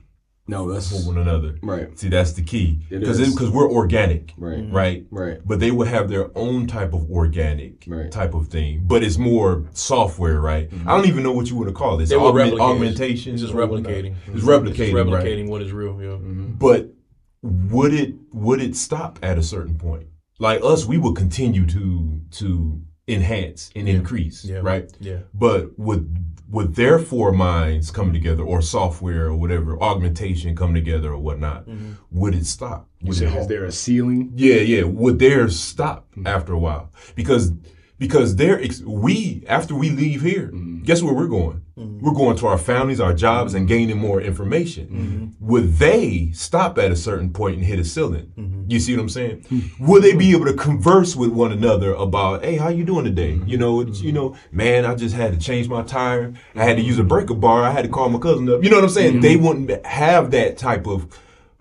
No, 0.49 0.66
for 0.66 0.72
that's 0.72 1.05
one 1.07 1.18
another? 1.18 1.57
right. 1.62 1.96
See, 1.99 2.09
that's 2.09 2.32
the 2.32 2.42
key 2.42 2.80
It 2.90 3.01
because 3.01 3.18
because 3.18 3.51
we're 3.51 3.70
organic, 3.70 4.32
Right. 4.38 4.64
right? 4.72 5.07
Right. 5.11 5.38
But 5.44 5.61
they 5.61 5.70
would 5.70 5.88
have 5.88 6.09
their 6.09 6.30
own 6.36 6.66
type 6.66 6.94
of 6.94 7.11
organic 7.11 7.84
Right. 7.86 8.11
type 8.11 8.34
of 8.34 8.49
thing, 8.49 8.82
but 8.86 9.03
it's 9.03 9.18
more 9.18 9.64
software, 9.72 10.40
right? 10.40 10.70
Mm-hmm. 10.70 10.88
I 10.88 10.96
don't 10.96 11.07
even 11.07 11.22
know 11.22 11.32
what 11.32 11.49
you 11.51 11.57
want 11.57 11.68
to 11.68 11.74
call 11.74 11.96
this. 11.99 12.09
They 12.09 12.16
were 12.16 12.28
Augment- 12.28 12.55
replicating. 12.55 12.61
augmentation, 12.61 13.32
It's 13.34 13.42
just 13.42 13.55
or 13.55 13.66
whatnot. 13.66 13.92
replicating. 13.92 14.14
It's 14.34 14.44
replicating, 14.44 14.78
It's 14.78 14.94
right? 14.94 15.07
replicating 15.24 15.49
what 15.49 15.62
is 15.62 15.70
real. 15.72 15.99
Yeah. 16.01 16.09
Mm-hmm. 16.16 16.53
But 16.59 16.94
would 17.42 17.92
it 17.94 18.14
would 18.32 18.61
it 18.61 18.74
stop 18.74 19.18
at 19.22 19.38
a 19.38 19.42
certain 19.42 19.76
point? 19.76 20.07
Like 20.40 20.61
us, 20.64 20.86
we 20.86 20.99
will 20.99 21.12
continue 21.14 21.66
to 21.66 22.20
to 22.32 22.80
enhance 23.09 23.71
and 23.75 23.89
increase, 23.89 24.45
Yeah. 24.45 24.61
right? 24.63 24.91
Yeah. 25.01 25.21
But 25.35 25.79
would 25.79 26.25
would 26.51 26.77
their 26.77 26.99
four 26.99 27.31
minds 27.33 27.91
come 27.91 28.11
together, 28.13 28.43
or 28.43 28.63
software, 28.63 29.27
or 29.27 29.37
whatever 29.37 29.81
augmentation 29.83 30.57
come 30.57 30.73
together, 30.73 31.13
or 31.13 31.19
whatnot? 31.19 31.69
Mm-hmm. 31.69 31.93
Would 32.13 32.35
it 32.35 32.47
stop? 32.47 32.89
You 33.01 33.09
Would 33.09 33.17
said, 33.19 33.33
it 33.35 33.39
is 33.41 33.47
there 33.49 33.65
a 33.65 33.73
ceiling? 33.73 34.33
yeah, 34.35 34.57
yeah. 34.57 34.85
Would 34.85 35.19
theirs 35.19 35.59
stop 35.59 36.11
mm-hmm. 36.13 36.27
after 36.27 36.53
a 36.55 36.59
while? 36.59 36.91
Because 37.15 37.53
because 37.99 38.36
they're 38.36 38.62
ex- 38.62 38.80
we 38.82 39.44
after 39.49 39.74
we 39.74 39.90
leave 39.90 40.22
here, 40.22 40.49
mm-hmm. 40.49 40.82
guess 40.82 41.03
where 41.03 41.14
we're 41.14 41.26
going? 41.26 41.62
Mm-hmm. 41.76 42.05
We're 42.05 42.14
going 42.14 42.36
to 42.38 42.46
our 42.46 42.59
families, 42.59 43.01
our 43.01 43.12
jobs, 43.12 43.55
and 43.55 43.68
gaining 43.68 43.99
more 43.99 44.20
information. 44.20 44.86
Mm-hmm. 44.88 45.46
Would 45.46 45.74
they 45.78 46.30
stop 46.32 46.78
at 46.78 46.90
a 46.90 46.96
certain 46.96 47.32
point 47.32 47.57
and 47.57 47.64
hit 47.64 47.78
a 47.78 47.84
ceiling? 47.84 48.32
You 48.68 48.80
see 48.80 48.94
what 48.94 49.01
I'm 49.01 49.09
saying? 49.09 49.44
Hmm. 49.49 49.61
Would 49.86 50.03
they 50.03 50.14
be 50.14 50.32
able 50.32 50.44
to 50.44 50.53
converse 50.53 51.16
with 51.16 51.30
one 51.30 51.53
another 51.53 51.94
about, 51.94 52.44
hey, 52.44 52.57
how 52.57 52.68
you 52.68 52.84
doing 52.84 53.07
today? 53.07 53.40
You 53.46 53.57
know, 53.57 53.80
it's, 53.80 54.03
you 54.03 54.12
know, 54.12 54.36
man, 54.53 54.84
I 54.84 54.94
just 54.94 55.14
had 55.14 55.32
to 55.32 55.38
change 55.38 55.68
my 55.68 55.82
tire. 55.82 56.34
I 56.55 56.64
had 56.64 56.76
to 56.76 56.82
use 56.82 56.99
a 56.99 57.05
breaker 57.05 57.32
bar. 57.34 57.62
I 57.62 57.70
had 57.70 57.86
to 57.86 57.90
call 57.90 58.11
my 58.11 58.18
cousin 58.18 58.46
up. 58.51 58.62
You 58.62 58.68
know 58.68 58.76
what 58.76 58.84
I'm 58.84 58.90
saying? 58.90 59.20
They 59.20 59.36
wouldn't 59.36 59.86
have 59.86 60.30
that 60.32 60.59
type 60.59 60.86
of 60.86 61.09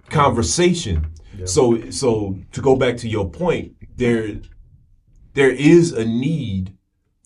conversation. 0.10 1.14
So 1.46 1.90
so 1.92 2.38
to 2.52 2.62
go 2.62 2.76
back 2.76 2.98
to 2.98 3.08
your 3.08 3.30
point, 3.30 3.76
there 3.96 4.40
there 5.38 5.52
is 5.52 5.92
a 5.92 6.04
need 6.04 6.76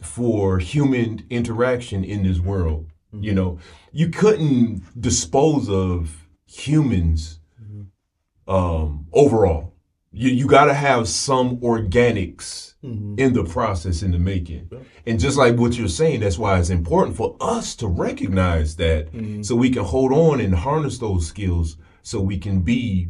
for 0.01 0.59
human 0.59 1.25
interaction 1.29 2.03
in 2.03 2.23
this 2.23 2.39
world. 2.39 2.89
You 3.13 3.31
mm-hmm. 3.31 3.35
know, 3.35 3.59
you 3.93 4.09
couldn't 4.09 4.83
dispose 4.99 5.69
of 5.69 6.27
humans 6.45 7.39
mm-hmm. 7.61 8.53
um, 8.53 9.07
overall. 9.13 9.75
You 10.11 10.29
you 10.29 10.45
got 10.45 10.65
to 10.65 10.73
have 10.73 11.07
some 11.07 11.59
organics 11.59 12.73
mm-hmm. 12.83 13.15
in 13.17 13.31
the 13.31 13.45
process 13.45 14.03
in 14.03 14.11
the 14.11 14.19
making. 14.19 14.69
And 15.05 15.17
just 15.17 15.37
like 15.37 15.55
what 15.55 15.77
you're 15.77 15.87
saying, 15.87 16.19
that's 16.19 16.37
why 16.37 16.59
it's 16.59 16.69
important 16.69 17.15
for 17.15 17.37
us 17.39 17.77
to 17.77 17.87
recognize 17.87 18.75
that 18.75 19.07
so 19.41 19.55
we 19.55 19.69
can 19.69 19.85
hold 19.85 20.11
on 20.11 20.41
and 20.41 20.53
harness 20.53 20.97
those 20.97 21.27
skills 21.27 21.77
so 22.01 22.19
we 22.19 22.37
can 22.37 22.59
be 22.59 23.07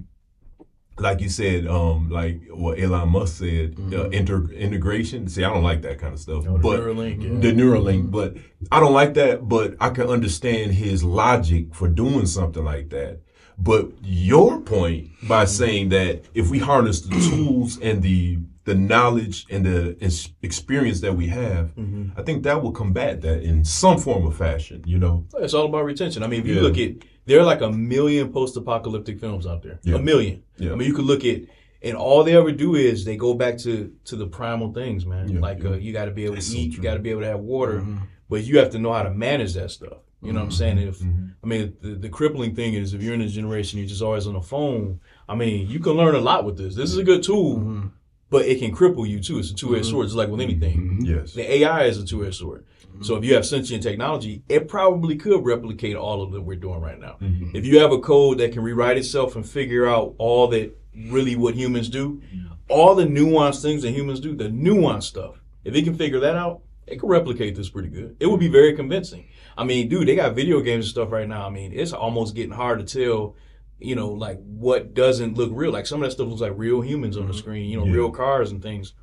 like 1.00 1.22
you 1.22 1.30
said, 1.30 1.66
um, 1.68 2.10
like 2.10 2.42
what 2.52 2.80
Elon 2.80 3.10
Musk 3.10 3.38
said, 3.40 3.76
uh, 3.94 4.10
inter- 4.10 4.50
integration. 4.52 5.28
See, 5.28 5.44
I 5.44 5.50
don't 5.52 5.64
like 5.64 5.82
that 5.84 6.00
kind 6.00 6.14
of 6.14 6.20
stuff. 6.20 6.46
Oh, 6.48 6.58
but 6.58 6.80
Neuralink, 6.80 7.24
yeah. 7.24 7.40
the 7.40 7.52
Neuralink, 7.60 8.12
but 8.12 8.36
I 8.72 8.80
don't 8.80 8.94
like 8.94 9.14
that. 9.16 9.48
But 9.48 9.76
I 9.80 9.90
can 9.90 10.08
understand 10.08 10.74
his 10.74 11.04
logic 11.04 11.74
for 11.74 11.88
doing 11.88 12.26
something 12.26 12.64
like 12.64 12.90
that. 12.90 13.20
But 13.58 13.92
your 14.04 14.60
point 14.62 15.10
by 15.28 15.46
saying 15.46 15.90
that 15.90 16.24
if 16.34 16.50
we 16.50 16.60
harness 16.60 17.02
the 17.02 17.20
tools 17.30 17.80
and 17.80 18.02
the 18.04 18.40
the 18.64 18.76
knowledge 18.76 19.48
and 19.50 19.66
the 19.66 20.32
experience 20.44 21.02
that 21.02 21.16
we 21.16 21.28
have, 21.28 21.72
I 22.16 22.22
think 22.22 22.44
that 22.44 22.62
will 22.62 22.72
combat 22.72 23.22
that 23.22 23.42
in 23.42 23.66
some 23.66 23.98
form 23.98 24.24
or 24.28 24.32
fashion. 24.32 24.84
You 24.86 25.00
know, 25.00 25.26
It's 25.40 25.56
all 25.56 25.66
about 25.66 25.84
retention. 25.86 26.22
I 26.22 26.28
mean, 26.28 26.42
if 26.42 26.48
you 26.48 26.56
Yeah. 26.56 26.62
look 26.62 26.78
at, 26.78 26.92
there 27.26 27.40
are 27.40 27.46
like 27.46 27.62
a 27.62 27.72
million 27.72 28.32
post-apocalyptic 28.32 29.20
films 29.20 29.46
out 29.48 29.62
there. 29.64 29.80
Yeah. 29.84 29.96
A 29.96 30.00
million. 30.00 30.44
Yeah. 30.58 30.72
I 30.72 30.76
mean, 30.76 30.88
you 30.88 30.94
could 30.94 31.06
look 31.06 31.24
at, 31.26 31.42
and 31.84 31.96
all 31.98 32.24
they 32.24 32.36
ever 32.36 32.52
do 32.52 32.76
is 32.76 33.06
they 33.06 33.16
go 33.18 33.34
back 33.34 33.58
to 33.60 33.92
to 34.06 34.16
the 34.16 34.28
primal 34.28 34.72
things, 34.74 35.06
man. 35.06 35.30
Yeah, 35.30 35.40
like. 35.40 35.64
Uh, 35.66 35.74
you 35.74 35.94
got 35.94 36.06
to 36.06 36.12
be 36.12 36.26
able 36.26 36.36
That's 36.36 36.48
to 36.48 36.52
so 36.54 36.58
eat, 36.60 36.74
you 36.74 36.82
got 36.82 36.94
to 36.96 37.00
be 37.00 37.10
able 37.12 37.22
to 37.22 37.28
have 37.28 37.40
water, 37.40 37.84
but 38.30 38.44
you 38.44 38.60
have 38.60 38.70
to 38.72 38.80
know 38.80 38.94
how 38.94 39.04
to 39.04 39.12
manage 39.12 39.54
that 39.54 39.72
stuff. 39.72 39.98
You 40.24 40.32
know 40.34 40.40
what 40.42 40.46
I'm 40.46 40.52
saying? 40.52 40.78
If 40.78 41.00
Mm-hmm. 41.00 41.28
I 41.44 41.48
mean, 41.48 41.76
the, 41.82 41.90
the 41.96 42.10
crippling 42.10 42.54
thing 42.54 42.76
is 42.76 42.94
if 42.94 43.02
you're 43.02 43.16
in 43.16 43.22
this 43.22 43.32
generation, 43.32 43.80
you're 43.80 43.88
just 43.88 44.04
always 44.04 44.28
on 44.28 44.34
the 44.34 44.42
phone. 44.42 45.00
I 45.28 45.34
mean, 45.34 45.68
you 45.68 45.80
can 45.80 45.94
learn 45.94 46.14
a 46.14 46.20
lot 46.20 46.46
with 46.46 46.58
this. 46.58 46.76
This 46.76 46.92
is 46.92 46.98
a 47.00 47.04
good 47.04 47.24
tool, 47.24 47.56
Mm-hmm. 47.58 47.88
but 48.30 48.46
it 48.46 48.60
can 48.60 48.76
cripple 48.76 49.08
you 49.10 49.20
too. 49.20 49.40
It's 49.40 49.50
a 49.50 49.56
two-edged 49.56 49.88
sword, 49.88 50.06
just 50.06 50.16
like 50.18 50.30
with 50.30 50.42
anything. 50.42 51.00
yes, 51.04 51.34
The 51.34 51.52
AI 51.52 51.86
is 51.86 51.98
a 51.98 52.06
two-edged 52.06 52.36
sword. 52.38 52.64
So 53.02 53.16
if 53.16 53.24
you 53.24 53.34
have 53.34 53.46
sentient 53.46 53.84
technology, 53.84 54.44
it 54.48 54.68
probably 54.68 55.16
could 55.16 55.44
replicate 55.44 55.96
all 55.96 56.22
of 56.22 56.32
that 56.32 56.42
we're 56.42 56.56
doing 56.56 56.82
right 56.82 57.00
now. 57.00 57.18
Mm-hmm. 57.22 57.56
If 57.56 57.66
you 57.66 57.80
have 57.80 57.92
a 57.92 58.00
code 58.00 58.38
that 58.40 58.52
can 58.52 58.62
rewrite 58.64 58.98
itself 58.98 59.36
and 59.36 59.48
figure 59.48 59.88
out 59.88 60.16
all 60.18 60.48
that 60.50 60.78
really 60.96 61.36
what 61.36 61.56
humans 61.56 61.90
do, 61.90 62.22
mm-hmm. 62.34 62.54
all 62.70 62.96
the 62.96 63.06
nuanced 63.06 63.62
things 63.62 63.82
that 63.84 63.92
humans 63.92 64.20
do, 64.20 64.36
the 64.36 64.50
nuanced 64.50 65.04
stuff, 65.04 65.42
if 65.64 65.76
it 65.76 65.84
can 65.84 65.96
figure 65.96 66.20
that 66.20 66.36
out, 66.36 66.62
they 66.88 66.98
could 66.98 67.10
replicate 67.10 67.56
this 67.56 67.70
pretty 67.70 67.90
good. 67.90 68.18
It 68.20 68.28
would 68.28 68.40
be 68.40 68.50
very 68.50 68.74
convincing. 68.76 69.30
I 69.58 69.64
mean, 69.64 69.88
dude, 69.88 70.08
they 70.08 70.16
got 70.16 70.36
video 70.36 70.62
games 70.62 70.86
and 70.86 70.92
stuff 70.92 71.12
right 71.12 71.28
now. 71.28 71.46
I 71.46 71.50
mean, 71.50 71.72
it's 71.74 71.94
almost 71.94 72.36
getting 72.36 72.52
hard 72.52 72.86
to 72.86 72.86
tell, 72.86 73.36
you 73.80 73.96
know, 73.96 74.10
like 74.10 74.40
what 74.44 74.94
doesn't 74.94 75.38
look 75.38 75.52
real. 75.54 75.72
Like 75.72 75.88
some 75.88 76.02
of 76.02 76.08
that 76.08 76.12
stuff 76.12 76.28
looks 76.28 76.42
like 76.42 76.54
real 76.56 76.82
humans 76.82 77.18
on 77.18 77.28
the 77.28 77.34
mm-hmm. 77.34 77.40
screen, 77.40 77.70
you 77.70 77.78
know, 77.78 77.86
Yeah. 77.86 77.94
real 77.94 78.12
cars 78.12 78.52
and 78.52 78.62
things. 78.62 78.94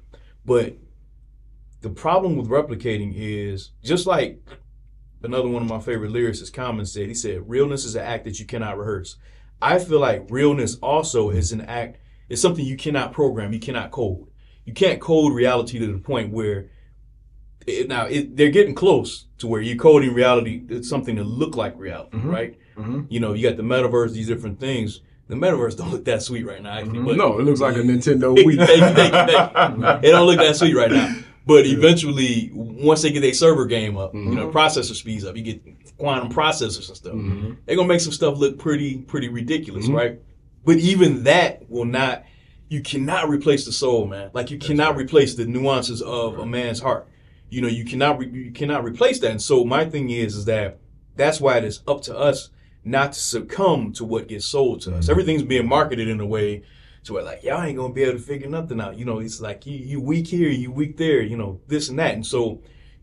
But 0.45 0.77
the 1.81 1.91
problem 1.91 2.37
with 2.37 2.49
replicating 2.49 3.13
is 3.17 3.71
just 3.83 4.07
like 4.07 4.41
another 5.23 5.49
one 5.49 5.63
of 5.63 5.69
my 5.69 5.81
favorite 5.81 6.13
lyricists, 6.13 6.53
Common 6.53 6.87
said, 6.87 7.09
he 7.09 7.15
said, 7.15 7.49
realness 7.49 7.85
is 7.85 7.95
an 7.95 8.03
act 8.05 8.25
that 8.25 8.39
you 8.41 8.47
cannot 8.47 8.79
rehearse. 8.79 9.17
I 9.61 9.79
feel 9.79 10.01
like 10.01 10.27
realness 10.31 10.77
also 10.77 11.31
is 11.31 11.51
an 11.53 11.61
act, 11.63 11.99
it's 12.29 12.41
something 12.43 12.65
you 12.65 12.77
cannot 12.77 13.13
program, 13.13 13.53
you 13.53 13.59
cannot 13.61 13.91
code. 13.91 14.29
You 14.65 14.73
can't 14.75 15.01
code 15.01 15.33
reality 15.33 15.79
to 15.79 15.93
the 15.93 15.99
point 15.99 16.33
where 16.33 16.71
it, 17.67 17.89
now 17.89 18.07
it, 18.07 18.37
they're 18.37 18.51
getting 18.51 18.75
close 18.75 19.27
to 19.39 19.47
where 19.47 19.61
you're 19.61 19.77
coding 19.77 20.15
reality, 20.15 20.63
it's 20.69 20.89
something 20.89 21.17
to 21.17 21.25
look 21.25 21.57
like 21.57 21.77
reality, 21.79 22.19
right? 22.19 22.59
Mhm. 22.77 23.07
You 23.09 23.21
know, 23.21 23.33
you 23.35 23.49
got 23.49 23.57
the 23.57 23.63
metaverse, 23.63 24.13
these 24.13 24.29
different 24.29 24.61
things. 24.61 25.01
The 25.29 25.35
metaverse 25.35 25.77
don't 25.77 25.91
look 25.91 26.05
that 26.07 26.23
sweet 26.23 26.47
right 26.47 26.63
now, 26.63 26.79
actually. 26.79 27.01
But 27.01 27.17
no, 27.17 27.39
it 27.39 27.43
looks 27.45 27.61
like 27.61 27.77
a 27.77 27.81
Nintendo 27.83 28.35
Wii. 28.37 28.57
thank 28.67 28.81
you, 28.81 28.95
thank 28.95 29.13
you, 29.13 29.35
thank 29.35 29.79
you. 30.05 30.09
It 30.09 30.13
don't 30.13 30.27
look 30.27 30.39
that 30.39 30.57
sweet 30.57 30.75
right 30.75 30.91
now. 30.91 31.15
But 31.49 31.65
eventually, 31.65 32.51
once 32.53 33.01
they 33.01 33.11
get 33.11 33.21
their 33.21 33.33
server 33.33 33.65
game 33.65 33.97
up, 33.97 34.13
you 34.13 34.21
know, 34.21 34.49
mm-hmm. 34.49 34.57
processor 34.59 34.95
speeds 34.95 35.25
up, 35.25 35.35
you 35.35 35.43
get 35.43 35.97
quantum 35.97 36.31
processors 36.31 36.89
and 36.89 36.97
stuff. 36.99 37.15
Mm-hmm. 37.15 37.55
They're 37.65 37.75
gonna 37.75 37.89
make 37.89 38.03
some 38.03 38.13
stuff 38.13 38.37
look 38.37 38.59
pretty, 38.59 38.99
pretty 38.99 39.31
ridiculous, 39.31 39.87
mm-hmm. 39.87 39.95
right? 39.95 40.21
But 40.67 40.77
even 40.77 41.25
that 41.25 41.71
will 41.71 41.87
not. 41.87 42.27
You 42.69 42.83
cannot 42.83 43.31
replace 43.31 43.65
the 43.65 43.73
soul, 43.73 44.07
man. 44.07 44.31
Like 44.35 44.51
you 44.51 44.59
cannot 44.59 44.97
replace 44.97 45.37
the 45.37 45.47
nuances 45.47 46.03
of 46.03 46.39
a 46.39 46.45
man's 46.45 46.81
heart. 46.81 47.09
You 47.49 47.63
know, 47.63 47.69
you 47.69 47.87
cannot 47.87 48.19
re- 48.19 48.29
you 48.29 48.51
cannot 48.51 48.85
replace 48.85 49.19
that. 49.21 49.31
And 49.31 49.41
so 49.41 49.65
my 49.65 49.87
thing 49.87 50.11
is, 50.11 50.37
is 50.37 50.45
that 50.45 50.81
that's 51.17 51.41
why 51.41 51.57
it 51.57 51.65
is 51.65 51.81
up 51.89 52.03
to 52.03 52.15
us 52.15 52.51
not 52.85 53.15
to 53.15 53.21
succumb 53.21 53.95
to 53.95 54.05
what 54.05 54.29
gets 54.29 54.45
sold 54.45 54.83
to 54.83 54.97
us. 54.97 55.09
Everything's 55.09 55.45
being 55.45 55.67
marketed 55.67 56.09
in 56.09 56.21
a 56.21 56.27
way 56.27 56.65
to 57.05 57.13
where 57.15 57.23
like 57.23 57.43
y'all 57.43 57.63
ain't 57.63 57.77
gonna 57.77 57.93
be 57.93 58.03
able 58.03 58.19
to 58.19 58.25
figure 58.25 58.49
nothing 58.49 58.81
out. 58.81 58.99
You 58.99 59.05
know, 59.05 59.19
it's 59.19 59.41
like 59.41 59.67
you 59.67 59.77
you 59.77 60.01
weak 60.01 60.29
here, 60.29 60.49
you 60.49 60.71
weak 60.71 60.97
there. 60.97 61.23
You 61.23 61.37
know, 61.37 61.61
this 61.67 61.89
and 61.89 61.99
that. 61.99 62.15
And 62.15 62.27
so 62.27 62.61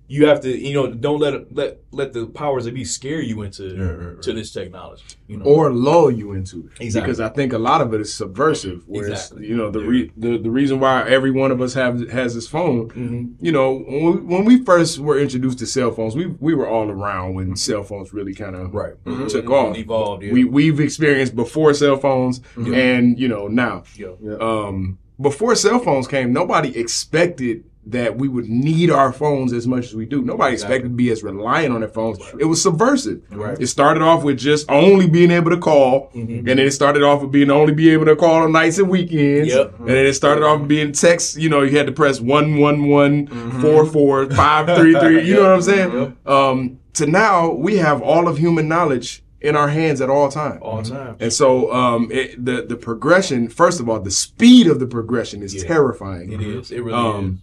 you 0.07 0.27
have 0.27 0.39
to, 0.41 0.49
you 0.55 0.73
know, 0.73 0.91
don't 0.93 1.19
let 1.19 1.53
let 1.55 1.79
let 1.91 2.13
the 2.13 2.27
powers 2.27 2.65
that 2.65 2.73
be 2.75 2.83
scare 2.85 3.21
you 3.21 3.41
into 3.41 3.63
Yeah, 3.63 3.83
right, 3.83 4.07
right. 4.13 4.21
to 4.21 4.33
this 4.33 4.51
technology. 4.51 5.03
You 5.27 5.37
know, 5.37 5.45
or 5.45 5.71
lull 5.71 6.11
you 6.11 6.33
into 6.33 6.67
it. 6.67 6.79
Exactly. 6.79 7.01
Because 7.07 7.19
I 7.19 7.29
think 7.29 7.53
a 7.53 7.57
lot 7.57 7.81
of 7.81 7.93
it 7.93 8.01
is 8.01 8.13
subversive. 8.13 8.83
Where 8.87 9.07
Exactly. 9.07 9.47
you 9.47 9.55
know 9.57 9.71
the, 9.71 9.79
re- 9.79 10.11
the 10.15 10.37
the 10.37 10.51
reason 10.51 10.79
why 10.79 11.07
every 11.09 11.31
one 11.31 11.51
of 11.51 11.59
us 11.61 11.73
have 11.73 12.09
has 12.11 12.35
this 12.35 12.47
phone. 12.47 12.89
Mhm. 12.89 13.33
You 13.41 13.51
know, 13.51 13.79
when 13.79 14.03
we, 14.03 14.21
when 14.35 14.45
we 14.45 14.63
first 14.63 14.99
were 14.99 15.17
introduced 15.19 15.57
to 15.59 15.65
cell 15.65 15.91
phones, 15.91 16.15
we 16.15 16.27
we 16.39 16.53
were 16.53 16.67
all 16.67 16.89
around 16.91 17.33
when 17.33 17.55
cell 17.55 17.83
phones 17.83 18.13
really 18.13 18.33
kind 18.35 18.55
of 18.55 18.73
right 18.75 18.93
took 19.29 19.49
off. 19.49 19.75
evolved. 19.77 20.21
Yeah. 20.23 20.33
We 20.33 20.43
we've 20.45 20.79
experienced 20.79 21.35
before 21.35 21.73
cell 21.73 21.97
phones 21.97 22.41
and 22.57 23.19
you 23.19 23.27
know 23.27 23.47
now. 23.47 23.83
yeah. 23.97 24.09
Um, 24.39 24.99
before 25.19 25.55
cell 25.55 25.79
phones 25.79 26.07
came, 26.09 26.33
nobody 26.33 26.77
expected 26.77 27.63
that 27.87 28.17
we 28.17 28.27
would 28.27 28.49
need 28.49 28.89
our 28.89 29.13
phones 29.13 29.53
as 29.53 29.67
much 29.67 29.85
as 29.85 29.95
we 29.95 30.05
do. 30.05 30.21
Nobody 30.23 30.53
expected 30.53 30.89
to 30.89 30.95
be 30.95 31.11
as 31.11 31.21
reliant 31.21 31.73
on 31.73 31.81
their 31.81 31.89
phones. 31.89 32.17
It 32.39 32.45
was 32.45 32.61
subversive. 32.61 33.21
Right. 33.29 33.59
It 33.61 33.67
started 33.67 34.01
off 34.01 34.23
with 34.23 34.39
just 34.39 34.69
only 34.71 35.07
being 35.07 35.29
able 35.29 35.51
to 35.51 35.57
call, 35.57 36.09
and 36.13 36.47
then 36.47 36.57
it 36.57 36.71
started 36.71 37.03
off 37.03 37.21
with 37.21 37.31
being 37.31 37.51
only 37.51 37.73
be 37.73 37.91
able 37.91 38.05
to 38.05 38.15
call 38.15 38.41
on 38.43 38.51
nights 38.51 38.79
and 38.79 38.89
weekends. 38.89 39.53
Yep. 39.53 39.79
And 39.79 39.87
then 39.89 40.05
it 40.05 40.13
started 40.13 40.43
off 40.43 40.61
with 40.61 40.69
being 40.69 40.93
text. 40.93 41.37
You 41.37 41.49
know, 41.49 41.61
you 41.61 41.77
had 41.77 41.85
to 41.85 41.93
press 41.93 42.19
one 42.19 42.57
one 42.57 42.87
one 42.87 43.27
four 43.61 43.85
four 43.85 44.29
five 44.31 44.65
three 44.77 44.99
three. 44.99 45.27
You 45.27 45.35
know 45.35 45.43
what 45.43 45.51
I'm 45.51 45.61
saying? 45.61 46.17
Um, 46.25 46.79
to 46.93 47.05
now, 47.05 47.51
we 47.51 47.77
have 47.77 48.01
all 48.01 48.27
of 48.27 48.37
human 48.37 48.67
knowledge 48.67 49.21
in 49.41 49.55
our 49.55 49.67
hands 49.67 50.01
at 50.01 50.09
all 50.09 50.29
times. 50.31 50.59
all 50.63 50.81
time. 50.81 51.17
And 51.19 51.31
so 51.31 51.71
um, 51.71 52.09
it, 52.11 52.43
the 52.43 52.63
the 52.63 52.75
progression, 52.75 53.47
first 53.47 53.79
of 53.79 53.87
all, 53.87 53.99
the 53.99 54.09
speed 54.09 54.65
of 54.65 54.79
the 54.79 54.87
progression 54.87 55.43
is 55.43 55.63
terrifying. 55.63 56.31
It 56.31 56.41
is. 56.41 56.71
It 56.71 56.79
really 56.79 56.97
Um, 56.97 57.41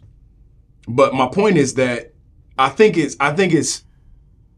But 0.89 1.15
my 1.15 1.29
point 1.29 1.57
is 1.57 1.75
that 1.75 2.13
I 2.59 2.69
think 2.69 2.97
it's 2.97 3.17
I 3.21 3.33
think 3.33 3.53
it's 3.55 3.85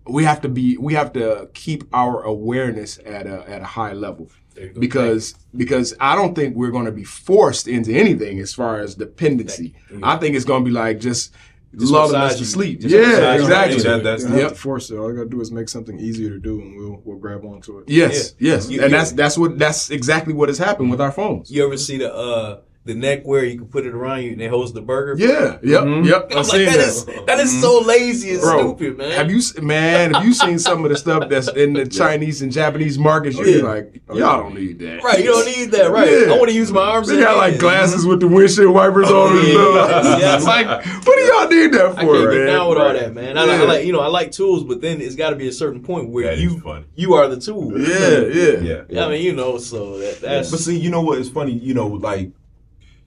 we 0.06 0.24
have 0.24 0.40
to 0.42 0.48
be 0.48 0.76
we 0.76 0.94
have 0.94 1.12
to 1.14 1.48
keep 1.54 1.84
our 1.92 2.22
awareness 2.22 2.98
at 3.04 3.26
a 3.26 3.48
at 3.48 3.62
a 3.62 3.64
high 3.64 3.92
level 3.92 4.30
There 4.54 4.66
you 4.66 4.72
because 4.78 5.34
because 5.56 5.94
I 6.00 6.14
don't 6.16 6.34
think 6.34 6.56
we're 6.56 6.70
going 6.70 6.84
to 6.86 6.92
be 6.92 7.04
forced 7.04 7.68
into 7.68 7.92
anything 7.92 8.38
as 8.40 8.52
far 8.54 8.80
as 8.80 8.94
dependency. 8.94 9.74
I 10.02 10.16
think 10.16 10.34
it's 10.36 10.44
going 10.44 10.62
to 10.62 10.68
be 10.70 10.72
like 10.74 11.00
just, 11.00 11.32
lulling 11.72 12.14
us 12.16 12.32
massage 12.32 12.38
to 12.38 12.44
sleep. 12.46 12.80
Just 12.80 12.94
yeah, 12.94 13.34
exactly. 13.34 13.82
That- 13.82 14.02
that's 14.04 14.22
You 14.22 14.28
don't 14.28 14.38
Yep. 14.38 14.42
have 14.48 14.52
to 14.52 14.58
force 14.58 14.90
it. 14.90 14.96
All 14.96 15.10
you 15.10 15.16
gotta 15.16 15.28
do 15.28 15.40
is 15.40 15.50
make 15.50 15.68
something 15.68 15.98
easier 15.98 16.30
to 16.30 16.38
do, 16.38 16.60
and 16.60 16.76
we'll 16.76 17.00
we'll 17.04 17.18
grab 17.18 17.44
onto 17.44 17.78
it. 17.78 17.84
Yes, 17.88 18.34
yes, 18.38 18.68
You- 18.70 18.80
and 18.82 18.90
you- 18.90 18.96
that's 18.96 19.12
that's 19.12 19.36
what 19.38 19.58
that's 19.58 19.90
exactly 19.90 20.32
what 20.34 20.48
has 20.48 20.58
happened 20.58 20.90
with 20.90 21.00
our 21.00 21.12
phones. 21.12 21.50
You 21.50 21.64
ever 21.66 21.76
see 21.76 21.98
the 21.98 22.14
uh 22.14 22.60
the 22.84 22.94
neck 22.94 23.22
where 23.24 23.44
you 23.44 23.58
can 23.58 23.66
put 23.68 23.86
it 23.86 23.94
around 23.94 24.22
you 24.22 24.32
and 24.32 24.40
it 24.42 24.50
holds 24.50 24.72
the 24.72 24.82
burger? 24.82 25.14
Yeah, 25.16 25.58
yep, 25.62 25.84
mm-hmm. 25.84 26.04
yep. 26.04 26.28
I'm 26.30 26.38
I've 26.38 26.48
like 26.48 26.66
that 26.66 26.76
that. 26.76 26.78
is 26.78 27.04
that 27.04 27.40
is 27.40 27.60
so 27.60 27.78
mm-hmm. 27.78 27.88
lazy 27.88 28.32
and 28.32 28.40
Bro, 28.40 28.76
stupid, 28.76 28.98
man. 28.98 29.10
Have 29.12 29.30
you, 29.30 29.40
man? 29.62 30.14
Have 30.14 30.24
you 30.24 30.34
seen 30.34 30.58
some 30.58 30.84
of 30.84 30.90
the 30.90 30.96
stuff 30.96 31.28
that's 31.28 31.48
in 31.48 31.72
the 31.72 31.86
Chinese 32.00 32.42
and 32.42 32.52
Japanese 32.52 32.98
markets? 32.98 33.36
You're 33.38 33.48
Yeah. 33.48 33.62
like, 33.62 34.02
y'all 34.08 34.42
don't 34.42 34.54
need 34.54 34.78
that. 34.80 35.02
Right, 35.02 35.18
you 35.18 35.26
don't 35.26 35.46
need 35.46 35.70
that, 35.72 35.90
right? 35.90 36.10
Yeah. 36.10 36.34
I 36.34 36.36
want 36.38 36.50
to 36.50 36.54
use 36.54 36.70
my 36.70 36.82
arms. 36.82 37.08
They 37.08 37.18
got 37.20 37.36
like 37.36 37.52
hands. 37.52 37.62
glasses 37.62 38.00
mm-hmm. 38.02 38.10
with 38.10 38.20
the 38.20 38.28
windshield 38.28 38.74
wipers 38.74 39.10
on 39.10 39.38
and 39.38 39.48
yeah. 39.48 39.52
stuff. 39.52 40.20
Yeah. 40.24 40.36
It's 40.36 40.44
like, 40.44 40.66
what 41.06 41.16
do 41.16 41.22
y'all 41.22 41.48
need 41.48 41.72
that 41.72 41.94
for? 41.94 42.00
I 42.00 42.04
for, 42.04 42.12
can't 42.12 42.24
man? 42.24 42.34
get 42.34 42.46
down 42.46 42.68
with 42.68 42.78
all 42.78 42.92
that, 42.92 43.14
man. 43.14 43.38
I, 43.38 43.42
I 43.42 43.64
like, 43.64 43.86
you 43.86 43.92
know, 43.92 44.00
I 44.00 44.08
like 44.08 44.30
tools, 44.30 44.64
but 44.64 44.80
then 44.80 45.00
it's 45.00 45.16
got 45.16 45.30
to 45.30 45.36
be 45.36 45.48
a 45.48 45.52
certain 45.52 45.82
point 45.82 46.10
where 46.10 46.26
That 46.26 46.34
is 46.34 46.42
you 46.42 46.84
you 46.94 47.14
are 47.14 47.28
the 47.28 47.40
tool. 47.40 47.78
Yeah, 47.80 48.60
yeah. 48.60 48.82
Yeah. 48.88 49.06
I 49.06 49.08
mean, 49.08 49.22
you 49.22 49.34
know, 49.34 49.58
so 49.58 49.98
that's 49.98 50.50
But 50.50 50.60
see, 50.60 50.78
you 50.78 50.90
know 50.90 51.00
what? 51.00 51.18
It's 51.18 51.28
funny. 51.28 51.52
You 51.52 51.74
know, 51.74 51.86
like, 51.86 52.30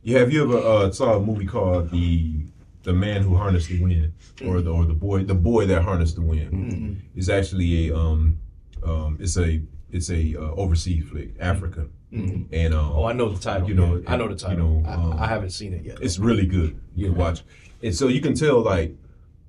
yeah. 0.07 0.19
Have 0.19 0.31
you 0.31 0.43
ever 0.43 0.57
uh, 0.57 0.91
saw 0.91 1.17
a 1.17 1.19
movie 1.19 1.45
called 1.45 1.91
the 1.91 2.45
the 2.83 2.93
man 2.93 3.21
who 3.21 3.35
harnessed 3.35 3.67
the 3.67 3.81
wind, 3.81 4.13
or 4.45 4.61
the 4.61 4.71
or 4.71 4.85
the 4.85 4.93
boy 4.93 5.23
the 5.23 5.35
boy 5.35 5.65
that 5.65 5.83
harnessed 5.83 6.15
the 6.15 6.21
wind? 6.21 6.51
Mm-hmm. 6.51 6.93
It's 7.15 7.29
actually 7.29 7.89
a 7.89 7.95
um 7.95 8.39
um 8.83 9.17
it's 9.19 9.37
a 9.37 9.61
it's 9.91 10.09
a 10.09 10.35
uh, 10.35 10.51
overseas 10.55 11.07
flick, 11.09 11.35
Africa, 11.39 11.87
and 12.11 12.73
um 12.73 12.91
oh, 12.93 13.05
I 13.05 13.13
know 13.13 13.29
the 13.29 13.39
title. 13.39 13.67
You 13.67 13.75
know, 13.75 14.03
I 14.07 14.15
know 14.15 14.27
the 14.27 14.35
title. 14.35 14.77
you 14.77 14.81
know, 14.81 14.89
um, 14.89 15.13
I, 15.13 15.25
I 15.25 15.27
haven't 15.27 15.51
seen 15.51 15.73
it 15.73 15.83
yet. 15.83 15.99
it's 16.01 16.19
really 16.19 16.45
good. 16.45 16.79
You 16.95 17.07
can 17.07 17.15
watch, 17.15 17.43
and 17.83 17.93
so 17.93 18.07
you 18.07 18.21
can 18.21 18.33
tell 18.33 18.61
like 18.61 18.95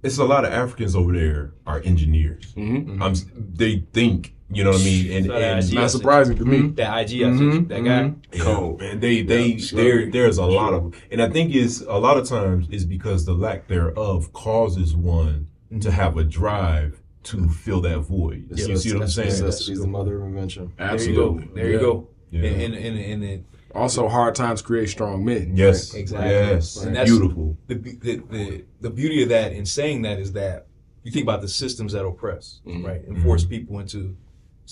it's 0.03 0.19
a 0.19 0.25
lot 0.25 0.45
of 0.45 0.53
Africans 0.53 0.95
over 0.95 1.13
there 1.13 1.53
are 1.67 1.81
engineers. 1.85 2.55
Mm-hmm. 2.55 3.03
I'm, 3.03 3.15
they 3.37 3.85
think, 3.93 4.35
you 4.51 4.65
know 4.65 4.71
what 4.71 4.81
I 4.81 4.85
mean, 4.85 5.13
and, 5.13 5.27
So 5.27 5.33
and 5.33 5.59
idea- 5.59 5.81
Not 5.81 5.91
surprising 5.91 6.37
to 6.39 6.45
me. 6.45 6.69
that 6.69 7.01
IG, 7.01 7.23
I 7.23 7.37
sent 7.37 7.41
you, 7.41 7.51
that 7.67 7.75
mm-hmm. 7.81 7.85
guy. 7.85 8.03
Mm-hmm. 8.03 8.41
Cold, 8.43 8.81
man. 8.81 9.01
They 9.01 9.23
they 9.23 9.53
there 9.55 10.11
there's 10.11 10.39
a 10.39 10.47
lot 10.47 10.73
of 10.73 10.95
and 11.11 11.21
I 11.21 11.29
think 11.29 11.55
it's 11.55 11.81
a 11.83 11.99
lot 11.99 12.17
of 12.17 12.27
times 12.27 12.69
is 12.71 12.87
because 12.87 13.27
the 13.27 13.35
lack 13.35 13.69
thereof 13.69 14.33
causes 14.33 14.97
one 14.97 15.49
to 15.81 15.91
have 15.91 16.17
a 16.17 16.25
drive 16.25 17.01
to 17.25 17.49
fill 17.51 17.83
that 17.83 17.99
void. 18.01 18.47
you 18.51 18.77
see 18.79 18.95
what 18.95 19.03
I'm 19.03 19.09
saying? 19.09 19.29
Necessity 19.29 19.73
is 19.73 19.81
the 19.81 19.87
mother 19.87 20.17
of 20.17 20.23
invention. 20.25 20.73
There 20.79 20.87
you 20.87 20.93
Absolutely. 20.95 21.45
go. 21.45 21.55
There 21.55 21.71
you 21.71 21.79
go. 21.79 22.09
Yeah. 22.31 22.45
And, 22.49 22.75
and, 22.75 22.75
and, 22.75 22.99
and 22.99 23.25
it, 23.25 23.45
Also, 23.75 24.09
hard 24.09 24.35
times 24.35 24.63
create 24.63 24.89
strong 24.89 25.25
men. 25.25 25.53
Yes, 25.55 25.93
Exactly. 25.95 26.29
yes, 26.31 26.77
And 26.77 26.97
that's- 26.97 27.11
beautiful. 27.11 27.57
the, 27.67 27.75
the 27.75 28.17
the 28.31 28.65
the 28.81 28.91
beauty 28.91 29.23
of 29.23 29.29
that 29.29 29.53
in 29.53 29.67
saying 29.67 30.03
that 30.03 30.19
is 30.19 30.33
that 30.33 30.67
you 31.03 31.11
think 31.13 31.25
about 31.25 31.41
the 31.43 31.49
systems 31.49 31.93
that 31.93 32.05
oppress, 32.05 32.61
mm-hmm. 32.67 32.85
right, 32.85 33.03
and 33.07 33.23
force 33.23 33.45
people 33.45 33.79
into 33.79 34.17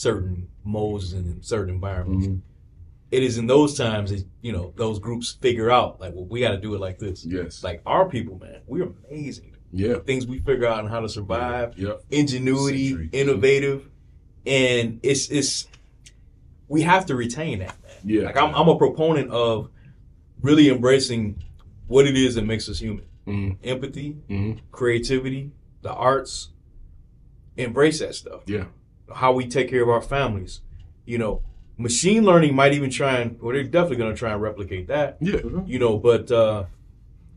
certain 0.07 0.47
molds 0.63 1.15
and 1.15 1.27
in 1.27 1.43
certain 1.43 1.73
environments. 1.75 2.29
It 3.11 3.23
is 3.23 3.39
in 3.39 3.47
those 3.47 3.79
times 3.79 4.11
that 4.11 4.27
you 4.43 4.53
know 4.53 4.75
those 4.77 4.99
groups 4.99 5.33
figure 5.41 5.71
out 5.71 6.01
like, 6.01 6.13
well, 6.15 6.27
we 6.27 6.41
got 6.41 6.51
to 6.51 6.59
do 6.59 6.75
it 6.75 6.81
like 6.81 6.99
this. 6.99 7.25
Yes. 7.25 7.65
Like 7.65 7.81
our 7.87 8.07
people, 8.09 8.39
man, 8.39 8.61
we're 8.67 8.93
amazing. 9.11 9.57
Yeah. 9.73 10.01
Things 10.01 10.27
we 10.27 10.41
figure 10.41 10.67
out 10.67 10.81
on 10.85 10.91
how 10.91 11.01
to 11.01 11.09
survive, 11.09 11.79
Yep. 11.79 12.03
ingenuity, 12.11 12.89
Century. 12.91 13.09
innovative, 13.13 13.89
and 14.45 15.01
it's 15.03 15.31
it's 15.31 15.67
we 16.69 16.83
have 16.83 17.07
to 17.07 17.15
retain 17.15 17.61
that, 17.61 17.77
man. 17.83 17.93
Yeah. 18.05 18.23
Like 18.27 18.37
I'm 18.37 18.55
I'm 18.55 18.69
a 18.69 18.77
proponent 18.77 19.31
of 19.31 19.71
really 20.43 20.69
embracing 20.69 21.43
what 21.87 22.07
it 22.07 22.17
is 22.19 22.35
that 22.35 22.45
makes 22.45 22.69
us 22.69 22.81
human. 22.81 23.07
Mhm. 23.27 23.57
Empathy, 23.65 24.19
Mhm. 24.29 24.59
creativity, 24.73 25.53
the 25.81 25.93
arts. 25.93 26.51
Embrace 27.57 28.01
that 28.01 28.15
stuff. 28.15 28.43
Yeah. 28.47 28.67
How 29.15 29.33
we 29.33 29.47
take 29.47 29.69
care 29.71 29.83
of 29.83 29.89
our 29.89 30.03
families. 30.03 30.61
You 31.05 31.19
know, 31.19 31.43
machine 31.79 32.25
learning 32.25 32.55
might 32.55 32.73
even 32.75 32.91
try 32.91 33.19
and 33.19 33.41
well, 33.41 33.53
they're 33.53 33.63
definitely 33.65 33.97
gonna 33.97 34.17
try 34.17 34.33
and 34.33 34.43
replicate 34.43 34.89
that. 34.89 35.17
Yeah. 35.21 35.41
You 35.67 35.79
know, 35.79 35.97
but 35.99 36.31
uh 36.31 36.65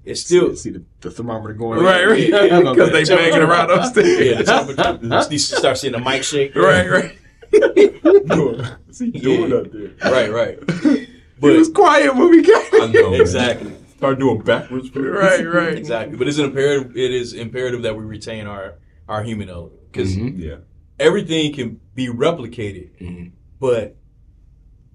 it's 0.05 0.21
still 0.21 0.55
See 0.55 0.71
the, 0.71 0.83
the 1.01 1.11
thermometer 1.11 1.53
going. 1.53 1.79
Right, 1.83 2.05
right. 2.07 2.29
Yeah, 2.29 2.59
Because 2.61 2.91
they 2.91 3.03
banging 3.15 3.41
around 3.41 3.69
upstairs. 3.69 4.19
yeah, 4.47 4.63
the 4.63 4.73
temperature. 5.03 5.31
you 5.33 5.37
start 5.39 5.77
seeing 5.77 5.93
the 5.93 5.99
mic 5.99 6.23
shake. 6.23 6.55
Right, 6.55 6.89
right. 6.89 7.17
What's 7.51 8.99
he 8.99 9.11
doing 9.11 9.51
Yeah. 9.51 9.57
up 9.57 9.71
there? 9.71 10.11
Right, 10.11 10.31
right. 10.31 10.59
It 10.67 11.57
was 11.57 11.69
quiet 11.69 12.15
when 12.15 12.29
we 12.29 12.41
got 12.41 12.65
I 12.73 12.87
know. 12.87 13.13
Exactly. 13.13 13.73
Start 13.97 14.19
doing 14.19 14.41
backwards. 14.41 14.93
right, 14.95 15.45
right. 15.45 15.77
exactly. 15.77 16.17
But 16.17 16.27
it's 16.27 16.37
imperative. 16.37 16.95
It 16.97 17.11
is 17.11 17.33
imperative 17.33 17.81
that 17.83 17.95
we 17.95 18.03
retain 18.05 18.47
our 18.47 18.75
our 19.07 19.23
human 19.23 19.49
element 19.49 19.91
because 19.91 20.15
Mhm. 20.15 20.37
Yeah. 20.39 20.55
Everything 20.99 21.53
can 21.53 21.79
be 21.95 22.07
replicated, 22.07 22.89
Mhm. 22.99 23.31
but 23.59 23.95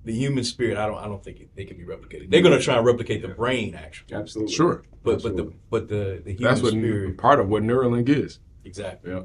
the 0.04 0.12
human 0.12 0.44
spirit, 0.44 0.76
I 0.76 0.86
don't, 0.86 0.98
I 0.98 1.06
don't 1.06 1.22
think 1.24 1.40
it, 1.40 1.50
they 1.56 1.64
can 1.64 1.76
be 1.78 1.84
replicated. 1.84 2.30
They're 2.30 2.42
gonna 2.42 2.60
try 2.60 2.76
and 2.76 2.84
replicate 2.84 3.22
the 3.22 3.28
brain, 3.28 3.74
actually, 3.74 4.14
Absolutely. 4.14 4.52
Sure. 4.54 4.82
but 5.02 5.22
but 5.22 5.36
the 5.36 5.52
but 5.70 5.88
the 5.88 6.20
the 6.24 6.32
human 6.32 6.42
That's 6.54 6.62
what 6.62 6.72
spirit, 6.72 7.16
part 7.18 7.40
of 7.40 7.48
what 7.48 7.62
Neuralink 7.62 8.08
is. 8.08 8.38
exactly, 8.64 9.10
Yeah. 9.12 9.22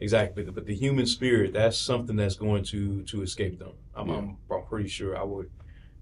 exactly. 0.00 0.42
But 0.42 0.46
the, 0.46 0.52
but 0.52 0.66
the 0.66 0.74
human 0.74 1.04
spirit, 1.06 1.52
that's 1.52 1.76
something 1.76 2.16
that's 2.16 2.36
going 2.36 2.64
to 2.64 3.02
to 3.02 3.22
escape 3.22 3.58
them. 3.58 3.72
I'm, 3.94 4.08
I'm, 4.08 4.36
I'm 4.50 4.62
pretty 4.68 4.88
sure. 4.88 5.18
I 5.18 5.22
would 5.22 5.50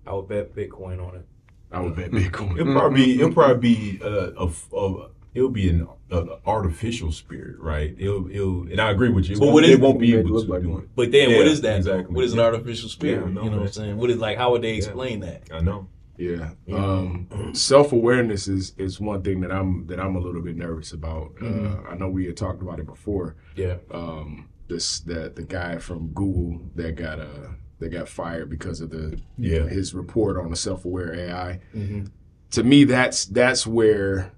I 0.06 0.14
would 0.14 0.28
bet 0.28 0.54
Bitcoin 0.54 1.04
on 1.04 1.16
it. 1.16 1.26
I 1.72 1.80
would 1.80 1.96
bet 1.96 2.10
Bitcoin. 2.12 2.58
It'll 2.58 2.72
probably 2.72 3.04
be, 3.04 3.14
it'll 3.20 3.32
probably 3.32 3.74
be 3.74 4.00
uh, 4.02 4.30
a, 4.36 4.76
a, 4.76 5.08
it'll 5.34 5.48
be 5.50 5.68
an, 5.68 5.86
an 6.10 6.28
artificial 6.46 7.12
spirit, 7.12 7.58
right? 7.60 7.94
It'll, 7.98 8.30
it'll, 8.30 8.62
and 8.62 8.80
I 8.80 8.90
agree 8.90 9.10
with 9.10 9.28
you. 9.28 9.38
But 9.38 9.44
It 9.44 9.46
what 9.46 9.54
won't- 9.54 9.66
is- 9.66 9.70
they 9.76 9.82
won't 9.82 9.98
be 10.00 10.14
able 10.16 10.42
to 10.42 10.50
like 10.52 10.62
do 10.62 10.78
it. 10.78 10.88
But 10.96 11.12
then, 11.12 11.28
what 11.36 11.46
Yeah, 11.46 11.52
is 11.52 11.60
that? 11.62 11.76
exactly. 11.76 12.14
What 12.14 12.24
is 12.24 12.32
an 12.32 12.40
artificial 12.40 12.88
spirit? 12.88 13.20
Yeah, 13.22 13.26
I 13.26 13.30
know, 13.30 13.42
you 13.44 13.50
know 13.50 13.56
what 13.58 13.66
I'm 13.66 13.72
saying? 13.72 13.96
What 13.96 14.10
is 14.10 14.18
like? 14.18 14.38
How 14.38 14.50
would 14.52 14.62
they 14.62 14.74
explain 14.76 15.20
that? 15.20 15.42
I 15.52 15.60
know. 15.60 15.88
Yeah. 16.16 16.50
Um, 16.70 17.28
Self 17.54 17.92
awareness 17.92 18.46
is 18.46 18.74
is 18.76 19.00
one 19.00 19.22
thing 19.22 19.40
that 19.40 19.50
I'm 19.50 19.86
that 19.86 19.98
I'm 19.98 20.16
a 20.16 20.20
little 20.20 20.42
bit 20.42 20.54
nervous 20.56 20.92
about. 20.92 21.32
Uh, 21.40 21.78
I 21.88 21.94
know 21.94 22.10
we 22.10 22.26
had 22.26 22.36
talked 22.36 22.60
about 22.60 22.78
it 22.78 22.84
before. 22.86 23.36
Yeah. 23.56 23.76
Um, 23.90 24.48
this 24.68 25.00
that 25.00 25.36
the 25.36 25.42
guy 25.42 25.78
from 25.78 26.08
Google 26.08 26.60
that 26.74 26.94
got 26.96 27.20
uh 27.20 27.52
that 27.78 27.88
got 27.88 28.06
fired 28.06 28.50
because 28.50 28.82
of 28.82 28.90
the 28.90 29.18
Yeah. 29.38 29.66
his 29.66 29.94
report 29.94 30.36
on 30.36 30.50
the 30.50 30.56
self 30.56 30.84
aware 30.84 31.14
AI. 31.14 31.60
Mm-hmm. 31.74 32.04
To 32.50 32.62
me, 32.64 32.84
that's 32.84 33.24
that's 33.24 33.66
where 33.66 34.32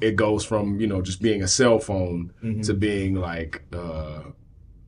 it 0.00 0.16
goes 0.16 0.44
from 0.44 0.80
you 0.80 0.86
know 0.86 1.00
just 1.02 1.20
being 1.22 1.42
a 1.42 1.48
cell 1.48 1.78
phone 1.78 2.32
Mm-hmm. 2.42 2.60
to 2.62 2.74
being 2.74 3.14
like 3.14 3.62
uh 3.72 4.22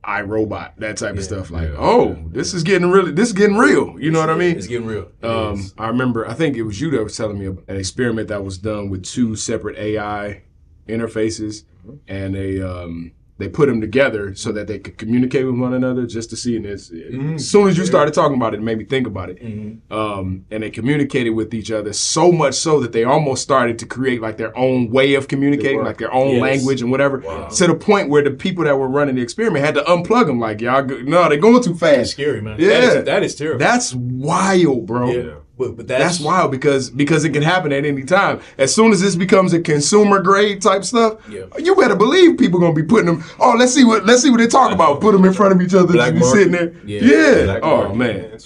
I, 0.03 0.21
Robot 0.21 0.75
that 0.77 0.95
type 0.95 1.15
Yeah. 1.15 1.19
of 1.19 1.23
stuff. 1.25 1.51
Like, 1.51 1.67
Yeah. 1.67 1.75
oh, 1.79 2.17
this 2.31 2.53
is 2.53 2.63
getting 2.63 2.89
really 2.89 3.11
this 3.11 3.27
is 3.27 3.33
getting 3.33 3.57
real. 3.57 3.99
You 3.99 4.09
know 4.11 4.19
what 4.21 4.29
I 4.29 4.35
mean? 4.37 4.55
It's 4.55 4.65
getting 4.67 4.87
real. 4.87 5.11
Um, 5.21 5.55
is. 5.55 5.73
I 5.77 5.89
remember, 5.89 6.25
I 6.25 6.33
think 6.33 6.55
it 6.55 6.63
was 6.63 6.79
you 6.79 6.91
that 6.91 7.03
was 7.03 7.17
telling 7.17 7.37
me 7.37 7.47
an 7.47 7.75
experiment 7.75 8.29
that 8.29 8.41
was 8.41 8.57
done 8.57 8.89
with 8.89 9.03
two 9.03 9.35
separate 9.35 9.77
AI 9.77 10.43
interfaces, 10.87 11.63
and 12.07 12.37
a 12.37 12.61
um, 12.61 13.11
they 13.39 13.47
put 13.47 13.67
them 13.67 13.79
together 13.81 14.33
so 14.33 14.51
that 14.51 14.65
they 14.67 14.79
could 14.79 14.97
communicate 14.97 15.45
with 15.45 15.55
one 15.59 15.73
another 15.73 16.07
just 16.07 16.29
to 16.31 16.35
see. 16.35 16.55
And 16.55 16.65
it's, 16.65 16.91
as 16.91 17.47
soon 17.49 17.67
as 17.67 17.77
you 17.77 17.85
started 17.85 18.13
talking 18.13 18.35
about 18.35 18.53
it, 18.55 18.57
it 18.59 18.63
made 18.63 18.77
me 18.79 18.85
think 18.85 19.05
about 19.05 19.29
it. 19.29 19.43
Mhm. 19.43 19.77
Um, 19.91 20.45
and 20.49 20.63
they 20.63 20.69
communicated 20.71 21.29
with 21.31 21.53
each 21.53 21.71
other 21.71 21.93
so 21.93 22.31
much 22.31 22.55
so 22.55 22.79
that 22.79 22.93
they 22.93 23.03
almost 23.03 23.43
started 23.43 23.77
to 23.79 23.85
create 23.85 24.21
like 24.21 24.37
their 24.37 24.57
own 24.57 24.89
way 24.89 25.13
of 25.13 25.27
communicating, 25.27 25.83
like 25.83 25.97
their 25.99 26.13
own 26.13 26.31
Yes. 26.35 26.41
language 26.41 26.81
and 26.81 26.89
whatever. 26.89 27.19
Wow. 27.19 27.47
To 27.49 27.67
the 27.67 27.75
point 27.75 28.09
where 28.09 28.23
the 28.23 28.31
people 28.31 28.63
that 28.63 28.77
were 28.77 28.87
running 28.89 29.15
the 29.15 29.21
experiment 29.21 29.63
had 29.63 29.75
to 29.75 29.81
unplug 29.81 30.25
them. 30.25 30.39
Like, 30.39 30.59
y'all, 30.61 30.81
go- 30.81 31.01
no, 31.01 31.29
they're 31.29 31.37
going 31.37 31.61
too 31.61 31.75
fast. 31.75 32.11
scary, 32.11 32.41
man. 32.41 32.57
Yeah. 32.59 32.67
That 32.69 32.83
is, 32.97 33.03
that 33.05 33.23
is 33.23 33.35
terrible. 33.35 33.59
That's 33.59 33.93
wild, 33.93 34.85
bro. 34.87 35.11
yeah. 35.11 35.29
But, 35.57 35.75
but 35.75 35.87
that's, 35.87 36.03
That's 36.03 36.19
wild 36.19 36.51
because 36.51 36.91
because 36.91 37.25
it 37.25 37.31
can 37.31 37.41
happen 37.41 37.71
at 37.73 37.83
any 37.83 38.03
time. 38.03 38.41
As 38.59 38.73
soon 38.75 38.91
as 38.91 39.01
this 39.01 39.15
becomes 39.15 39.53
a 39.53 39.59
consumer 39.59 40.19
grade 40.21 40.61
type 40.61 40.83
stuff, 40.83 41.17
Yeah. 41.29 41.45
you 41.57 41.75
better 41.75 41.95
believe 41.95 42.37
people 42.37 42.59
gonna 42.59 42.73
be 42.73 42.83
putting 42.83 43.07
them. 43.07 43.23
Oh, 43.39 43.55
let's 43.57 43.73
see 43.73 43.83
what 43.83 44.05
let's 44.05 44.21
see 44.21 44.29
what 44.29 44.37
they 44.39 44.45
talk 44.47 44.71
about. 44.71 45.01
Put 45.01 45.13
them 45.13 45.25
in 45.25 45.33
front 45.33 45.53
of 45.53 45.61
each 45.61 45.73
other. 45.73 45.93
Black 45.93 46.13
be 46.13 46.21
sitting 46.21 46.51
there. 46.53 46.73
market. 46.73 46.83
Yeah. 46.85 47.59
Oh 47.63 47.93
market, 47.93 47.95
man, 47.95 48.39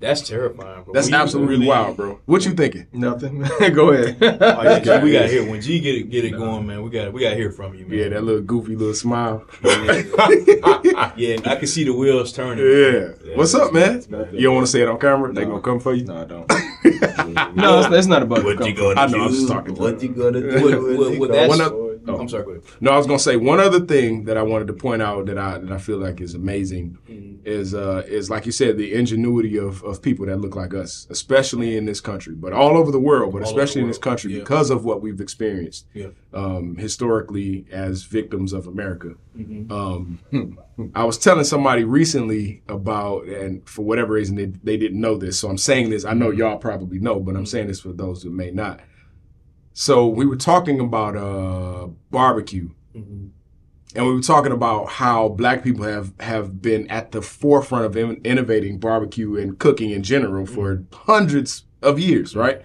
That's 0.00 0.20
terrifying, 0.28 0.84
bro. 0.84 0.94
that's 0.94 1.08
We 1.08 1.14
absolutely 1.14 1.54
really- 1.56 1.66
wild, 1.66 1.96
bro. 1.96 2.20
What 2.26 2.44
you 2.44 2.52
thinking? 2.52 2.86
Nothing. 2.92 3.40
Go 3.74 3.90
ahead. 3.90 4.16
Oh, 4.22 4.62
yeah, 4.62 5.02
we 5.02 5.10
got 5.12 5.22
to 5.22 5.28
hear 5.28 5.48
when 5.50 5.60
G 5.60 5.80
get 5.80 5.96
it 5.96 6.08
get 6.10 6.24
it 6.24 6.30
going, 6.30 6.66
man. 6.68 6.82
We 6.82 6.90
got 6.90 7.12
we 7.12 7.20
got 7.20 7.30
to 7.30 7.36
hear 7.36 7.50
from 7.50 7.74
you, 7.74 7.84
man. 7.86 7.98
Yeah, 7.98 8.08
that 8.10 8.22
little 8.22 8.42
goofy 8.42 8.76
little 8.76 8.94
smile. 8.94 9.44
yeah, 9.64 11.38
I 11.44 11.56
can 11.58 11.66
see 11.66 11.84
the 11.84 11.92
wheels 11.92 12.32
turning. 12.32 12.64
Yeah. 12.64 13.36
What's 13.36 13.54
up, 13.54 13.72
man? 13.72 14.04
You 14.32 14.42
don't 14.42 14.54
want 14.54 14.66
to 14.66 14.70
say 14.72 14.82
it 14.82 14.88
on 14.88 14.98
camera? 14.98 15.32
They 15.32 15.44
gonna 15.44 15.60
come 15.60 15.80
for 15.80 15.94
you? 15.94 16.04
no, 16.04 16.20
I 16.22 16.24
don't. 16.24 17.56
no, 17.56 17.80
it's, 17.80 17.94
it's 17.94 18.06
not 18.06 18.22
about 18.22 18.44
What 18.44 18.64
you 18.66 18.72
gonna 18.74 18.94
do? 18.94 19.00
I 19.00 19.06
know, 19.06 19.12
do? 19.14 19.22
I 19.22 19.26
was 19.26 19.36
just 19.36 19.48
talking 19.48 19.74
What 19.74 20.00
you. 20.02 20.08
you 20.10 20.14
gonna 20.14 20.40
do? 20.40 20.64
With, 20.64 20.98
with, 20.98 21.18
with 21.18 21.30
that, 21.32 21.48
One 21.48 21.60
of- 21.60 21.72
oh, 22.08 22.18
I'm 22.20 22.28
sorry. 22.28 22.60
No, 22.80 22.90
I 22.92 22.96
was 22.96 23.06
gonna 23.06 23.18
say 23.18 23.36
one 23.36 23.60
other 23.60 23.80
thing 23.80 24.24
that 24.24 24.36
I 24.36 24.42
wanted 24.42 24.66
to 24.68 24.72
point 24.72 25.02
out 25.02 25.26
that 25.26 25.38
I 25.38 25.58
that 25.58 25.70
I 25.72 25.78
feel 25.78 25.98
like 25.98 26.20
is 26.20 26.34
amazing 26.34 26.98
is 27.44 27.74
uh 27.74 28.02
is 28.06 28.30
like 28.30 28.46
you 28.46 28.52
said 28.52 28.76
the 28.78 28.94
ingenuity 28.94 29.58
of, 29.58 29.82
of 29.84 30.02
people 30.02 30.26
that 30.26 30.38
look 30.40 30.56
like 30.56 30.74
us, 30.74 31.06
especially 31.10 31.76
in 31.76 31.84
this 31.84 32.00
country, 32.00 32.34
but 32.34 32.52
all 32.52 32.76
over 32.76 32.90
the 32.90 33.00
world, 33.00 33.32
but 33.32 33.42
All 33.42 33.48
especially 33.48 33.82
in 33.82 33.88
this 33.88 33.98
country 33.98 34.32
yeah. 34.32 34.40
because 34.40 34.70
of 34.70 34.84
what 34.84 35.02
we've 35.02 35.20
experienced 35.20 35.86
Yeah. 35.94 36.08
um, 36.32 36.76
historically 36.76 37.66
as 37.70 38.02
victims 38.04 38.52
of 38.52 38.66
America. 38.66 39.14
Mm-hmm. 39.36 39.72
Um, 39.72 40.18
I 40.94 41.04
was 41.04 41.18
telling 41.18 41.44
somebody 41.44 41.84
recently 41.84 42.62
about, 42.68 43.24
and 43.26 43.68
for 43.68 43.84
whatever 43.84 44.14
reason 44.14 44.36
they, 44.36 44.46
they 44.46 44.76
didn't 44.76 45.00
know 45.00 45.16
this, 45.16 45.38
so 45.38 45.48
I'm 45.48 45.58
saying 45.58 45.90
this. 45.90 46.04
I 46.04 46.12
know 46.12 46.30
y'all 46.30 46.58
probably 46.58 46.98
know, 46.98 47.20
but 47.20 47.36
I'm 47.36 47.46
saying 47.46 47.68
this 47.68 47.80
for 47.80 47.92
those 47.92 48.22
who 48.22 48.30
may 48.30 48.50
not. 48.50 48.80
So 49.80 50.08
we 50.08 50.26
were 50.26 50.34
talking 50.34 50.80
about 50.80 51.16
uh, 51.16 51.86
barbecue, 52.10 52.70
Mhm. 52.96 53.28
and 53.94 54.06
we 54.08 54.12
were 54.12 54.20
talking 54.20 54.50
about 54.50 54.88
how 54.88 55.28
black 55.28 55.62
people 55.62 55.84
have 55.84 56.10
have 56.18 56.60
been 56.60 56.90
at 56.90 57.12
the 57.12 57.22
forefront 57.22 57.84
of 57.84 57.96
in- 57.96 58.20
innovating 58.24 58.78
barbecue 58.78 59.36
and 59.36 59.56
cooking 59.56 59.90
in 59.90 60.02
general 60.02 60.46
for 60.46 60.82
hundreds 60.92 61.62
of 61.80 62.00
years, 62.00 62.34
right? 62.34 62.60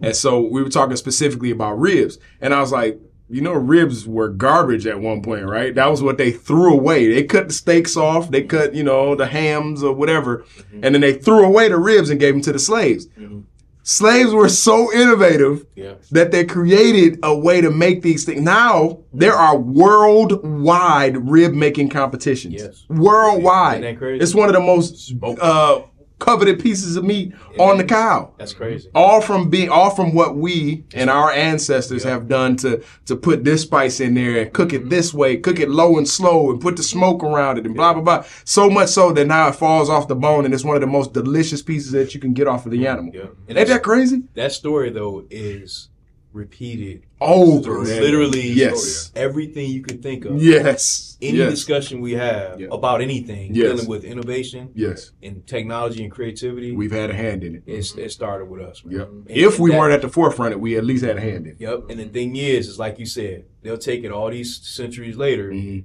And 0.00 0.16
so 0.16 0.40
we 0.40 0.60
were 0.60 0.68
talking 0.68 0.96
specifically 0.96 1.52
about 1.52 1.78
ribs, 1.78 2.18
and 2.40 2.52
I 2.52 2.60
was 2.60 2.72
like, 2.72 2.98
you 3.30 3.42
know, 3.42 3.52
ribs 3.52 4.08
were 4.08 4.28
garbage 4.28 4.88
at 4.88 5.00
one 5.00 5.22
point, 5.22 5.46
right? 5.46 5.72
That 5.72 5.88
was 5.88 6.02
what 6.02 6.18
they 6.18 6.32
threw 6.32 6.72
away. 6.72 7.06
They 7.14 7.22
cut 7.22 7.46
the 7.46 7.54
steaks 7.54 7.96
off, 7.96 8.32
they 8.32 8.42
cut, 8.42 8.74
you 8.74 8.82
know, 8.82 9.14
the 9.14 9.26
hams 9.26 9.84
or 9.84 9.92
whatever, 9.94 10.44
and 10.82 10.92
then 10.96 11.00
they 11.00 11.12
threw 11.12 11.44
away 11.44 11.68
the 11.68 11.76
ribs 11.78 12.10
and 12.10 12.18
gave 12.18 12.34
them 12.34 12.42
to 12.42 12.52
the 12.52 12.58
slaves. 12.58 13.06
Mhm. 13.16 13.44
Slaves 13.88 14.32
were 14.32 14.48
so 14.48 14.92
innovative 14.92 15.64
Yeah. 15.76 15.94
that 16.10 16.32
they 16.32 16.44
created 16.44 17.20
a 17.22 17.36
way 17.38 17.60
to 17.60 17.70
make 17.70 18.02
these 18.02 18.24
things. 18.24 18.40
Now 18.40 18.98
there 19.14 19.34
are 19.34 19.56
worldwide 19.56 21.30
rib 21.30 21.52
making 21.54 21.90
competitions. 21.90 22.54
Yes. 22.54 22.84
Worldwide. 22.88 23.84
Isn't 23.84 23.94
that 23.94 23.98
crazy? 23.98 24.22
It's 24.24 24.34
one 24.34 24.48
of 24.48 24.54
the 24.54 24.60
most 24.60 25.14
uh, 25.40 25.82
coveted 26.18 26.60
pieces 26.60 26.96
of 26.96 27.04
meat 27.04 27.34
on 27.58 27.76
the 27.76 27.84
cow. 27.84 28.32
That's 28.38 28.52
crazy. 28.52 28.88
All 28.94 29.20
from 29.20 29.50
being 29.50 29.68
all 29.68 29.90
from 29.90 30.14
what 30.14 30.36
we 30.36 30.84
and 30.94 31.10
our 31.10 31.30
ancestors 31.30 32.04
have 32.04 32.28
done 32.28 32.56
to 32.56 32.82
to 33.06 33.16
put 33.16 33.44
this 33.44 33.62
spice 33.62 34.00
in 34.00 34.14
there 34.14 34.42
and 34.42 34.52
cook 34.52 34.72
it 34.72 34.80
mm-hmm. 34.80 34.88
this 34.88 35.12
way, 35.12 35.36
cook 35.36 35.60
it 35.60 35.68
low 35.68 35.98
and 35.98 36.08
slow 36.08 36.50
and 36.50 36.60
put 36.60 36.76
the 36.76 36.82
smoke 36.82 37.22
around 37.22 37.58
it 37.58 37.66
and 37.66 37.74
blah 37.74 37.92
blah 37.92 38.02
blah. 38.02 38.24
So 38.44 38.70
much 38.70 38.88
so 38.90 39.12
that 39.12 39.26
now 39.26 39.48
it 39.48 39.56
falls 39.56 39.90
off 39.90 40.08
the 40.08 40.16
bone 40.16 40.44
and 40.44 40.54
it's 40.54 40.64
one 40.64 40.76
of 40.76 40.80
the 40.80 40.86
most 40.86 41.12
delicious 41.12 41.62
pieces 41.62 41.92
that 41.92 42.14
you 42.14 42.20
can 42.20 42.32
get 42.32 42.46
off 42.46 42.64
of 42.64 42.72
the 42.72 42.78
mm-hmm. 42.78 42.86
animal. 42.86 43.14
Yeah. 43.14 43.28
And 43.48 43.58
Ain't 43.58 43.68
that 43.68 43.82
crazy? 43.82 44.22
That 44.34 44.52
story 44.52 44.90
though 44.90 45.26
is 45.30 45.88
repeated 46.32 47.05
Over 47.18 47.78
literally 47.84 48.46
Yes. 48.46 49.10
everything 49.16 49.70
you 49.70 49.80
could 49.82 50.02
think 50.02 50.26
of. 50.26 50.42
Yes. 50.42 51.16
Any 51.22 51.38
yes. 51.38 51.50
discussion 51.50 52.00
we 52.02 52.12
have 52.12 52.60
Yeah. 52.60 52.68
about 52.70 53.00
anything 53.00 53.54
Yes. 53.54 53.70
dealing 53.72 53.86
with 53.88 54.04
innovation 54.04 54.68
Yes. 54.74 55.12
and 55.22 55.46
technology 55.46 56.02
and 56.02 56.12
creativity, 56.12 56.72
We've 56.72 56.92
had 56.92 57.08
a 57.08 57.14
hand 57.14 57.42
in 57.42 57.54
it. 57.54 57.62
it's, 57.66 57.96
it 57.96 58.10
started 58.12 58.46
with 58.50 58.60
us. 58.60 58.84
man. 58.84 58.98
Yep. 58.98 59.08
And 59.08 59.30
If 59.30 59.58
we 59.58 59.70
that- 59.70 59.78
weren't 59.78 59.94
at 59.94 60.02
the 60.02 60.10
forefront, 60.10 60.60
we 60.60 60.76
at 60.76 60.84
least 60.84 61.04
had 61.04 61.16
a 61.16 61.20
hand 61.20 61.46
in 61.46 61.52
it. 61.52 61.56
Yep. 61.58 61.84
And 61.88 61.98
the 62.00 62.04
thing 62.04 62.36
is, 62.36 62.68
is 62.68 62.78
like 62.78 62.98
you 62.98 63.06
said, 63.06 63.44
they'll 63.62 63.78
take 63.78 64.04
it 64.04 64.12
all 64.12 64.30
these 64.30 64.54
centuries 64.56 65.16
later, 65.16 65.50
Mhm. 65.50 65.84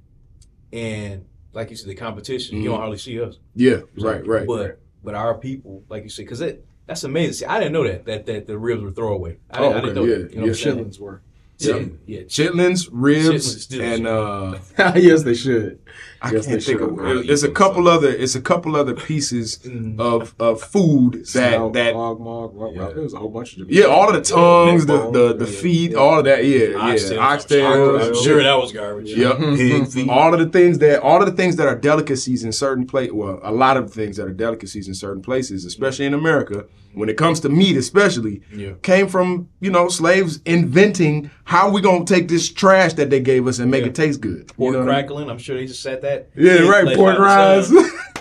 and 0.74 1.26
like 1.54 1.70
you 1.70 1.78
said, 1.78 1.90
the 1.90 1.96
competition. 1.96 2.58
You 2.58 2.64
Mhm. 2.64 2.66
don't 2.74 2.80
hardly 2.80 2.98
see 2.98 3.22
us. 3.22 3.40
Yeah. 3.56 3.82
Right. 3.98 4.26
Right. 4.28 4.46
But 4.46 4.80
but 5.04 5.16
our 5.16 5.36
people, 5.38 5.84
like 5.90 6.04
you 6.04 6.10
said, 6.10 6.26
because 6.26 6.42
it 6.42 6.64
that's 6.88 7.04
amazing. 7.04 7.34
See, 7.34 7.46
I 7.46 7.60
didn't 7.60 7.74
know 7.74 7.84
that 7.84 8.06
that 8.06 8.26
that 8.26 8.48
the 8.48 8.58
ribs 8.58 8.82
were 8.84 8.92
throwaway. 8.92 9.38
I, 9.50 9.60
Oh, 9.60 9.62
didn't, 9.74 9.76
I 9.78 9.82
didn't 9.82 9.96
know 9.96 10.02
okay, 10.04 10.12
that. 10.24 10.30
yeah, 10.32 10.36
You 10.36 10.40
know 10.42 10.46
yeah. 10.48 10.52
Chitlins 10.54 11.00
were. 11.00 11.22
Yeah, 11.60 11.76
Yeah. 11.76 11.86
yeah. 12.08 12.20
Chitlins, 12.22 12.90
ribs, 12.92 13.68
Chitlins 13.68 13.96
and 13.96 14.08
uh, 14.08 14.58
yes, 15.00 15.24
they 15.24 15.36
should. 15.36 15.80
I 16.24 16.32
Yes, 16.34 16.46
can't 16.46 16.62
think 16.64 16.80
should. 16.80 16.88
of. 16.88 17.00
I 17.00 17.14
don't 17.14 17.26
There's 17.28 17.44
a 17.44 17.50
couple 17.50 17.86
those. 17.86 17.98
other. 17.98 18.10
It's 18.10 18.36
a 18.36 18.42
couple 18.42 18.76
other 18.76 18.94
pieces 18.94 19.58
Mhm. 19.66 20.00
of 20.00 20.36
of 20.40 20.62
food 20.62 21.14
that 21.14 21.28
Snout, 21.28 21.74
that. 21.74 21.96
mog, 21.96 22.20
mog, 22.20 22.56
mog, 22.56 22.76
Yeah. 22.76 22.90
There 22.94 23.02
was 23.04 23.14
a 23.14 23.18
whole 23.18 23.30
bunch 23.30 23.54
of 23.54 23.68
different. 23.68 23.74
Yeah, 23.78 23.86
all 23.86 24.08
of 24.08 24.14
the 24.14 24.22
tongues, 24.22 24.86
the 24.86 25.10
the, 25.10 25.34
the 25.34 25.46
yeah, 25.46 25.52
feet, 25.62 25.92
yeah. 25.92 25.98
all 25.98 26.20
of 26.20 26.26
that. 26.26 26.46
Yeah, 26.46 26.58
yeah, 26.68 26.94
Oxtails, 26.94 27.18
oxtails. 27.18 28.08
I'm 28.10 28.24
sure 28.24 28.44
that 28.44 28.54
was 28.56 28.72
garbage. 28.72 29.10
Yep. 29.16 29.38
Pig 29.40 29.88
feet. 29.88 30.10
all 30.10 30.32
of 30.34 30.40
the 30.40 30.46
things 30.58 30.78
that 30.78 31.02
all 31.02 31.20
of 31.22 31.26
the 31.26 31.36
things 31.42 31.56
that 31.56 31.68
are 31.68 31.76
delicacies 31.76 32.44
in 32.44 32.52
certain 32.52 32.86
places 32.86 33.14
well 33.14 33.40
a 33.44 33.52
lot 33.52 33.76
of 33.78 33.92
things 33.92 34.18
that 34.18 34.28
are 34.28 34.34
delicacies 34.48 34.88
in 34.88 34.94
certain 34.94 35.22
places 35.24 35.66
especially 35.66 36.06
in 36.06 36.14
america 36.14 36.66
when 36.94 37.08
it 37.10 37.18
comes 37.18 37.40
to 37.40 37.50
meat 37.50 37.76
especially 37.78 38.42
Yeah. 38.56 38.72
came 38.84 39.08
from 39.08 39.48
you 39.60 39.72
know 39.72 39.88
slaves 39.88 40.40
inventing 40.46 41.30
how 41.46 41.70
we 41.74 41.82
gonna 41.82 42.06
take 42.06 42.28
this 42.28 42.50
trash 42.50 42.94
that 42.94 43.10
they 43.10 43.20
gave 43.20 43.48
us 43.48 43.60
and 43.60 43.70
make 43.72 43.82
Yeah. 43.84 43.88
it 43.90 43.96
taste 43.96 44.22
good 44.22 44.48
Pork 44.56 44.60
you 44.60 44.72
know 44.74 44.80
what 44.86 44.90
I 44.94 44.98
mean? 44.98 45.06
crackling. 45.08 45.30
I'm 45.30 45.38
sure 45.46 45.56
they 45.58 45.66
just 45.66 45.82
said 45.82 46.02
that. 46.04 46.11
Yeah 46.36 46.68
right 46.70 46.86
Like 46.86 46.96
pork 46.98 47.18
rinds 47.20 47.72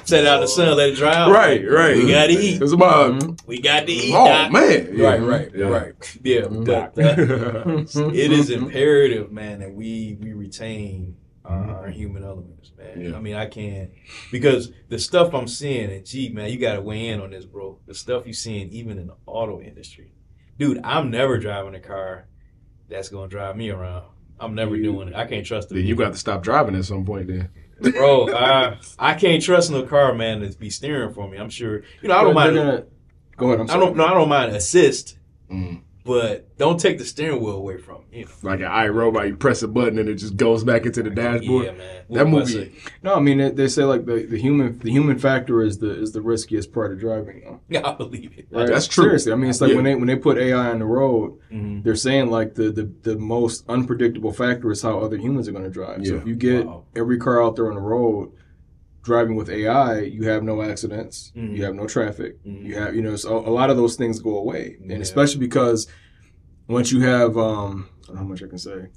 Set 0.05 0.27
out 0.27 0.37
in 0.37 0.41
the 0.41 0.49
sun, 0.49 0.77
let 0.77 0.89
it 0.89 0.97
dry 0.97 1.15
out. 1.15 1.31
Right, 1.31 1.63
right. 1.71 1.95
We 1.97 2.09
gotta 2.11 2.33
eat. 2.33 2.61
It's 2.61 2.73
about 2.73 3.21
Mm-hmm. 3.21 3.47
We 3.47 3.61
got 3.61 3.87
to 3.87 3.93
eat. 3.93 4.13
oh 4.13 4.27
Doc. 4.27 4.51
man, 4.51 4.89
Yeah. 4.97 5.05
Right, 5.07 5.21
right, 5.23 5.51
Yeah. 5.55 5.67
right. 5.67 6.19
Yeah, 6.25 6.41
uh, 6.41 6.49
Mm-hmm. 6.49 8.11
it 8.15 8.33
is 8.33 8.51
imperative, 8.51 9.31
man, 9.31 9.61
that 9.61 9.73
we 9.73 10.17
we 10.21 10.33
retain 10.33 11.17
our, 11.45 11.71
our 11.71 11.89
human 11.91 12.25
elements, 12.25 12.73
man. 12.77 13.01
Yeah. 13.01 13.17
I 13.17 13.21
mean, 13.21 13.35
I 13.37 13.47
can't 13.47 13.91
because 14.33 14.73
the 14.89 14.99
stuff 14.99 15.33
I'm 15.35 15.47
seeing, 15.47 15.91
and 15.93 16.05
gee, 16.05 16.31
man, 16.31 16.51
you 16.51 16.59
got 16.59 16.75
to 16.75 16.81
weigh 16.81 17.09
in 17.09 17.21
on 17.21 17.31
this, 17.31 17.45
bro. 17.45 17.79
The 17.87 17.95
stuff 17.95 18.25
you're 18.25 18.33
seeing, 18.33 18.69
even 18.71 18.99
in 18.99 19.07
the 19.09 19.17
auto 19.27 19.61
industry, 19.61 20.13
dude. 20.59 20.81
I'm 20.83 21.11
never 21.11 21.39
driving 21.39 21.75
a 21.75 21.81
car 21.81 22.27
that's 22.89 23.11
gonna 23.11 23.29
drive 23.29 23.57
me 23.57 23.71
around. 23.71 24.07
I'm 24.41 24.55
never 24.55 24.75
You- 24.75 24.85
doing 24.85 25.09
it. 25.09 25.15
I 25.15 25.27
can't 25.27 25.47
trust 25.47 25.71
it. 25.71 25.75
Then 25.75 25.85
you 25.87 25.95
got 25.95 26.13
to 26.13 26.19
stop 26.19 26.43
driving 26.43 26.75
at 26.75 26.85
some 26.87 27.05
point. 27.05 27.29
Then 27.29 27.51
bro. 27.81 28.35
I 28.35 28.77
I 28.99 29.15
can't 29.15 29.43
trust 29.43 29.71
no 29.71 29.83
car, 29.85 30.15
man, 30.15 30.41
to 30.41 30.57
be 30.59 30.71
steering 30.71 31.13
for 31.13 31.29
me. 31.29 31.37
I'm 31.39 31.51
sure. 31.51 31.83
You 32.03 32.09
know, 32.09 32.17
I 32.17 32.23
don't 32.25 32.35
mind. 32.35 32.55
go 33.37 33.49
ahead. 33.49 33.61
I'm 33.61 33.63
I 33.63 33.67
sorry. 33.73 33.81
don't. 33.87 33.97
No, 33.97 34.07
I 34.07 34.15
don't 34.15 34.29
mind 34.29 34.55
assist, 34.55 35.17
Mm. 35.51 35.83
But 36.11 36.59
don't 36.59 36.81
take 36.81 36.99
the 36.99 37.05
steering 37.05 37.41
wheel 37.41 37.55
away 37.55 37.77
from. 37.79 37.99
You 38.13 38.25
know? 38.25 38.31
like 38.43 38.59
an 38.59 38.67
I, 38.67 38.89
Robot, 38.89 39.29
you 39.29 39.37
press 39.37 39.63
a 39.63 39.69
button 39.69 39.97
and 40.01 40.09
it 40.09 40.17
just 40.17 40.37
goes 40.37 40.65
back 40.65 40.85
into 40.85 41.05
the 41.05 41.11
dashboard. 41.11 41.67
Yeah, 41.67 41.71
man. 41.73 42.03
That 42.11 42.27
What 42.27 42.41
was 42.41 42.55
movie- 42.57 42.67
it? 42.67 42.93
No, 43.05 43.15
I 43.15 43.21
mean 43.21 43.39
they, 43.39 43.51
they 43.53 43.69
say 43.69 43.85
like 43.85 44.07
the, 44.07 44.27
the 44.27 44.37
human 44.37 44.77
the 44.81 44.91
human 44.91 45.21
factor 45.21 45.63
is 45.63 45.79
the 45.79 45.91
is 46.03 46.11
the 46.11 46.21
riskiest 46.21 46.73
part 46.73 46.93
of 46.93 46.99
driving. 46.99 47.43
Though, 47.45 47.61
Yeah, 47.69 47.89
I 47.89 47.93
believe 47.95 48.33
it. 48.37 48.49
right? 48.51 48.67
That's 48.67 48.89
true. 48.89 49.05
Seriously, 49.05 49.31
I 49.33 49.37
mean 49.37 49.51
it's 49.51 49.61
like 49.61 49.71
Yeah. 49.71 49.77
when 49.77 49.85
they 49.85 49.95
when 49.95 50.09
they 50.09 50.17
put 50.17 50.37
AI 50.37 50.71
on 50.71 50.81
the 50.81 50.85
road, 50.87 51.39
Mhm. 51.53 51.85
they're 51.85 51.95
saying 51.95 52.29
like 52.31 52.57
the 52.57 52.73
the, 52.73 52.91
the 53.03 53.17
most 53.17 53.65
unpredictable 53.69 54.33
factor 54.33 54.73
is 54.73 54.83
how 54.83 54.99
other 54.99 55.17
humans 55.17 55.47
are 55.49 55.53
going 55.53 55.63
to 55.65 55.71
drive. 55.71 56.05
So 56.05 56.15
Yeah. 56.15 56.21
if 56.21 56.27
you 56.27 56.35
get 56.35 56.67
Wow. 56.67 56.83
every 56.97 57.19
car 57.19 57.41
out 57.41 57.55
there 57.55 57.69
on 57.69 57.77
the 57.77 57.81
road 57.81 58.33
driving 59.03 59.35
with 59.37 59.49
AI, 59.49 60.01
you 60.01 60.25
have 60.25 60.43
no 60.43 60.61
accidents, 60.63 61.33
Mhm. 61.37 61.57
you 61.57 61.65
have 61.65 61.75
no 61.75 61.87
traffic, 61.87 62.37
Mhm. 62.45 62.65
you 62.67 62.75
have 62.75 62.95
you 62.95 63.03
know 63.03 63.17
so 63.17 63.39
a 63.39 63.51
lot 63.51 63.71
of 63.71 63.77
those 63.77 63.97
things 63.97 64.21
go 64.21 64.37
away, 64.37 64.77
Yeah. 64.85 64.95
and 64.95 65.03
especially 65.03 65.41
because 65.41 65.87
once 66.69 66.93
you 66.93 67.01
have 67.01 67.37
um 67.39 67.87
I 68.05 68.07
don't 68.09 68.17
know 68.17 68.23
how 68.23 68.29
much 68.29 68.43
I 68.43 68.47
can 68.47 68.59
say 68.59 68.89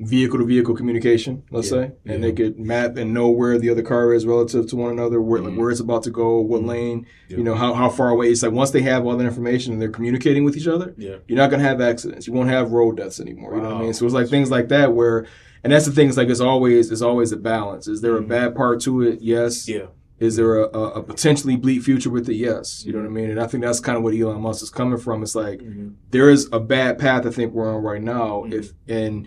vehicle 0.00 0.40
to 0.40 0.44
vehicle 0.44 0.74
communication, 0.74 1.44
let's 1.52 1.70
Yeah. 1.70 1.82
say, 1.82 1.84
and 2.04 2.14
Yeah. 2.14 2.18
they 2.18 2.32
could 2.32 2.58
map 2.58 2.96
and 2.96 3.14
know 3.14 3.30
where 3.30 3.58
the 3.58 3.70
other 3.70 3.82
car 3.82 4.12
is 4.12 4.26
relative 4.26 4.66
to 4.70 4.76
one 4.76 4.90
another, 4.90 5.20
where 5.22 5.40
like 5.40 5.52
Mhm. 5.52 5.56
where 5.58 5.70
it's 5.70 5.78
about 5.78 6.02
to 6.02 6.10
go, 6.10 6.40
what 6.40 6.62
Mhm. 6.62 6.66
lane, 6.66 7.06
you 7.28 7.44
know, 7.44 7.54
how, 7.54 7.74
how 7.74 7.88
far 7.88 8.08
away. 8.08 8.28
It's 8.28 8.42
like 8.42 8.50
once 8.50 8.72
they 8.72 8.82
have 8.82 9.06
all 9.06 9.16
that 9.16 9.24
information 9.24 9.72
and 9.72 9.80
they're 9.80 9.88
communicating 9.88 10.42
with 10.42 10.56
each 10.56 10.66
other, 10.66 10.94
Yeah. 10.98 11.16
you're 11.28 11.36
not 11.38 11.48
gonna 11.50 11.62
have 11.62 11.80
accidents. 11.80 12.26
You 12.26 12.32
won't 12.32 12.48
have 12.48 12.72
road 12.72 12.96
deaths 12.96 13.20
anymore. 13.20 13.54
You 13.54 13.62
know 13.62 13.68
what 13.68 13.76
I 13.76 13.82
mean? 13.82 13.92
So 13.94 14.04
it's 14.04 14.14
like 14.14 14.26
things 14.28 14.50
like 14.50 14.68
that 14.70 14.92
where 14.94 15.26
and 15.64 15.72
that's 15.72 15.86
the 15.86 15.92
thing, 15.92 16.08
it's 16.08 16.16
like 16.16 16.28
it's 16.28 16.40
always 16.40 16.92
it's 16.92 17.02
always 17.02 17.32
a 17.32 17.36
balance. 17.36 17.88
Is 17.88 18.00
there 18.02 18.16
a 18.16 18.22
Mhm. 18.22 18.28
bad 18.28 18.54
part 18.54 18.80
to 18.82 19.02
it? 19.02 19.20
Yes. 19.22 19.68
Yeah. 19.68 19.86
Is 20.20 20.36
there 20.36 20.58
a, 20.60 20.68
a, 20.68 21.02
potentially 21.02 21.56
bleak 21.56 21.82
future 21.82 22.08
with 22.08 22.28
it? 22.28 22.36
Yes. 22.36 22.84
You 22.86 22.92
know 22.92 23.00
what 23.00 23.06
I 23.06 23.10
mean? 23.10 23.30
And 23.30 23.40
I 23.40 23.48
think 23.48 23.64
that's 23.64 23.80
kind 23.80 23.98
of 23.98 24.04
what 24.04 24.14
Elon 24.14 24.40
Musk 24.42 24.62
is 24.62 24.70
coming 24.70 24.96
from. 24.98 25.22
It's 25.24 25.34
like 25.34 25.60
Mhm. 25.60 25.94
there 26.12 26.30
is 26.30 26.48
a 26.52 26.60
bad 26.60 26.98
path 26.98 27.26
I 27.26 27.30
think 27.30 27.52
we're 27.52 27.74
on 27.74 27.82
right 27.82 28.00
now. 28.02 28.44
Mhm. 28.46 28.52
If 28.54 28.72
and 28.86 29.26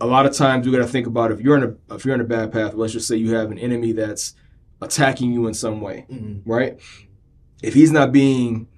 a 0.00 0.06
lot 0.06 0.26
of 0.26 0.34
times 0.34 0.66
we 0.66 0.72
got 0.72 0.78
to 0.78 0.86
think 0.86 1.06
about 1.06 1.32
if 1.32 1.40
you're 1.40 1.56
in 1.56 1.62
a 1.64 1.94
if 1.94 2.04
you're 2.04 2.14
in 2.14 2.20
a 2.20 2.24
bad 2.24 2.52
path. 2.52 2.74
Let's 2.74 2.92
just 2.92 3.08
say 3.08 3.16
you 3.16 3.34
have 3.34 3.50
an 3.50 3.58
enemy 3.58 3.92
that's 3.92 4.34
attacking 4.82 5.32
you 5.32 5.46
in 5.48 5.54
some 5.54 5.80
way, 5.80 6.06
Mhm. 6.12 6.42
right? 6.44 6.78
If 7.62 7.74
he's 7.74 7.90
not 7.90 8.12
being 8.12 8.68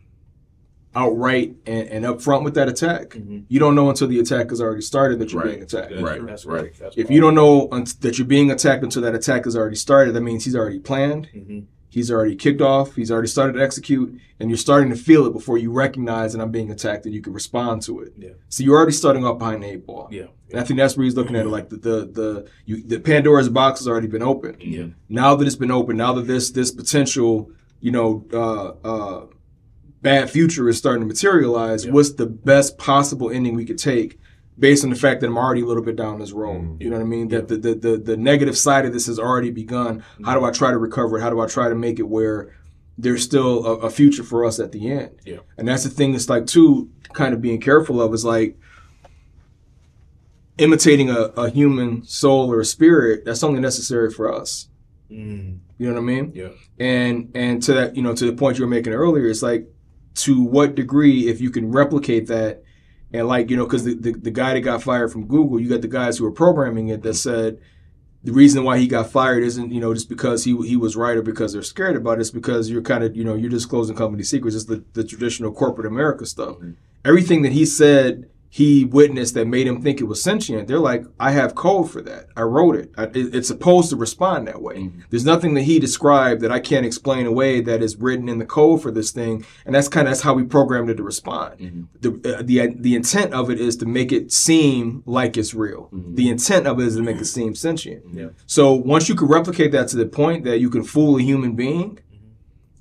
outright 0.95 1.55
and, 1.67 1.89
and 1.89 2.05
upfront 2.05 2.43
with 2.45 2.55
that 2.55 2.69
attack, 2.69 3.11
Mhm. 3.11 3.45
you 3.49 3.59
don't 3.61 3.75
know 3.75 3.89
until 3.91 4.09
the 4.09 4.19
attack 4.19 4.51
has 4.51 4.61
already 4.61 4.83
started 4.83 5.19
that 5.21 5.33
you're 5.33 5.43
Right. 5.43 5.51
being 5.53 5.63
attacked. 5.63 5.91
That's, 5.91 6.03
Right, 6.03 6.27
That's 6.27 6.45
right. 6.45 6.63
right. 6.63 6.73
That's 6.79 6.97
If 6.97 7.11
you 7.11 7.21
don't 7.21 7.35
know 7.35 7.69
un- 7.71 7.85
that 8.01 8.19
you're 8.19 8.27
being 8.27 8.51
attacked 8.51 8.83
until 8.83 9.03
that 9.03 9.15
attack 9.15 9.45
has 9.45 9.57
already 9.57 9.77
started, 9.77 10.15
that 10.15 10.21
means 10.23 10.45
he's 10.45 10.57
already 10.57 10.81
planned, 10.81 11.29
Mhm. 11.35 11.65
he's 11.89 12.11
already 12.11 12.35
kicked 12.35 12.61
off, 12.61 12.97
he's 12.97 13.11
already 13.11 13.29
started 13.29 13.53
to 13.55 13.63
execute, 13.63 14.19
and 14.41 14.51
you're 14.51 14.57
starting 14.57 14.91
to 14.91 14.97
feel 14.97 15.27
it 15.27 15.33
before 15.33 15.59
you 15.59 15.71
recognize 15.71 16.33
that 16.33 16.41
I'm 16.43 16.51
being 16.51 16.71
attacked 16.73 17.05
and 17.07 17.15
you 17.15 17.21
can 17.21 17.33
respond 17.33 17.83
to 17.83 18.01
it. 18.01 18.13
Yeah. 18.19 18.31
So 18.49 18.65
you're 18.65 18.77
already 18.77 18.93
starting 18.93 19.25
off 19.25 19.39
behind 19.39 19.63
the 19.63 19.69
eight 19.69 19.87
ball. 19.87 20.09
Yeah. 20.11 20.27
And 20.51 20.59
I 20.59 20.65
think 20.65 20.79
that's 20.79 20.97
where 20.97 21.05
he's 21.05 21.15
looking 21.17 21.37
at 21.37 21.47
it. 21.47 21.51
Like 21.51 21.69
the 21.69 21.77
the 21.77 22.11
the, 22.13 22.45
you, 22.67 22.83
the 22.83 22.99
Pandora's 22.99 23.49
box 23.49 23.79
has 23.79 23.87
already 23.87 24.09
been 24.09 24.23
opened. 24.23 24.57
Yeah. 24.61 24.87
Now 25.09 25.37
that 25.37 25.47
it's 25.47 25.55
been 25.55 25.71
opened, 25.71 25.99
now 25.99 26.13
that 26.15 26.27
this 26.27 26.51
this 26.51 26.73
potential, 26.73 27.51
you 27.81 27.93
know, 27.93 28.25
uh, 28.33 28.73
uh, 28.85 29.27
bad 30.03 30.31
future 30.31 30.69
is 30.69 30.79
starting 30.79 31.03
to 31.03 31.07
materialize, 31.07 31.85
Yeah. 31.85 31.93
what's 31.93 32.13
the 32.13 32.27
best 32.27 32.79
possible 32.79 33.31
ending 33.31 33.55
we 33.55 33.65
could 33.65 33.79
take? 33.79 34.19
Based 34.59 34.85
on 34.85 34.91
the 34.91 34.97
fact 34.97 35.21
that 35.21 35.27
I'm 35.29 35.39
already 35.39 35.63
a 35.63 35.67
little 35.67 35.83
bit 35.83 35.97
down 35.97 36.19
this 36.19 36.33
road, 36.33 36.61
Mm. 36.63 36.83
you 36.83 36.91
know 36.91 36.97
what 36.97 37.03
I 37.03 37.09
mean. 37.09 37.29
That 37.29 37.49
the, 37.49 37.57
the 37.57 37.75
the 37.75 37.97
the 37.97 38.17
negative 38.17 38.59
side 38.59 38.85
of 38.85 38.93
this 38.93 39.07
has 39.07 39.19
already 39.19 39.51
begun. 39.51 40.03
How 40.25 40.39
do 40.39 40.45
I 40.45 40.51
try 40.51 40.71
to 40.71 40.79
recover 40.79 41.17
it? 41.19 41.23
How 41.23 41.31
do 41.31 41.41
I 41.41 41.47
try 41.47 41.69
to 41.71 41.75
make 41.75 41.99
it 41.99 42.09
where 42.09 42.55
there's 42.99 43.23
still 43.23 43.65
a, 43.65 43.77
a 43.87 43.91
future 43.91 44.23
for 44.23 44.45
us 44.45 44.61
at 44.61 44.73
the 44.73 44.91
end? 44.91 45.11
Yeah. 45.25 45.39
And 45.57 45.67
that's 45.67 45.85
the 45.85 45.91
thing. 45.91 46.15
It's 46.15 46.29
like 46.29 46.47
too 46.47 46.91
kind 47.15 47.33
of 47.33 47.41
being 47.41 47.59
careful 47.61 48.03
of 48.03 48.13
is 48.13 48.25
like 48.25 48.59
imitating 50.59 51.09
a, 51.11 51.15
a 51.37 51.49
human 51.51 52.05
soul 52.05 52.53
or 52.53 52.61
a 52.61 52.65
spirit. 52.65 53.25
That's 53.25 53.43
only 53.43 53.61
necessary 53.61 54.11
for 54.11 54.33
us. 54.33 54.69
Mm. 55.11 55.59
You 55.79 55.87
know 55.89 55.95
what 55.95 56.01
I 56.01 56.05
mean? 56.05 56.33
Yeah. 56.35 56.49
And 56.79 57.31
and 57.35 57.63
to 57.63 57.73
that, 57.75 57.97
you 57.97 58.03
know, 58.03 58.15
to 58.15 58.27
the 58.27 58.33
point 58.35 58.59
you 58.59 58.65
were 58.65 58.71
making 58.71 58.93
earlier, 58.93 59.27
it's 59.27 59.43
like 59.43 59.67
to 60.15 60.43
what 60.43 60.75
degree 60.75 61.29
if 61.29 61.41
you 61.41 61.51
can 61.51 61.71
replicate 61.71 62.27
that 62.29 62.63
and 63.13 63.27
like, 63.27 63.51
you 63.51 63.57
know, 63.57 63.65
because 63.65 63.85
the, 63.85 63.95
the, 63.95 64.13
the 64.13 64.31
guy 64.31 64.55
that 64.55 64.61
got 64.61 64.83
fired 64.83 65.11
from 65.11 65.27
Google, 65.27 65.61
you 65.61 65.69
got 65.69 65.83
the 65.83 65.89
guys 65.89 66.19
who 66.19 66.25
were 66.25 66.31
programming 66.31 66.89
it 66.89 67.03
that 67.03 67.15
said 67.15 67.59
the 68.23 68.33
reason 68.33 68.65
why 68.65 68.79
he 68.79 68.87
got 68.87 69.11
fired 69.11 69.43
isn't, 69.43 69.73
you 69.73 69.81
know, 69.81 69.93
just 69.95 70.09
because 70.09 70.45
he 70.45 70.57
he 70.67 70.77
was 70.77 70.95
right 70.95 71.17
or 71.17 71.23
because 71.23 71.53
they're 71.53 71.63
scared 71.63 71.97
about 71.97 72.19
it. 72.19 72.21
It's 72.21 72.31
because 72.31 72.71
you're 72.71 72.83
kind 72.83 73.03
of, 73.03 73.17
you 73.17 73.25
know, 73.25 73.35
you're 73.35 73.51
disclosing 73.51 73.97
company 73.97 74.23
secrets. 74.23 74.55
It's 74.55 74.67
the, 74.67 74.85
the 74.93 75.03
traditional 75.03 75.53
corporate 75.53 75.87
America 75.87 76.25
stuff. 76.27 76.57
Mm-hmm. 76.57 76.73
Everything 77.05 77.43
that 77.43 77.53
he 77.53 77.65
said 77.67 78.30
he 78.53 78.85
witnessed 78.85 79.35
that 79.35 79.47
made 79.47 79.69
him 79.69 79.81
think 79.81 80.01
it 80.01 80.05
was 80.05 80.21
sentient, 80.21 80.67
they're 80.67 80.81
like, 80.81 81.05
I 81.21 81.31
have 81.31 81.55
code 81.55 81.89
for 81.89 82.03
that. 82.03 82.27
I 82.37 82.43
wrote 82.43 82.75
it. 82.75 82.91
I, 82.99 83.05
it 83.05 83.33
it's 83.33 83.47
supposed 83.47 83.91
to 83.91 83.97
respond 83.97 84.49
that 84.49 84.61
way. 84.61 84.75
Mm-hmm. 84.75 85.03
There's 85.09 85.25
nothing 85.25 85.55
that 85.55 85.63
he 85.63 85.79
described 85.79 86.41
that 86.41 86.51
I 86.51 86.59
can't 86.59 86.85
explain 86.85 87.27
away 87.27 87.61
that 87.61 87.81
is 87.81 87.97
written 87.97 88.29
in 88.29 88.41
the 88.41 88.45
code 88.45 88.83
for 88.83 88.91
this 88.91 89.13
thing, 89.13 89.47
and 89.65 89.73
that's 89.73 89.87
kind 89.87 90.09
of 90.09 90.11
that's 90.11 90.23
how 90.23 90.35
we 90.35 90.43
programmed 90.43 90.91
it 90.91 90.97
to 90.97 91.05
respond. 91.05 91.61
Mm-hmm. 91.61 91.83
The, 92.01 92.39
uh, 92.39 92.43
the 92.43 92.61
uh, 92.61 92.67
the 92.75 92.97
intent 92.97 93.33
of 93.35 93.51
it 93.51 93.61
is 93.61 93.77
to 93.77 93.87
make 93.87 94.11
it 94.11 94.33
seem 94.33 95.05
like 95.07 95.37
it's 95.37 95.55
real. 95.55 95.89
Mm-hmm. 95.93 96.17
The 96.17 96.29
intent 96.29 96.67
of 96.67 96.81
it 96.81 96.87
is 96.87 96.97
to 96.97 97.03
make 97.03 97.19
it 97.19 97.27
seem 97.27 97.55
sentient. 97.55 98.03
Yeah. 98.13 98.31
So 98.47 98.73
once 98.73 99.09
you 99.09 99.15
can 99.15 99.29
replicate 99.29 99.71
that 99.73 99.87
to 99.89 99.97
the 99.97 100.07
point 100.07 100.43
that 100.43 100.59
you 100.59 100.71
can 100.71 100.83
fool 100.83 101.19
a 101.19 101.23
human 101.23 101.55
being, 101.55 102.01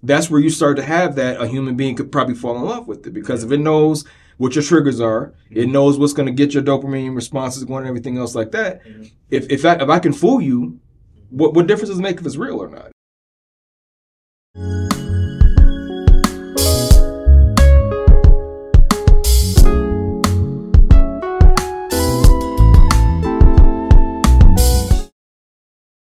that's 0.01 0.31
where 0.31 0.39
you 0.39 0.49
start 0.49 0.77
to 0.77 0.83
have 0.83 1.15
that 1.15 1.39
a 1.39 1.47
human 1.47 1.75
being 1.75 1.95
could 1.95 2.11
probably 2.11 2.35
fall 2.35 2.55
in 2.55 2.63
love 2.63 2.87
with 2.87 3.05
it 3.05 3.13
because 3.13 3.43
if 3.43 3.51
it 3.51 3.59
knows 3.59 4.03
what 4.39 4.55
your 4.55 4.63
triggers 4.63 5.01
are, 5.01 5.33
it 5.51 5.63
mm-hmm. 5.63 5.73
knows 5.73 5.99
what's 5.99 6.13
going 6.13 6.25
to 6.25 6.31
get 6.31 6.53
your 6.53 6.63
dopamine 6.63 7.13
responses 7.13 7.65
going 7.65 7.79
and 7.79 7.89
everything 7.89 8.17
else 8.17 8.35
like 8.35 8.51
that. 8.51 8.83
Mm-hmm. 8.85 9.03
If 9.29 9.51
if 9.51 9.65
I, 9.65 9.73
if 9.75 9.89
I 9.89 9.99
can 9.99 10.13
fool 10.13 10.39
you, 10.41 10.79
what 11.29 11.53
what 11.53 11.67
difference 11.67 11.89
does 11.89 11.99
it 11.99 12.01
make 12.01 12.19
if 12.19 12.25
it's 12.25 12.37
real 12.37 12.57
or 12.57 12.69
not? 12.69 12.91